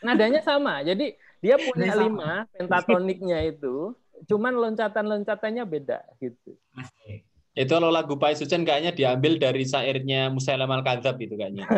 [0.00, 0.80] Nadanya sama.
[0.80, 3.92] Jadi dia punya lima pentatoniknya itu,
[4.24, 6.56] cuman loncatan-loncatannya beda gitu.
[6.76, 7.28] Asik.
[7.54, 11.66] Itu kalau lagu Pai Sucen kayaknya diambil dari syairnya Musailam al-Kadzab itu kayaknya.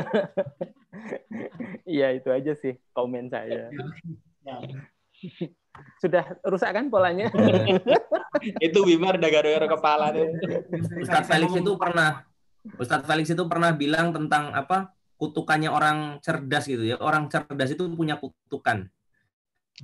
[1.87, 3.71] Iya, itu aja sih komen saya.
[6.03, 7.31] Sudah rusak kan polanya?
[8.67, 10.27] itu Wimar udah gara kepala tuh.
[10.99, 12.27] Ustadz Felix itu pernah
[12.81, 14.97] Ustadz Felix itu pernah bilang tentang apa?
[15.17, 17.01] kutukannya orang cerdas gitu ya.
[17.01, 18.93] Orang cerdas itu punya kutukan.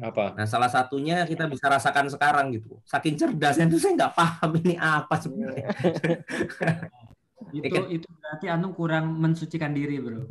[0.00, 0.32] Apa?
[0.32, 2.80] Nah, salah satunya kita bisa rasakan sekarang gitu.
[2.88, 5.68] Saking cerdasnya itu saya nggak paham ini apa sebenarnya.
[7.52, 10.24] itu itu berarti anu kurang mensucikan diri, Bro.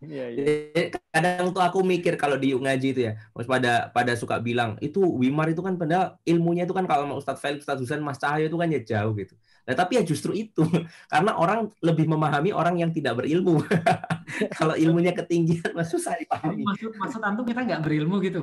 [0.00, 0.88] Iya, iya.
[1.12, 5.52] Kadang tuh aku mikir kalau di ngaji itu ya, pada pada suka bilang itu Wimar
[5.52, 8.56] itu kan padahal ilmunya itu kan kalau sama Ustadz Felix, Ustadz Husain, Mas Cahyo itu
[8.56, 9.36] kan ya jauh gitu.
[9.70, 10.66] Nah, tapi ya justru itu
[11.12, 13.62] karena orang lebih memahami orang yang tidak berilmu.
[14.58, 16.66] kalau ilmunya ketinggian, mas susah dipahami.
[16.66, 18.42] Maksud maksud antum kita nggak berilmu gitu?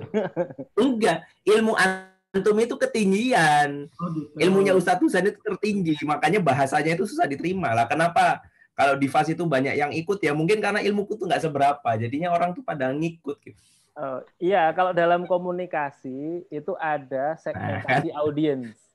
[0.80, 3.92] Enggak, ilmu antum itu ketinggian.
[4.00, 4.32] Oh, gitu.
[4.40, 7.92] Ilmunya Ustadz Husain itu tertinggi, makanya bahasanya itu susah diterima lah.
[7.92, 8.40] Kenapa?
[8.78, 12.30] kalau di fase itu banyak yang ikut ya mungkin karena ilmuku tuh nggak seberapa jadinya
[12.30, 13.58] orang tuh pada ngikut gitu
[13.98, 18.18] uh, iya kalau dalam komunikasi itu ada segmentasi nah.
[18.22, 18.87] audiens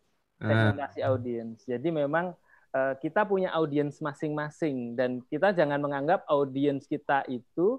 [0.43, 1.09] segmentasi uh.
[1.15, 2.35] audiens jadi memang
[2.75, 7.79] uh, kita punya audiens masing-masing dan kita jangan menganggap audiens kita itu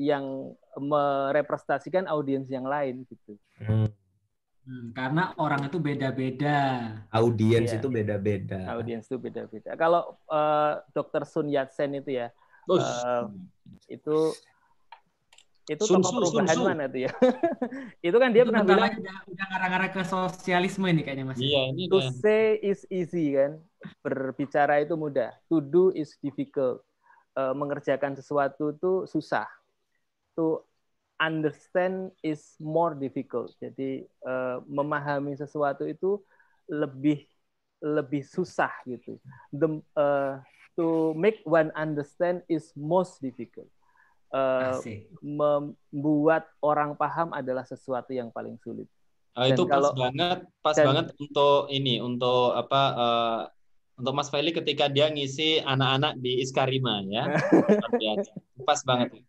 [0.00, 3.36] yang merepresentasikan audiens yang lain gitu.
[3.60, 3.92] Hmm.
[4.60, 6.58] Hmm, karena orang itu beda-beda.
[7.12, 7.80] Audiens iya.
[7.80, 8.60] itu beda-beda.
[8.76, 9.76] Audiens itu beda-beda.
[9.76, 12.28] Kalau uh, Dokter Sun Yat Sen itu ya,
[12.68, 13.24] uh,
[13.88, 14.36] itu
[15.70, 16.66] itu sun, tokoh perubahan sun, sun.
[16.66, 17.12] mana itu ya?
[18.10, 21.38] itu kan dia itu pernah bilang udah, udah ngarah-ngarah ke sosialisme ini kayaknya Mas.
[21.38, 22.10] Iya, ini To kan.
[22.18, 23.62] say is easy kan.
[24.02, 25.30] Berbicara itu mudah.
[25.46, 26.82] To do is difficult.
[27.38, 29.46] Uh, mengerjakan sesuatu itu susah.
[30.34, 30.66] To
[31.22, 33.54] understand is more difficult.
[33.62, 36.18] Jadi uh, memahami sesuatu itu
[36.66, 37.22] lebih
[37.78, 39.22] lebih susah gitu.
[39.54, 40.42] The, uh,
[40.74, 43.70] to make one understand is most difficult.
[44.30, 44.78] Uh,
[45.18, 48.86] membuat orang paham adalah sesuatu yang paling sulit.
[49.34, 53.40] Uh, itu pas kalau, banget, pas dan, banget untuk ini, untuk apa uh,
[54.00, 57.36] untuk Mas Feli ketika dia ngisi anak-anak di Iskarima ya.
[58.68, 59.20] Pas banget.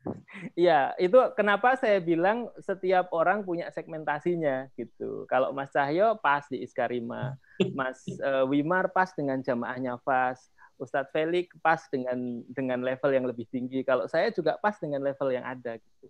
[0.55, 5.27] Iya, itu kenapa saya bilang setiap orang punya segmentasinya gitu.
[5.27, 7.35] Kalau Mas Cahyo pas di Iskarima,
[7.77, 10.39] Mas uh, Wimar pas dengan jamaahnya pas,
[10.81, 13.85] Ustadz Felix pas dengan dengan level yang lebih tinggi.
[13.85, 16.09] Kalau saya juga pas dengan level yang ada gitu.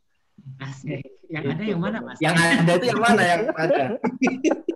[0.63, 1.03] Asik.
[1.27, 2.17] Yang ada yang mana, Mas?
[2.23, 3.83] Yang ada itu yang mana yang ada?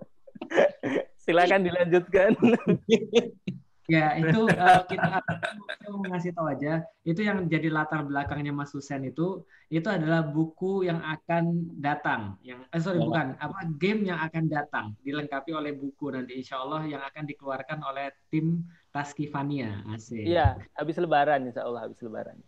[1.26, 2.31] Silakan dilanjutkan.
[3.85, 5.21] Ya, itu uh, kita
[5.93, 10.89] mau ngasih tahu aja, itu yang jadi latar belakangnya Mas Husen itu itu adalah buku
[10.89, 13.05] yang akan datang, yang eh, sorry ya.
[13.05, 17.85] bukan, apa game yang akan datang, dilengkapi oleh buku nanti insya Allah yang akan dikeluarkan
[17.85, 19.85] oleh tim Taskifania.
[19.93, 20.25] Asik.
[20.25, 22.41] Iya, habis lebaran insya Allah habis lebaran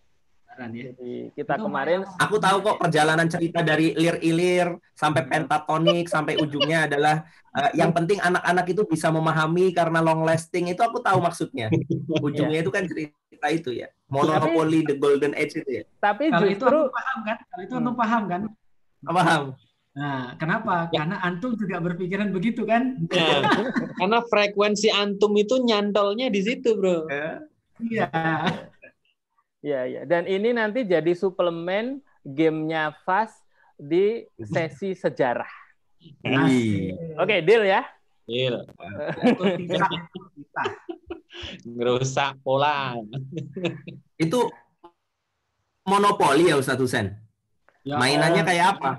[0.74, 0.92] ya.
[0.92, 5.32] Jadi kita itu kemarin aku tahu kok perjalanan cerita dari ilir-ilir sampai hmm.
[5.32, 10.82] pentatonik sampai ujungnya adalah uh, yang penting anak-anak itu bisa memahami karena long lasting itu
[10.82, 11.70] aku tahu maksudnya.
[12.26, 12.66] Ujungnya yeah.
[12.66, 13.88] itu kan cerita itu ya.
[14.10, 15.84] Monopoly the golden age itu ya.
[16.02, 17.38] Tapi kalau justru itu paham kan?
[17.46, 17.94] Kalau itu hmm.
[17.94, 18.42] paham kan?
[19.06, 19.44] Paham.
[19.98, 20.94] Nah, kenapa?
[20.94, 21.02] Ya.
[21.02, 23.02] Karena antum juga berpikiran begitu kan?
[23.10, 23.50] Ya.
[23.98, 27.10] Karena frekuensi antum itu nyantolnya di situ, Bro.
[27.82, 28.10] Iya.
[29.62, 30.02] Iya, iya.
[30.06, 33.42] Dan ini nanti jadi suplemen gamenya Fast
[33.78, 35.50] di sesi sejarah.
[36.26, 37.82] Oke, okay, deal ya?
[38.28, 38.66] Deal.
[41.66, 42.98] Ngerusak pola.
[44.18, 44.50] Itu
[45.86, 47.08] monopoli ya Ustadz Husen?
[47.88, 48.92] Ya, Mainannya kayak apa?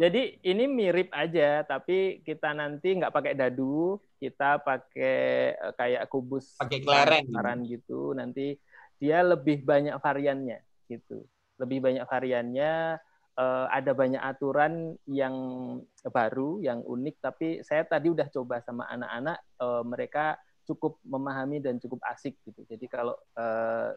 [0.00, 6.56] Jadi ini mirip aja, tapi kita nanti nggak pakai dadu, kita pakai eh, kayak kubus
[6.56, 8.16] pakai kelereng gitu.
[8.16, 8.56] Nanti
[8.98, 10.58] dia lebih banyak variannya
[10.90, 11.24] gitu.
[11.58, 12.98] Lebih banyak variannya
[13.38, 15.34] uh, ada banyak aturan yang
[16.06, 21.76] baru yang unik tapi saya tadi udah coba sama anak-anak uh, mereka cukup memahami dan
[21.76, 22.64] cukup asik gitu.
[22.64, 23.92] Jadi kalau uh,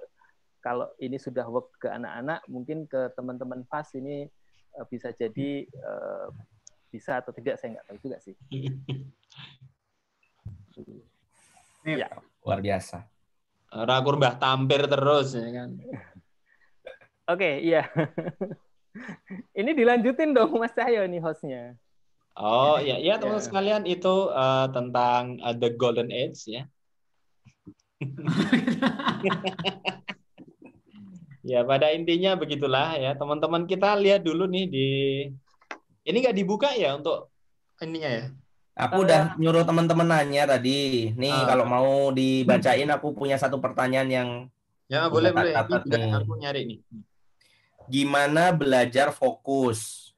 [0.60, 4.28] kalau ini sudah work ke anak-anak mungkin ke teman-teman pas ini
[4.76, 6.28] uh, bisa jadi uh,
[6.91, 8.36] bisa atau tidak saya nggak tahu juga sih.
[11.88, 12.11] Ya,
[12.44, 13.16] luar biasa.
[13.72, 15.69] Rakur Mbah Tampir terus ya kan.
[17.27, 17.84] Oke, iya.
[19.60, 21.76] ini dilanjutin dong Mas Cahyo nih hostnya.
[22.38, 23.48] Oh ya, ya teman-teman ya.
[23.49, 26.64] sekalian itu uh, tentang uh, the golden age ya.
[31.52, 34.88] ya pada intinya begitulah ya teman-teman kita lihat dulu nih di
[36.06, 37.34] ini nggak dibuka ya untuk
[37.81, 38.26] ininya ya.
[38.77, 41.09] Aku udah nyuruh teman-teman nanya tadi.
[41.17, 44.29] Nih uh, kalau mau dibacain aku punya satu pertanyaan yang
[44.87, 45.51] Ya boleh boleh.
[45.51, 46.79] Ini aku nyari nih.
[47.89, 50.13] Gimana belajar fokus?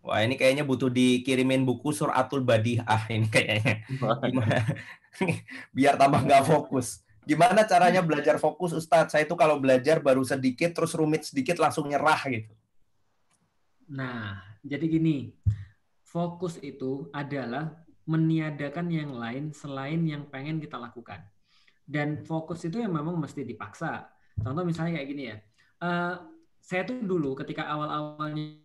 [0.00, 3.84] Wah ini kayaknya butuh dikirimin buku suratul badiah ini kayaknya.
[3.98, 4.62] Gimana?
[5.76, 7.02] Biar tambah nggak fokus.
[7.28, 9.12] Gimana caranya belajar fokus Ustadz?
[9.12, 12.54] Saya itu kalau belajar baru sedikit terus rumit sedikit langsung nyerah gitu.
[13.90, 15.34] Nah, jadi gini.
[16.08, 17.68] Fokus itu adalah
[18.08, 21.20] meniadakan yang lain selain yang pengen kita lakukan.
[21.84, 24.08] Dan fokus itu yang memang mesti dipaksa.
[24.40, 25.36] Contoh misalnya kayak gini ya.
[25.78, 26.14] Uh,
[26.58, 28.64] saya tuh dulu ketika awal-awalnya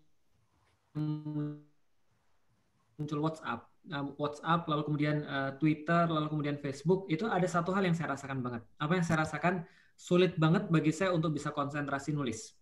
[2.97, 3.67] muncul WhatsApp,
[4.15, 8.39] WhatsApp, lalu kemudian uh, Twitter, lalu kemudian Facebook, itu ada satu hal yang saya rasakan
[8.39, 8.63] banget.
[8.79, 9.67] Apa yang saya rasakan
[9.99, 12.55] sulit banget bagi saya untuk bisa konsentrasi nulis.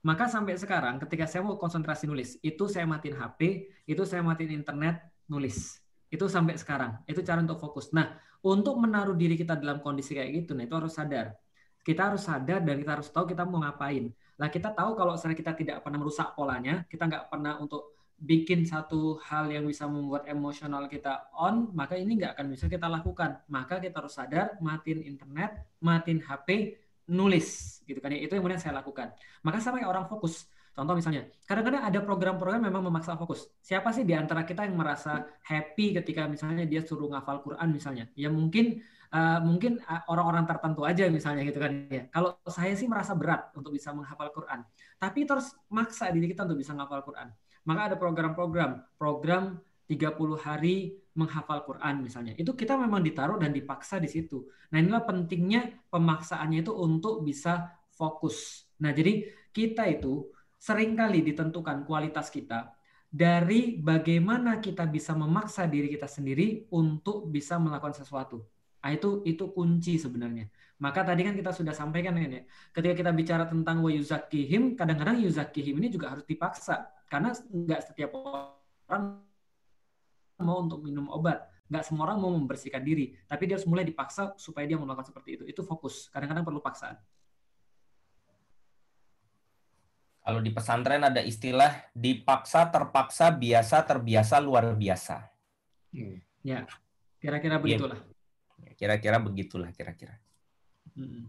[0.00, 4.62] Maka sampai sekarang ketika saya mau konsentrasi nulis, itu saya matiin HP, itu saya matiin
[4.62, 5.76] internet, nulis.
[6.10, 7.06] Itu sampai sekarang.
[7.06, 7.94] Itu cara untuk fokus.
[7.94, 11.38] Nah, untuk menaruh diri kita dalam kondisi kayak gitu, nah itu harus sadar.
[11.80, 14.10] Kita harus sadar dan kita harus tahu kita mau ngapain.
[14.36, 18.68] Nah, kita tahu kalau misalnya kita tidak pernah merusak polanya, kita nggak pernah untuk bikin
[18.68, 23.40] satu hal yang bisa membuat emosional kita on, maka ini nggak akan bisa kita lakukan.
[23.48, 26.76] Maka kita harus sadar, matiin internet, matiin HP,
[27.08, 28.12] nulis, gitu kan?
[28.12, 29.16] ya Itu yang kemudian saya lakukan.
[29.40, 30.44] Maka sampai orang fokus.
[30.70, 33.50] Contoh misalnya, kadang-kadang ada program-program memang memaksa fokus.
[33.60, 38.06] Siapa sih di antara kita yang merasa happy ketika misalnya dia suruh ngafal Quran misalnya?
[38.14, 38.80] Ya mungkin
[39.10, 42.06] uh, mungkin eh, orang-orang tertentu aja misalnya gitu kan ya.
[42.14, 44.62] Kalau saya sih merasa berat untuk bisa menghafal Quran,
[44.96, 47.28] tapi terus maksa diri kita untuk bisa menghafal Quran.
[47.66, 49.60] Maka ada program-program, program
[49.90, 52.32] 30 hari menghafal Quran misalnya.
[52.38, 54.46] Itu kita memang ditaruh dan dipaksa di situ.
[54.70, 58.64] Nah, inilah pentingnya pemaksaannya itu untuk bisa fokus.
[58.80, 60.30] Nah, jadi kita itu
[60.60, 62.76] sering kali ditentukan kualitas kita
[63.08, 68.44] dari bagaimana kita bisa memaksa diri kita sendiri untuk bisa melakukan sesuatu.
[68.80, 70.48] Nah, itu itu kunci sebenarnya.
[70.80, 75.76] Maka tadi kan kita sudah sampaikan ya, ketika kita bicara tentang wa yuzakihim, kadang-kadang yuzakihim
[75.80, 79.20] ini juga harus dipaksa karena nggak setiap orang
[80.40, 84.32] mau untuk minum obat, nggak semua orang mau membersihkan diri, tapi dia harus mulai dipaksa
[84.40, 85.44] supaya dia melakukan seperti itu.
[85.44, 86.08] Itu fokus.
[86.08, 86.96] Kadang-kadang perlu paksaan.
[90.30, 95.26] Kalau di pesantren ada istilah dipaksa, terpaksa, biasa, terbiasa, luar biasa.
[95.90, 96.22] Hmm.
[96.46, 96.70] Ya,
[97.18, 97.62] kira-kira iya.
[97.66, 97.98] begitulah.
[98.62, 98.70] Ya.
[98.78, 100.14] Kira-kira begitulah kira-kira.
[100.94, 101.26] Hmm.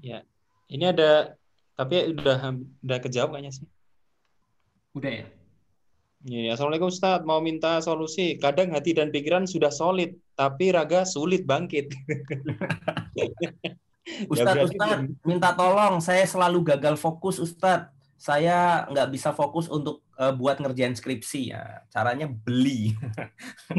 [0.00, 0.24] Ya,
[0.72, 1.36] ini ada
[1.76, 3.68] tapi udah udah kejawab kayaknya sih.
[4.96, 5.26] Udah ya.
[6.24, 8.40] Ya, Assalamualaikum Ustaz, mau minta solusi.
[8.40, 11.92] Kadang hati dan pikiran sudah solid, tapi raga sulit bangkit.
[14.02, 16.02] Ustadz, Ustadz, minta tolong.
[16.02, 17.90] Saya selalu gagal fokus, Ustadz.
[18.18, 21.54] Saya nggak bisa fokus untuk uh, buat ngerjain skripsi.
[21.54, 22.94] Ya, caranya beli.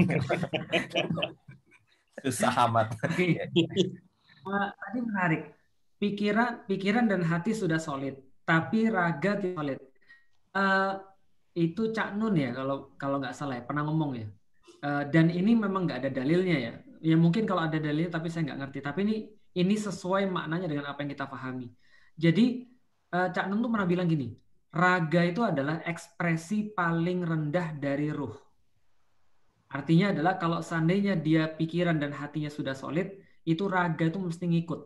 [2.23, 2.95] Susah amat.
[2.99, 3.39] tadi
[4.99, 5.55] menarik.
[5.99, 9.79] Pikiran, pikiran dan hati sudah solid, tapi raga tidak solid.
[10.51, 10.99] Uh,
[11.55, 14.27] itu Cak Nun ya kalau kalau nggak salah ya pernah ngomong ya.
[14.83, 16.73] Uh, dan ini memang nggak ada dalilnya ya.
[16.99, 18.79] Ya mungkin kalau ada dalilnya tapi saya nggak ngerti.
[18.83, 19.15] Tapi ini
[19.53, 21.69] ini sesuai maknanya dengan apa yang kita pahami.
[22.17, 22.65] Jadi
[23.13, 24.33] uh, Cak Nun tuh pernah bilang gini,
[24.73, 28.33] raga itu adalah ekspresi paling rendah dari ruh.
[29.73, 33.09] Artinya adalah kalau seandainya dia pikiran dan hatinya sudah solid,
[33.45, 34.81] itu raga itu mesti ngikut.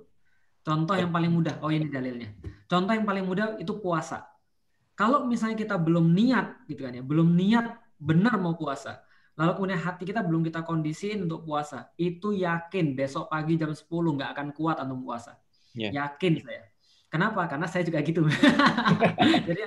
[0.63, 2.31] Contoh yang paling mudah, oh ini dalilnya.
[2.67, 4.27] Contoh yang paling mudah itu puasa.
[4.99, 8.99] Kalau misalnya kita belum niat gitu kan ya, belum niat benar mau puasa,
[9.37, 13.85] lalu kemudian hati kita belum kita kondisiin untuk puasa, itu yakin besok pagi jam 10
[13.87, 15.37] nggak akan kuat untuk puasa.
[15.77, 15.93] Yeah.
[15.93, 16.65] Yakin saya.
[17.07, 17.45] Kenapa?
[17.47, 18.25] Karena saya juga gitu.
[19.47, 19.61] Jadi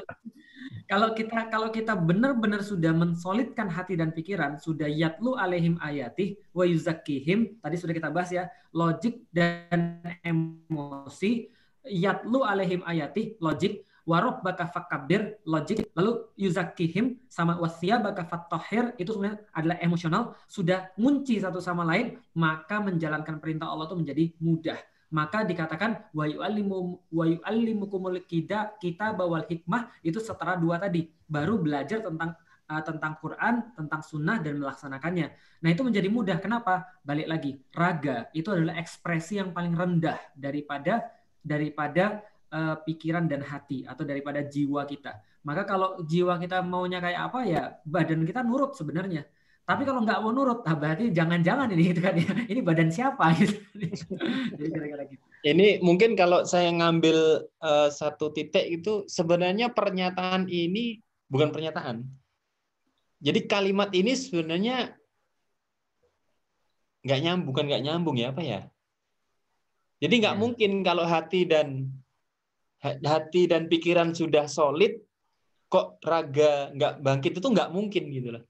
[0.90, 6.66] kalau kita kalau kita benar-benar sudah mensolidkan hati dan pikiran, sudah yatlu alaihim ayatih wa
[6.66, 11.46] yuzakkihim, tadi sudah kita bahas ya, logik dan emosi,
[11.86, 19.12] yatlu alaihim ayatih, logik, warob baka fakabir, logik, lalu yuzakkihim sama wasya baka fattohir, itu
[19.16, 24.80] sebenarnya adalah emosional, sudah ngunci satu sama lain, maka menjalankan perintah Allah itu menjadi mudah
[25.10, 31.58] maka dikatakan wa yu'allimu wa yu'allimukumul kida kita bawal hikmah itu setara dua tadi baru
[31.58, 32.38] belajar tentang
[32.70, 35.26] uh, tentang Quran, tentang sunnah dan melaksanakannya.
[35.66, 36.38] Nah itu menjadi mudah.
[36.38, 36.86] Kenapa?
[37.02, 41.10] Balik lagi, raga itu adalah ekspresi yang paling rendah daripada
[41.42, 42.22] daripada
[42.52, 45.22] uh, pikiran dan hati atau daripada jiwa kita.
[45.46, 49.24] Maka kalau jiwa kita maunya kayak apa ya badan kita nurut sebenarnya.
[49.64, 52.30] Tapi kalau nggak mau nurut, nah berarti jangan-jangan ini gitu kan ya.
[52.50, 53.54] Ini badan siapa gitu.
[54.58, 55.22] Jadi kira-kira gitu.
[55.46, 61.00] Ini mungkin kalau saya ngambil uh, satu titik itu sebenarnya pernyataan ini
[61.30, 62.02] bukan pernyataan.
[63.22, 64.96] Jadi kalimat ini sebenarnya
[67.06, 68.60] nggak nyambung, bukan nggak nyambung ya apa ya?
[70.00, 70.40] Jadi nggak ya.
[70.40, 71.92] mungkin kalau hati dan
[72.80, 74.96] hati dan pikiran sudah solid,
[75.68, 78.44] kok raga nggak bangkit itu nggak mungkin gitu loh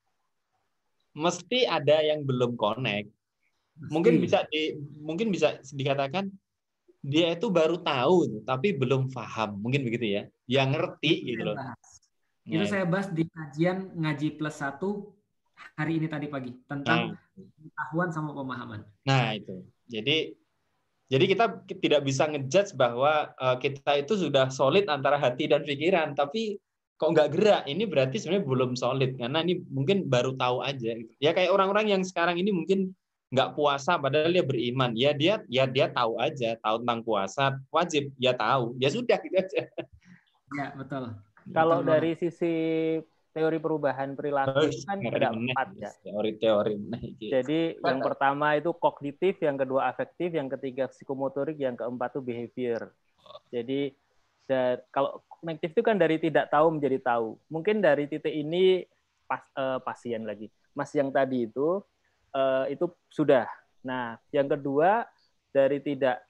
[1.16, 3.10] mesti ada yang belum connect.
[3.88, 6.28] Mungkin bisa di mungkin bisa dikatakan
[7.00, 9.58] dia itu baru tahu tapi belum paham.
[9.58, 10.22] Mungkin begitu ya.
[10.46, 11.56] Yang ngerti itu gitu loh.
[12.44, 15.16] Itu saya bahas di kajian ngaji plus satu
[15.76, 17.20] hari ini tadi pagi tentang nah.
[17.36, 18.80] pengetahuan sama pemahaman.
[19.04, 19.64] Nah, itu.
[19.88, 20.34] Jadi
[21.10, 21.44] jadi kita
[21.82, 26.62] tidak bisa ngejudge bahwa uh, kita itu sudah solid antara hati dan pikiran, tapi
[27.02, 27.62] kok nggak gerak?
[27.66, 29.18] Ini berarti sebenarnya belum solid.
[29.18, 31.10] Karena ini mungkin baru tahu aja gitu.
[31.18, 32.94] ya kayak orang-orang yang sekarang ini mungkin
[33.34, 34.94] nggak puasa padahal dia beriman.
[34.94, 36.54] Ya dia ya dia tahu aja.
[36.62, 38.14] Tahu tentang puasa wajib.
[38.14, 38.78] Ya tahu.
[38.78, 39.66] Ya sudah gitu aja.
[40.54, 41.10] Ya betul.
[41.50, 42.22] Kalau betul dari banget.
[42.22, 42.54] sisi
[43.30, 46.74] teori perubahan perilaku oh, kan ada empat ya teori-teori
[47.18, 52.90] jadi yang pertama itu kognitif yang kedua afektif yang ketiga psikomotorik yang keempat itu behavior
[53.50, 53.94] jadi
[54.90, 57.38] kalau kognitif itu kan dari tidak tahu menjadi tahu.
[57.48, 58.84] Mungkin dari titik ini
[59.24, 60.50] pas, uh, pasien lagi.
[60.74, 61.80] Mas yang tadi itu
[62.34, 63.46] uh, itu sudah.
[63.80, 65.06] Nah, yang kedua
[65.54, 66.20] dari tidak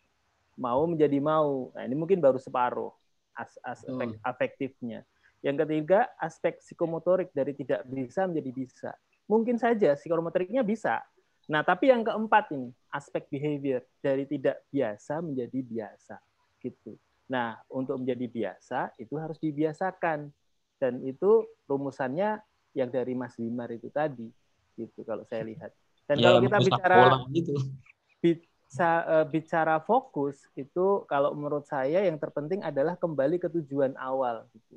[0.55, 1.73] mau menjadi mau.
[1.73, 2.93] Nah, ini mungkin baru separuh
[3.35, 4.23] as aspek hmm.
[4.23, 5.01] afektifnya.
[5.41, 8.91] Yang ketiga, aspek psikomotorik dari tidak bisa menjadi bisa.
[9.25, 11.01] Mungkin saja psikomotoriknya bisa.
[11.49, 16.17] Nah, tapi yang keempat ini, aspek behavior dari tidak biasa menjadi biasa.
[16.61, 16.95] Gitu.
[17.33, 20.29] Nah, untuk menjadi biasa itu harus dibiasakan.
[20.77, 22.41] Dan itu rumusannya
[22.77, 24.29] yang dari Mas Wimar itu tadi.
[24.77, 25.73] Gitu kalau saya lihat.
[26.05, 26.99] Dan ya, kalau kita bicara
[27.33, 27.55] gitu.
[28.21, 34.45] bicara, eh, bicara fokus itu kalau menurut saya yang terpenting adalah kembali ke tujuan awal
[34.53, 34.77] gitu.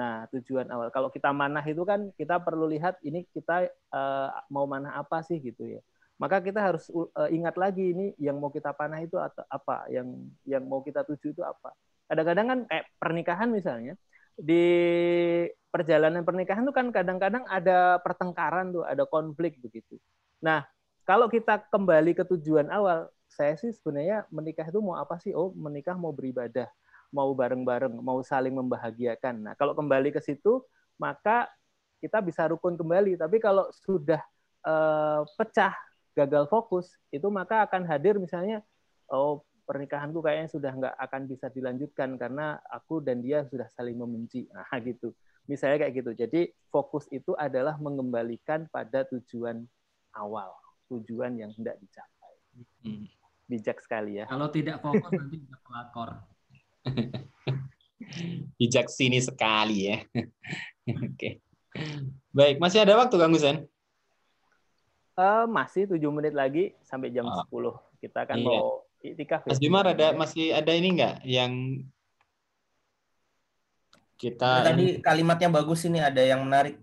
[0.00, 0.88] Nah, tujuan awal.
[0.88, 5.36] Kalau kita manah itu kan kita perlu lihat ini kita uh, mau manah apa sih
[5.44, 5.80] gitu ya.
[6.16, 10.08] Maka kita harus uh, ingat lagi ini yang mau kita panah itu atau apa, yang
[10.48, 11.76] yang mau kita tuju itu apa
[12.10, 13.94] kadang-kadang kan kayak pernikahan misalnya
[14.34, 14.66] di
[15.70, 19.94] perjalanan pernikahan itu kan kadang-kadang ada pertengkaran tuh, ada konflik begitu.
[20.42, 20.66] Nah,
[21.06, 25.30] kalau kita kembali ke tujuan awal, saya sih sebenarnya menikah itu mau apa sih?
[25.30, 26.66] Oh, menikah mau beribadah,
[27.10, 29.50] mau bareng-bareng, mau saling membahagiakan.
[29.50, 30.62] Nah, kalau kembali ke situ,
[30.96, 31.50] maka
[31.98, 33.18] kita bisa rukun kembali.
[33.18, 34.22] Tapi kalau sudah
[34.64, 35.74] uh, pecah,
[36.14, 38.62] gagal fokus, itu maka akan hadir misalnya,
[39.10, 44.50] oh pernikahanku kayaknya sudah nggak akan bisa dilanjutkan karena aku dan dia sudah saling membenci.
[44.54, 45.14] Nah, gitu.
[45.46, 46.10] Misalnya kayak gitu.
[46.14, 49.66] Jadi fokus itu adalah mengembalikan pada tujuan
[50.14, 50.50] awal,
[50.90, 52.34] tujuan yang hendak dicapai.
[52.86, 53.06] Hmm.
[53.50, 54.30] Bijak sekali ya.
[54.30, 56.29] Kalau tidak fokus nanti bisa pelakor.
[58.58, 60.02] Bijak sini sekali ya.
[61.06, 61.40] Oke.
[62.34, 63.66] Baik, masih ada waktu Kang Husen?
[65.14, 67.78] Uh, masih tujuh menit lagi sampai jam oh.
[67.98, 68.00] 10.
[68.00, 68.46] Kita akan iya.
[68.48, 69.48] mau Itikaf.
[69.48, 71.80] Mas Bimar ada masih ada ini enggak yang
[74.20, 76.76] kita tadi kalimatnya bagus ini ada yang menarik.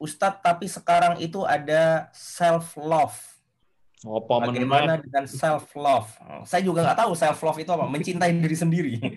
[0.00, 3.16] Ustadz, tapi sekarang itu ada self love.
[4.06, 6.06] Oh, Bagaimana dengan self love?
[6.46, 7.90] Saya juga nggak tahu self love itu apa.
[7.90, 8.94] Mencintai diri sendiri.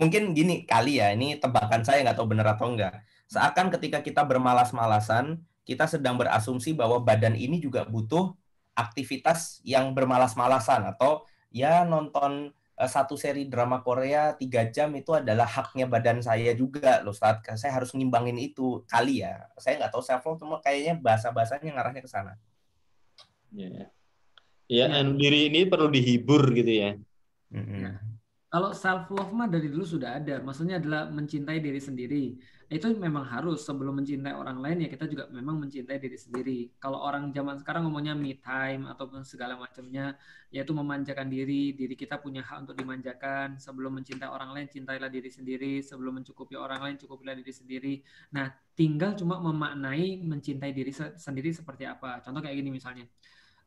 [0.00, 3.02] Mungkin gini kali ya, ini tebakan saya nggak tahu benar atau enggak.
[3.26, 8.30] Seakan ketika kita bermalas-malasan, kita sedang berasumsi bahwa badan ini juga butuh
[8.78, 15.88] aktivitas yang bermalas-malasan atau ya nonton satu seri drama Korea tiga jam itu adalah haknya
[15.88, 20.20] badan saya juga loh saat saya harus ngimbangin itu kali ya saya nggak tahu self
[20.28, 22.36] love cuma kayaknya bahasa bahasanya ngarahnya ke sana
[23.56, 23.88] ya
[24.68, 24.92] yeah.
[24.92, 26.90] ya diri ini perlu dihibur gitu ya
[27.48, 28.16] mm -hmm.
[28.46, 32.24] Kalau self love mah dari dulu sudah ada, maksudnya adalah mencintai diri sendiri.
[32.66, 36.58] Itu memang harus sebelum mencintai orang lain ya kita juga memang mencintai diri sendiri.
[36.82, 40.18] Kalau orang zaman sekarang ngomongnya me time ataupun segala macamnya,
[40.50, 43.62] yaitu memanjakan diri, diri kita punya hak untuk dimanjakan.
[43.62, 45.78] Sebelum mencintai orang lain, cintailah diri sendiri.
[45.78, 47.94] Sebelum mencukupi orang lain, cukupilah diri sendiri.
[48.34, 52.18] Nah, tinggal cuma memaknai mencintai diri sendiri seperti apa.
[52.18, 53.06] Contoh kayak gini misalnya.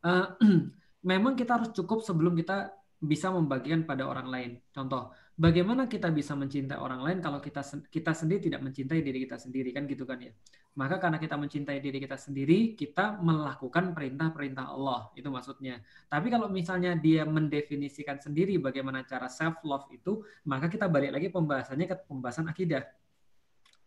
[0.03, 0.35] Uh,
[1.11, 4.51] memang kita harus cukup sebelum kita bisa membagikan pada orang lain.
[4.75, 9.39] Contoh, bagaimana kita bisa mencintai orang lain kalau kita kita sendiri tidak mencintai diri kita
[9.39, 9.71] sendiri?
[9.71, 10.35] Kan gitu kan ya?
[10.75, 15.09] Maka karena kita mencintai diri kita sendiri kita melakukan perintah-perintah Allah.
[15.15, 15.79] Itu maksudnya.
[16.11, 21.31] Tapi kalau misalnya dia mendefinisikan sendiri bagaimana cara self love itu maka kita balik lagi
[21.31, 22.83] pembahasannya ke pembahasan akidah.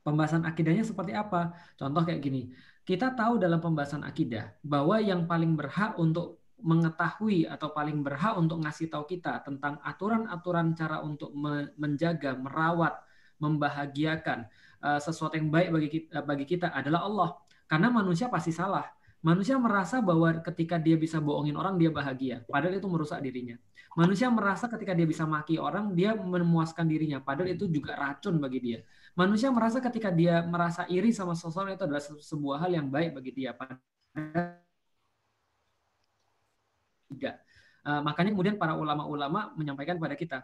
[0.03, 1.55] Pembahasan akidahnya seperti apa?
[1.79, 2.51] Contoh kayak gini.
[2.83, 8.63] Kita tahu dalam pembahasan akidah bahwa yang paling berhak untuk mengetahui atau paling berhak untuk
[8.63, 11.35] ngasih tahu kita tentang aturan-aturan cara untuk
[11.77, 13.03] menjaga, merawat,
[13.43, 14.47] membahagiakan
[14.79, 17.31] uh, sesuatu yang baik bagi kita, bagi kita adalah Allah.
[17.67, 18.87] Karena manusia pasti salah.
[19.23, 23.55] Manusia merasa bahwa ketika dia bisa bohongin orang dia bahagia, padahal itu merusak dirinya.
[23.95, 28.59] Manusia merasa ketika dia bisa maki orang dia memuaskan dirinya, padahal itu juga racun bagi
[28.59, 28.79] dia.
[29.15, 33.31] Manusia merasa ketika dia merasa iri sama seseorang itu adalah sebuah hal yang baik bagi
[33.31, 34.59] dia, padahal
[37.13, 37.39] tiga.
[37.83, 40.39] Uh, makanya kemudian para ulama-ulama menyampaikan kepada kita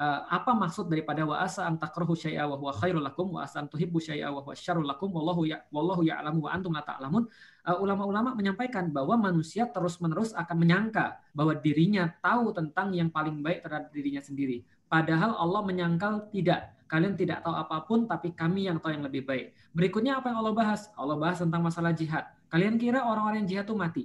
[0.00, 3.60] uh, apa maksud daripada wa asa an takrahu syai'a wa huwa khairul lakum wa asa
[3.60, 7.28] an tuhibbu syai'a wa huwa syarrul lakum wallahu ya wallahu ya'lamu wa antum la ta'lamun.
[7.60, 13.60] Uh, ulama-ulama menyampaikan bahwa manusia terus-menerus akan menyangka bahwa dirinya tahu tentang yang paling baik
[13.60, 14.64] terhadap dirinya sendiri.
[14.88, 16.74] Padahal Allah menyangkal tidak.
[16.90, 19.54] Kalian tidak tahu apa pun, tapi kami yang tahu yang lebih baik.
[19.70, 20.90] Berikutnya apa yang Allah bahas?
[20.98, 22.26] Allah bahas tentang masalah jihad.
[22.50, 24.04] Kalian kira orang-orang yang jihad itu mati?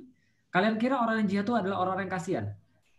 [0.56, 2.46] Kalian kira orang yang jihad itu adalah orang-orang yang kasihan?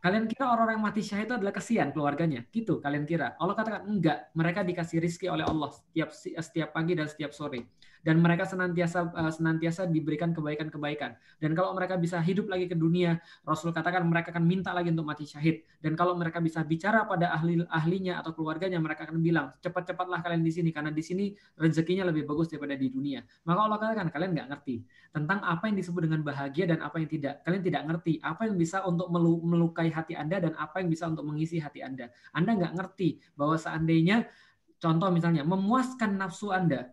[0.04, 2.44] Kalian kira orang-orang yang mati syahid itu adalah kasihan keluarganya?
[2.52, 3.32] Gitu kalian kira.
[3.40, 4.28] Allah katakan enggak.
[4.36, 7.72] Mereka dikasih rizki oleh Allah setiap setiap pagi dan setiap sore
[8.06, 11.18] dan mereka senantiasa uh, senantiasa diberikan kebaikan-kebaikan.
[11.42, 15.10] Dan kalau mereka bisa hidup lagi ke dunia, Rasul katakan mereka akan minta lagi untuk
[15.10, 15.66] mati syahid.
[15.82, 20.46] Dan kalau mereka bisa bicara pada ahli ahlinya atau keluarganya, mereka akan bilang cepat-cepatlah kalian
[20.46, 23.26] di sini karena di sini rezekinya lebih bagus daripada di dunia.
[23.42, 27.10] Maka Allah katakan kalian nggak ngerti tentang apa yang disebut dengan bahagia dan apa yang
[27.10, 27.42] tidak.
[27.42, 29.10] Kalian tidak ngerti apa yang bisa untuk
[29.42, 32.14] melukai hati anda dan apa yang bisa untuk mengisi hati anda.
[32.30, 34.30] Anda nggak ngerti bahwa seandainya
[34.78, 36.92] contoh misalnya memuaskan nafsu anda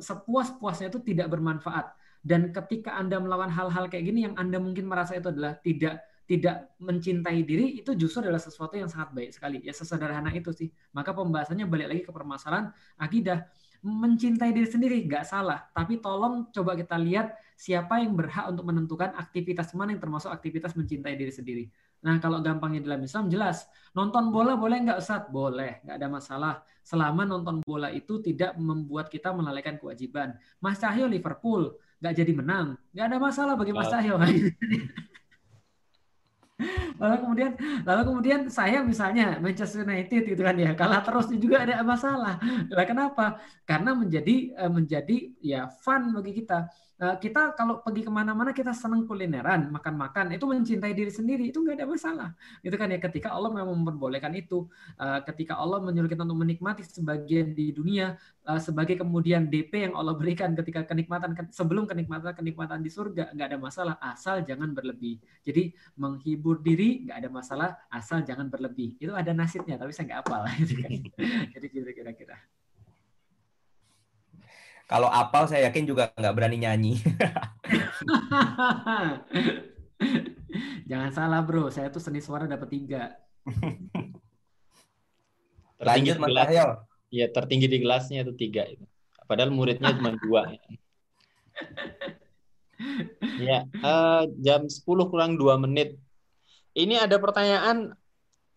[0.00, 1.92] sepuas-puasnya itu tidak bermanfaat.
[2.24, 6.76] Dan ketika Anda melawan hal-hal kayak gini yang Anda mungkin merasa itu adalah tidak tidak
[6.76, 9.64] mencintai diri itu justru adalah sesuatu yang sangat baik sekali.
[9.64, 10.68] Ya sesederhana itu sih.
[10.92, 12.68] Maka pembahasannya balik lagi ke permasalahan
[13.00, 13.48] akidah.
[13.78, 19.14] Mencintai diri sendiri nggak salah, tapi tolong coba kita lihat siapa yang berhak untuk menentukan
[19.14, 21.64] aktivitas mana yang termasuk aktivitas mencintai diri sendiri.
[21.98, 23.66] Nah, kalau gampangnya dalam Islam jelas.
[23.90, 25.26] Nonton bola boleh nggak Ustaz?
[25.26, 26.54] Boleh, nggak ada masalah.
[26.86, 30.38] Selama nonton bola itu tidak membuat kita melalaikan kewajiban.
[30.62, 34.14] Mas Cahyo Liverpool nggak jadi menang, nggak ada masalah bagi Mas Cahyo.
[36.98, 37.54] lalu kemudian
[37.86, 42.38] lalu kemudian saya misalnya Manchester United gitu kan ya kalah terus juga ada masalah.
[42.70, 43.38] Lah kenapa?
[43.62, 46.66] Karena menjadi eh, menjadi ya fun bagi kita
[46.98, 51.78] kita kalau pergi ke mana-mana kita senang kulineran, makan-makan, itu mencintai diri sendiri, itu nggak
[51.78, 52.28] ada masalah.
[52.58, 54.66] Itu kan ya ketika Allah memang memperbolehkan itu,
[54.98, 58.18] eh, ketika Allah menyuruh kita untuk menikmati sebagian di dunia,
[58.50, 63.46] eh, sebagai kemudian DP yang Allah berikan ketika kenikmatan sebelum kenikmatan kenikmatan di surga nggak
[63.54, 65.22] ada masalah, asal jangan berlebih.
[65.46, 68.98] Jadi menghibur diri nggak ada masalah, asal jangan berlebih.
[68.98, 70.42] Itu ada nasibnya, tapi saya nggak apal.
[71.54, 72.57] Jadi kira-kira.
[74.88, 76.96] Kalau apal saya yakin juga nggak berani nyanyi.
[80.88, 83.12] Jangan salah bro, saya tuh seni suara dapat tiga.
[85.84, 86.88] Lanjut Mas Cahyo.
[87.12, 88.80] Iya tertinggi di kelasnya itu tiga itu.
[89.28, 90.48] Padahal muridnya cuma dua.
[93.44, 96.00] ya, uh, jam 10 kurang dua menit.
[96.72, 97.92] Ini ada pertanyaan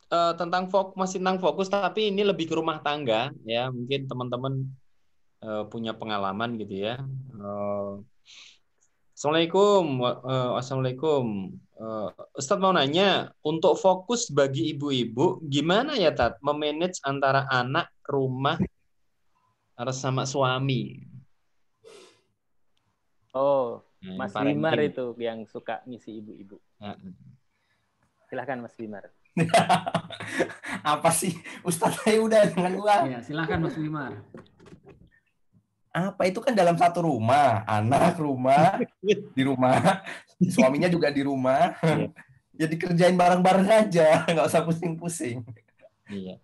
[0.08, 3.68] uh, tentang fokus masih tentang fokus tapi ini lebih ke rumah tangga ya.
[3.68, 4.72] Mungkin teman-teman
[5.42, 7.02] uh, punya pengalaman gitu ya.
[7.36, 8.02] Uh,
[9.22, 11.54] Assalamualaikum, uh, assalamualaikum.
[11.78, 18.58] Uh, Ustadz mau nanya, untuk fokus bagi ibu-ibu, gimana ya Tat, memanage antara anak, rumah,
[19.78, 21.06] harus sama suami?
[23.38, 26.58] Oh, nah, Mas Bimar itu yang suka ngisi ibu-ibu.
[26.82, 26.98] Uh
[28.26, 29.06] Silahkan Mas Bimar.
[30.98, 33.06] Apa sih, Ustadz saya udah dengan gua.
[33.06, 34.18] Ya, silahkan Mas Bimar
[35.92, 36.22] apa?
[36.24, 37.68] Itu kan dalam satu rumah.
[37.68, 38.80] Anak rumah
[39.38, 40.02] di rumah.
[40.40, 41.76] Suaminya juga di rumah.
[41.84, 42.08] Iya.
[42.66, 44.08] jadi kerjain bareng-bareng aja.
[44.32, 45.44] Nggak usah pusing-pusing.
[46.08, 46.40] Iya.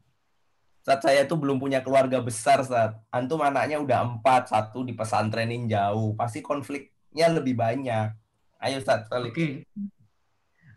[0.83, 5.67] Saat saya tuh belum punya keluarga besar saat antum anaknya udah empat satu di pesantrenin
[5.67, 6.15] jauh.
[6.15, 8.15] Pasti konfliknya lebih banyak.
[8.63, 9.35] Ayo saat oke.
[9.35, 9.51] Okay.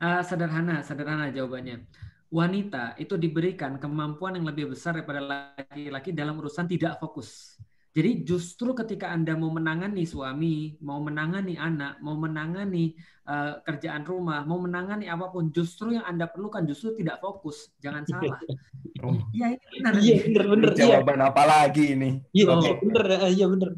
[0.03, 1.87] uh, sederhana sederhana jawabannya.
[2.31, 7.50] Wanita itu diberikan kemampuan yang lebih besar daripada laki-laki dalam urusan tidak fokus
[7.91, 12.95] Jadi justru ketika Anda mau menangani suami, mau menangani anak, mau menangani
[13.27, 17.75] uh, kerjaan rumah, mau menangani apa pun, justru yang Anda perlukan justru tidak fokus.
[17.83, 18.39] Jangan salah.
[19.03, 19.19] Oh.
[19.35, 19.93] Iya, ini benar.
[19.99, 20.71] Iya, benar benar.
[20.79, 21.27] Jawaban iya.
[21.35, 22.11] apa lagi ini?
[22.31, 22.63] Iya, oh.
[22.79, 23.05] benar.
[23.27, 23.71] Iya, benar.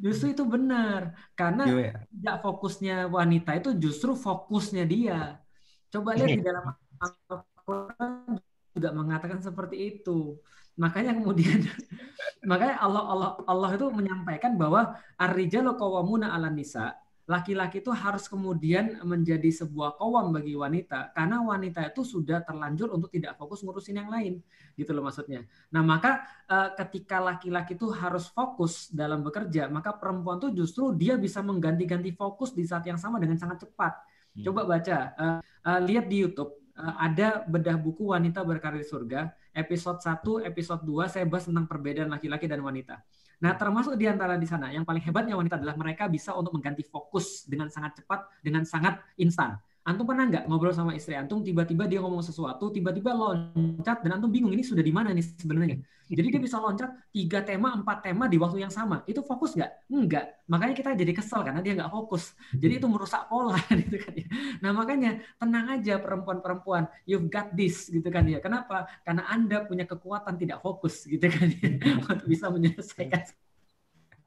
[0.00, 1.00] Justru itu benar.
[1.32, 1.92] Karena ya.
[2.12, 5.40] tidak fokusnya wanita itu justru fokusnya dia.
[5.88, 8.36] Coba lihat di dalam Al-Quran
[8.76, 10.36] juga mengatakan seperti itu.
[10.80, 11.60] Makanya kemudian
[12.50, 16.96] makanya Allah Allah Allah itu menyampaikan bahwa ar-rijalu qawwamuna 'alan nisa.
[17.30, 23.06] Laki-laki itu harus kemudian menjadi sebuah kawam bagi wanita karena wanita itu sudah terlanjur untuk
[23.06, 24.42] tidak fokus ngurusin yang lain
[24.74, 25.46] gitu loh maksudnya.
[25.70, 31.14] Nah, maka eh, ketika laki-laki itu harus fokus dalam bekerja, maka perempuan tuh justru dia
[31.14, 33.94] bisa mengganti-ganti fokus di saat yang sama dengan sangat cepat.
[34.34, 34.42] Hmm.
[34.46, 36.59] Coba baca, uh, uh, lihat di YouTube
[36.98, 42.46] ada bedah buku wanita berkarir surga episode 1, episode 2 saya bahas tentang perbedaan laki-laki
[42.46, 43.02] dan wanita.
[43.40, 46.84] Nah, termasuk di antara di sana yang paling hebatnya wanita adalah mereka bisa untuk mengganti
[46.84, 49.56] fokus dengan sangat cepat, dengan sangat instan.
[49.90, 54.30] Antum pernah nggak ngobrol sama istri antum, tiba-tiba dia ngomong sesuatu, tiba-tiba loncat, dan antum
[54.30, 55.82] bingung ini sudah di mana nih sebenarnya?
[56.10, 59.02] Jadi dia bisa loncat tiga tema, empat tema di waktu yang sama.
[59.06, 59.90] Itu fokus nggak?
[59.90, 60.46] Enggak.
[60.46, 62.38] Makanya kita jadi kesel karena dia nggak fokus.
[62.54, 64.26] Jadi itu merusak pola gitu kan ya.
[64.62, 68.38] Nah makanya tenang aja perempuan-perempuan, you've got this gitu kan ya.
[68.38, 68.86] Kenapa?
[69.02, 73.26] Karena anda punya kekuatan tidak fokus gitu kan ya, untuk bisa menyelesaikan.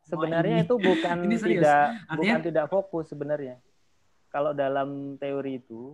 [0.03, 3.59] Sebenarnya itu bukan ini tidak Artinya, bukan tidak fokus sebenarnya.
[4.33, 5.93] Kalau dalam teori itu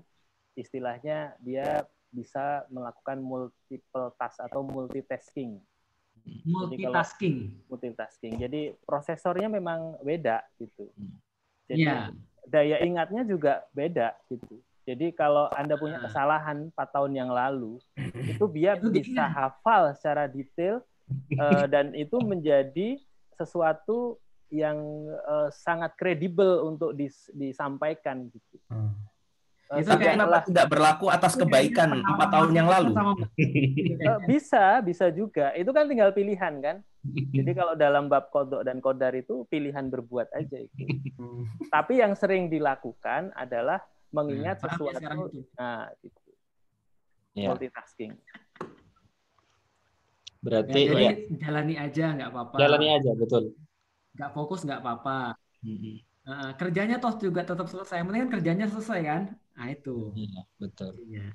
[0.55, 5.59] istilahnya dia bisa melakukan multiple task atau multitasking
[6.45, 7.35] multitasking.
[7.49, 8.33] Jadi multitasking.
[8.39, 10.89] Jadi prosesornya memang beda gitu.
[11.69, 12.09] Jadi yeah.
[12.49, 14.59] daya ingatnya juga beda gitu.
[14.89, 16.09] Jadi kalau Anda punya ah.
[16.09, 17.77] kesalahan 4 tahun yang lalu,
[18.33, 20.81] itu dia bisa hafal secara detail
[21.37, 22.97] uh, dan itu menjadi
[23.37, 24.17] sesuatu
[24.49, 24.77] yang
[25.29, 28.57] uh, sangat kredibel untuk dis, disampaikan gitu.
[28.69, 28.97] Hmm.
[29.69, 32.97] Eh, itu kenapa tidak berlaku atas kebaikan empat tahun yang lalu?
[33.37, 35.53] Eh, bisa, bisa juga.
[35.53, 36.81] Itu kan tinggal pilihan kan.
[37.05, 40.83] Jadi kalau dalam bab kodok dan kodar itu pilihan berbuat aja itu.
[41.69, 43.77] Tapi yang sering dilakukan adalah
[44.09, 45.29] mengingat nah, sesuatu.
[45.53, 46.21] Nah, gitu.
[47.37, 48.17] Multitasking.
[50.39, 51.13] Berarti ya, jadi ya.
[51.45, 52.55] jalani aja nggak apa-apa.
[52.57, 53.43] Jalani aja betul.
[54.19, 55.39] Nggak fokus nggak apa-apa.
[56.27, 58.03] Uh, kerjanya toh juga tetap selesai.
[58.03, 59.21] Penting kan kerjanya selesai kan.
[59.55, 60.11] Nah itu.
[60.11, 60.91] Iya, betul.
[61.07, 61.31] Iya.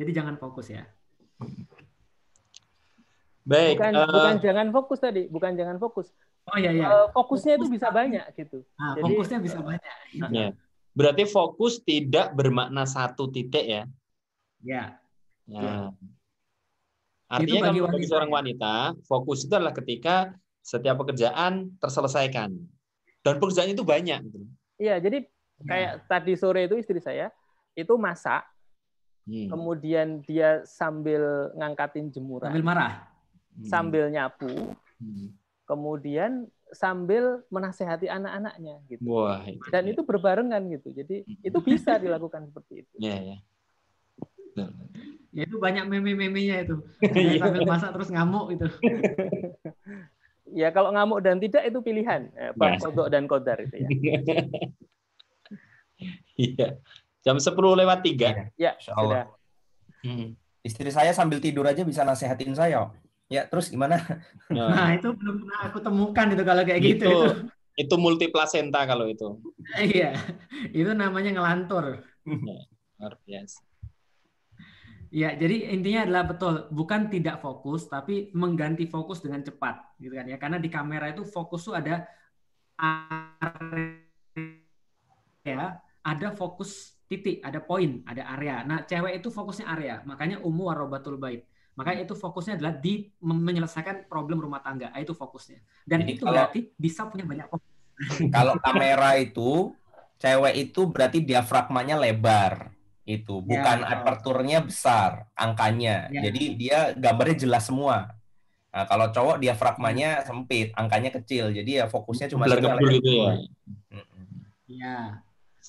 [0.00, 0.88] Jadi jangan fokus ya.
[3.44, 3.76] Baik.
[3.78, 6.08] Bukan, uh, bukan jangan fokus tadi, bukan jangan fokus.
[6.48, 6.86] Oh iya iya.
[6.88, 8.58] Uh, fokusnya fokus itu bisa banyak gitu.
[8.80, 9.96] Nah, Jadi, fokusnya bisa banyak.
[10.32, 10.48] Ya.
[10.96, 13.82] Berarti fokus tidak bermakna satu titik ya?
[14.64, 14.96] Ya.
[15.46, 15.60] Ya.
[15.60, 15.76] ya.
[17.26, 18.74] Artinya kalau bagi seorang wanita,
[19.04, 20.34] fokus itu adalah ketika
[20.66, 22.50] setiap pekerjaan terselesaikan.
[23.22, 24.18] Dan pekerjaan itu banyak.
[24.26, 24.38] Gitu.
[24.82, 25.22] Iya, jadi
[25.62, 26.02] kayak ya.
[26.10, 27.30] tadi sore itu istri saya
[27.78, 28.42] itu masak,
[29.30, 29.46] hmm.
[29.46, 32.92] kemudian dia sambil ngangkatin jemuran, sambil marah,
[33.54, 33.68] hmm.
[33.70, 35.32] sambil nyapu, hmm.
[35.68, 39.06] kemudian sambil menasehati anak-anaknya gitu.
[39.06, 39.90] Wah, itu, Dan ya.
[39.94, 40.88] itu berbarengan gitu.
[40.90, 41.46] Jadi hmm.
[41.46, 42.94] itu bisa dilakukan seperti itu.
[42.98, 43.38] Ya, ya.
[45.36, 46.80] Ya itu banyak meme-memenya itu.
[47.44, 48.66] sambil masak terus ngamuk itu.
[50.54, 52.30] ya kalau ngamuk dan tidak itu pilihan.
[52.34, 53.06] Eh, Bang ya.
[53.10, 53.88] dan Kodar itu ya.
[56.36, 56.76] Iya.
[57.24, 58.52] Jam 10 lewat 3.
[58.60, 59.32] Ya, sudah.
[60.04, 60.36] Hmm.
[60.60, 62.92] Istri saya sambil tidur aja bisa nasehatin saya.
[63.26, 63.98] Ya, terus gimana?
[64.52, 67.08] Nah, nah itu belum pernah aku temukan itu kalau kayak gitu.
[67.08, 67.20] Itu,
[67.74, 69.40] itu multi placenta kalau itu.
[69.80, 70.14] iya.
[70.70, 72.04] Itu namanya ngelantur.
[72.28, 72.60] Ya,
[73.00, 73.58] luar biasa.
[75.10, 80.26] Ya, jadi intinya adalah betul, bukan tidak fokus, tapi mengganti fokus dengan cepat, gitu kan
[80.26, 80.36] ya.
[80.36, 82.06] Karena di kamera itu fokus tuh ada
[85.44, 88.66] area, ada fokus titik, ada poin, ada area.
[88.66, 91.46] Nah, cewek itu fokusnya area, makanya umu warobatul bait.
[91.76, 94.88] Makanya itu fokusnya adalah di menyelesaikan problem rumah tangga.
[94.96, 95.60] Itu fokusnya.
[95.84, 97.68] Dan Jadi itu kalau, berarti bisa punya banyak fokus.
[98.36, 99.72] Kalau kamera itu
[100.20, 102.75] cewek itu berarti diafragmanya lebar
[103.06, 106.10] itu, ya, bukan ya, aperturnya besar angkanya.
[106.10, 106.28] Ya.
[106.28, 108.18] Jadi dia gambarnya jelas semua.
[108.74, 110.26] Nah, kalau cowok diafragmanya ya.
[110.26, 111.54] sempit, angkanya kecil.
[111.54, 112.66] Jadi ya fokusnya cuma gitu
[113.08, 113.32] ya.
[114.66, 114.98] Iya.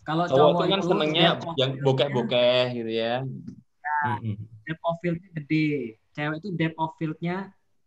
[0.01, 3.21] Kalau cowok, cowok itu kan senengnya yang bokeh-bokeh gitu ya.
[3.23, 3.99] ya
[4.67, 5.69] depth of fieldnya gede.
[6.11, 7.37] Cewek itu depth of fieldnya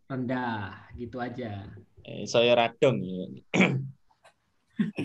[0.09, 1.69] rendah, gitu aja.
[2.07, 3.25] Eh, saya radong ya.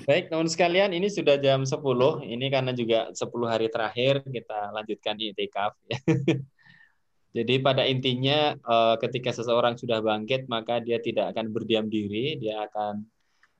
[0.07, 1.76] Baik, teman sekalian, ini sudah jam 10.
[2.23, 5.76] Ini karena juga 10 hari terakhir kita lanjutkan di itikaf.
[5.91, 5.99] Ya.
[7.35, 12.64] Jadi pada intinya uh, ketika seseorang sudah bangkit maka dia tidak akan berdiam diri, dia
[12.64, 13.03] akan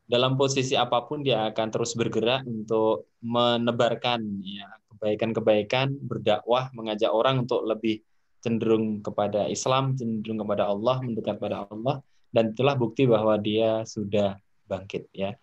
[0.08, 7.44] dalam posisi apa pun dia akan terus bergerak untuk menebarkan ya kebaikan-kebaikan, berdakwah, mengajak orang
[7.44, 8.00] untuk lebih
[8.40, 12.00] cenderung kepada Islam, cenderung kepada Allah, mendekat kepada Allah
[12.32, 14.40] dan itulah bukti bahwa dia sudah
[14.72, 15.36] bangkit ya.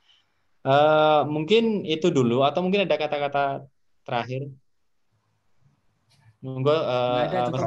[0.62, 3.66] Uh, mungkin itu dulu atau mungkin ada kata-kata
[4.06, 4.46] terakhir.
[6.42, 7.66] Monggo uh, ada, Mas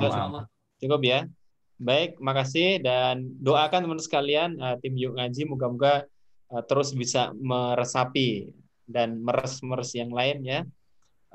[0.79, 1.27] Cukup ya.
[1.75, 6.07] Baik, makasih dan doakan teman sekalian uh, tim Yuk Ngaji moga-moga
[6.51, 8.55] uh, terus bisa meresapi
[8.87, 10.59] dan meres-meres yang lain ya.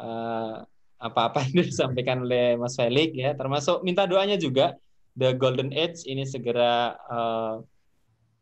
[0.01, 0.65] Uh,
[1.01, 4.77] apa-apa yang disampaikan oleh Mas Felix ya, termasuk minta doanya juga
[5.17, 7.61] The Golden Age ini segera uh,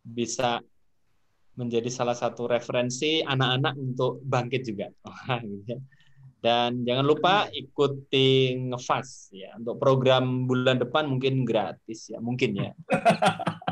[0.07, 0.63] bisa
[1.59, 4.87] menjadi salah satu referensi anak-anak untuk bangkit juga.
[5.43, 5.79] Gitu ya.
[6.39, 12.71] Dan jangan lupa ikuti ngefas ya untuk program bulan depan mungkin gratis ya mungkin ya.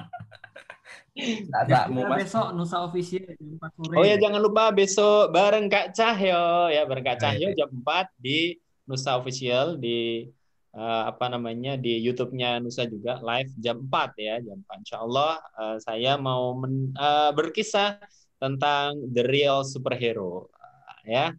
[1.17, 3.97] Nah, besok Nusa Official jam 4 sore.
[3.97, 8.53] Oh ya jangan lupa besok bareng Kak Cahyo ya bareng Kak Cahyo jam 4 di
[8.85, 10.29] Nusa Official di
[10.77, 14.83] uh, apa namanya di YouTube-nya Nusa juga live jam 4 ya jam 4.
[14.85, 17.97] Insya Allah uh, saya mau men, uh, berkisah
[18.37, 21.33] tentang the real superhero uh, ya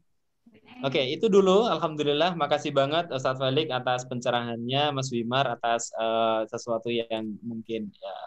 [0.85, 1.65] Oke, okay, itu dulu.
[1.65, 8.17] Alhamdulillah, makasih banget Ustadz Felix atas pencerahannya, Mas Wimar atas uh, sesuatu yang mungkin ya,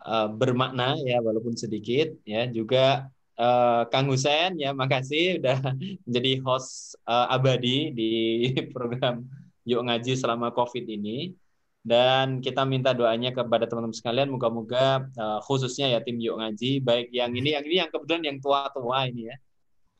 [0.00, 2.48] uh, bermakna ya, walaupun sedikit ya.
[2.48, 3.04] Juga
[3.36, 5.76] uh, Kang Husen ya, makasih udah
[6.08, 8.12] menjadi host uh, abadi di
[8.72, 9.28] program
[9.66, 11.34] Yuk Ngaji selama COVID ini.
[11.82, 17.10] Dan kita minta doanya kepada teman-teman sekalian, moga-moga uh, khususnya ya tim Yuk Ngaji, baik
[17.10, 19.36] yang ini, yang ini, yang kebetulan yang tua-tua ini ya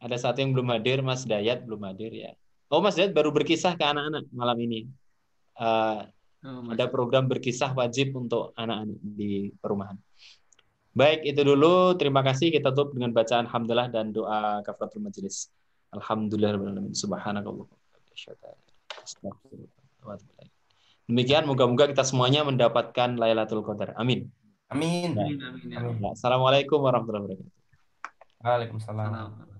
[0.02, 2.34] ada satu yang belum hadir, Mas Dayat belum hadir ya.
[2.66, 4.90] Oh, Mas Dayat baru berkisah ke anak-anak malam ini.
[5.54, 6.02] Uh,
[6.42, 9.94] oh, ada program berkisah wajib untuk anak-anak di perumahan.
[10.92, 11.94] Baik, itu dulu.
[11.94, 12.50] Terima kasih.
[12.50, 15.48] Kita tutup dengan bacaan Alhamdulillah dan doa kafaratul majelis.
[15.94, 16.92] Alhamdulillah.
[16.92, 17.70] Subhanakallah.
[21.10, 23.92] Demikian, moga-moga kita semuanya mendapatkan Lailatul Qadar.
[24.00, 24.30] Amin.
[24.72, 25.12] Amin.
[25.12, 25.38] Amin.
[25.42, 25.68] Amin.
[25.76, 26.12] Amin.
[26.16, 27.60] Assalamualaikum warahmatullahi wabarakatuh.
[28.42, 29.51] Waalaikumsalam.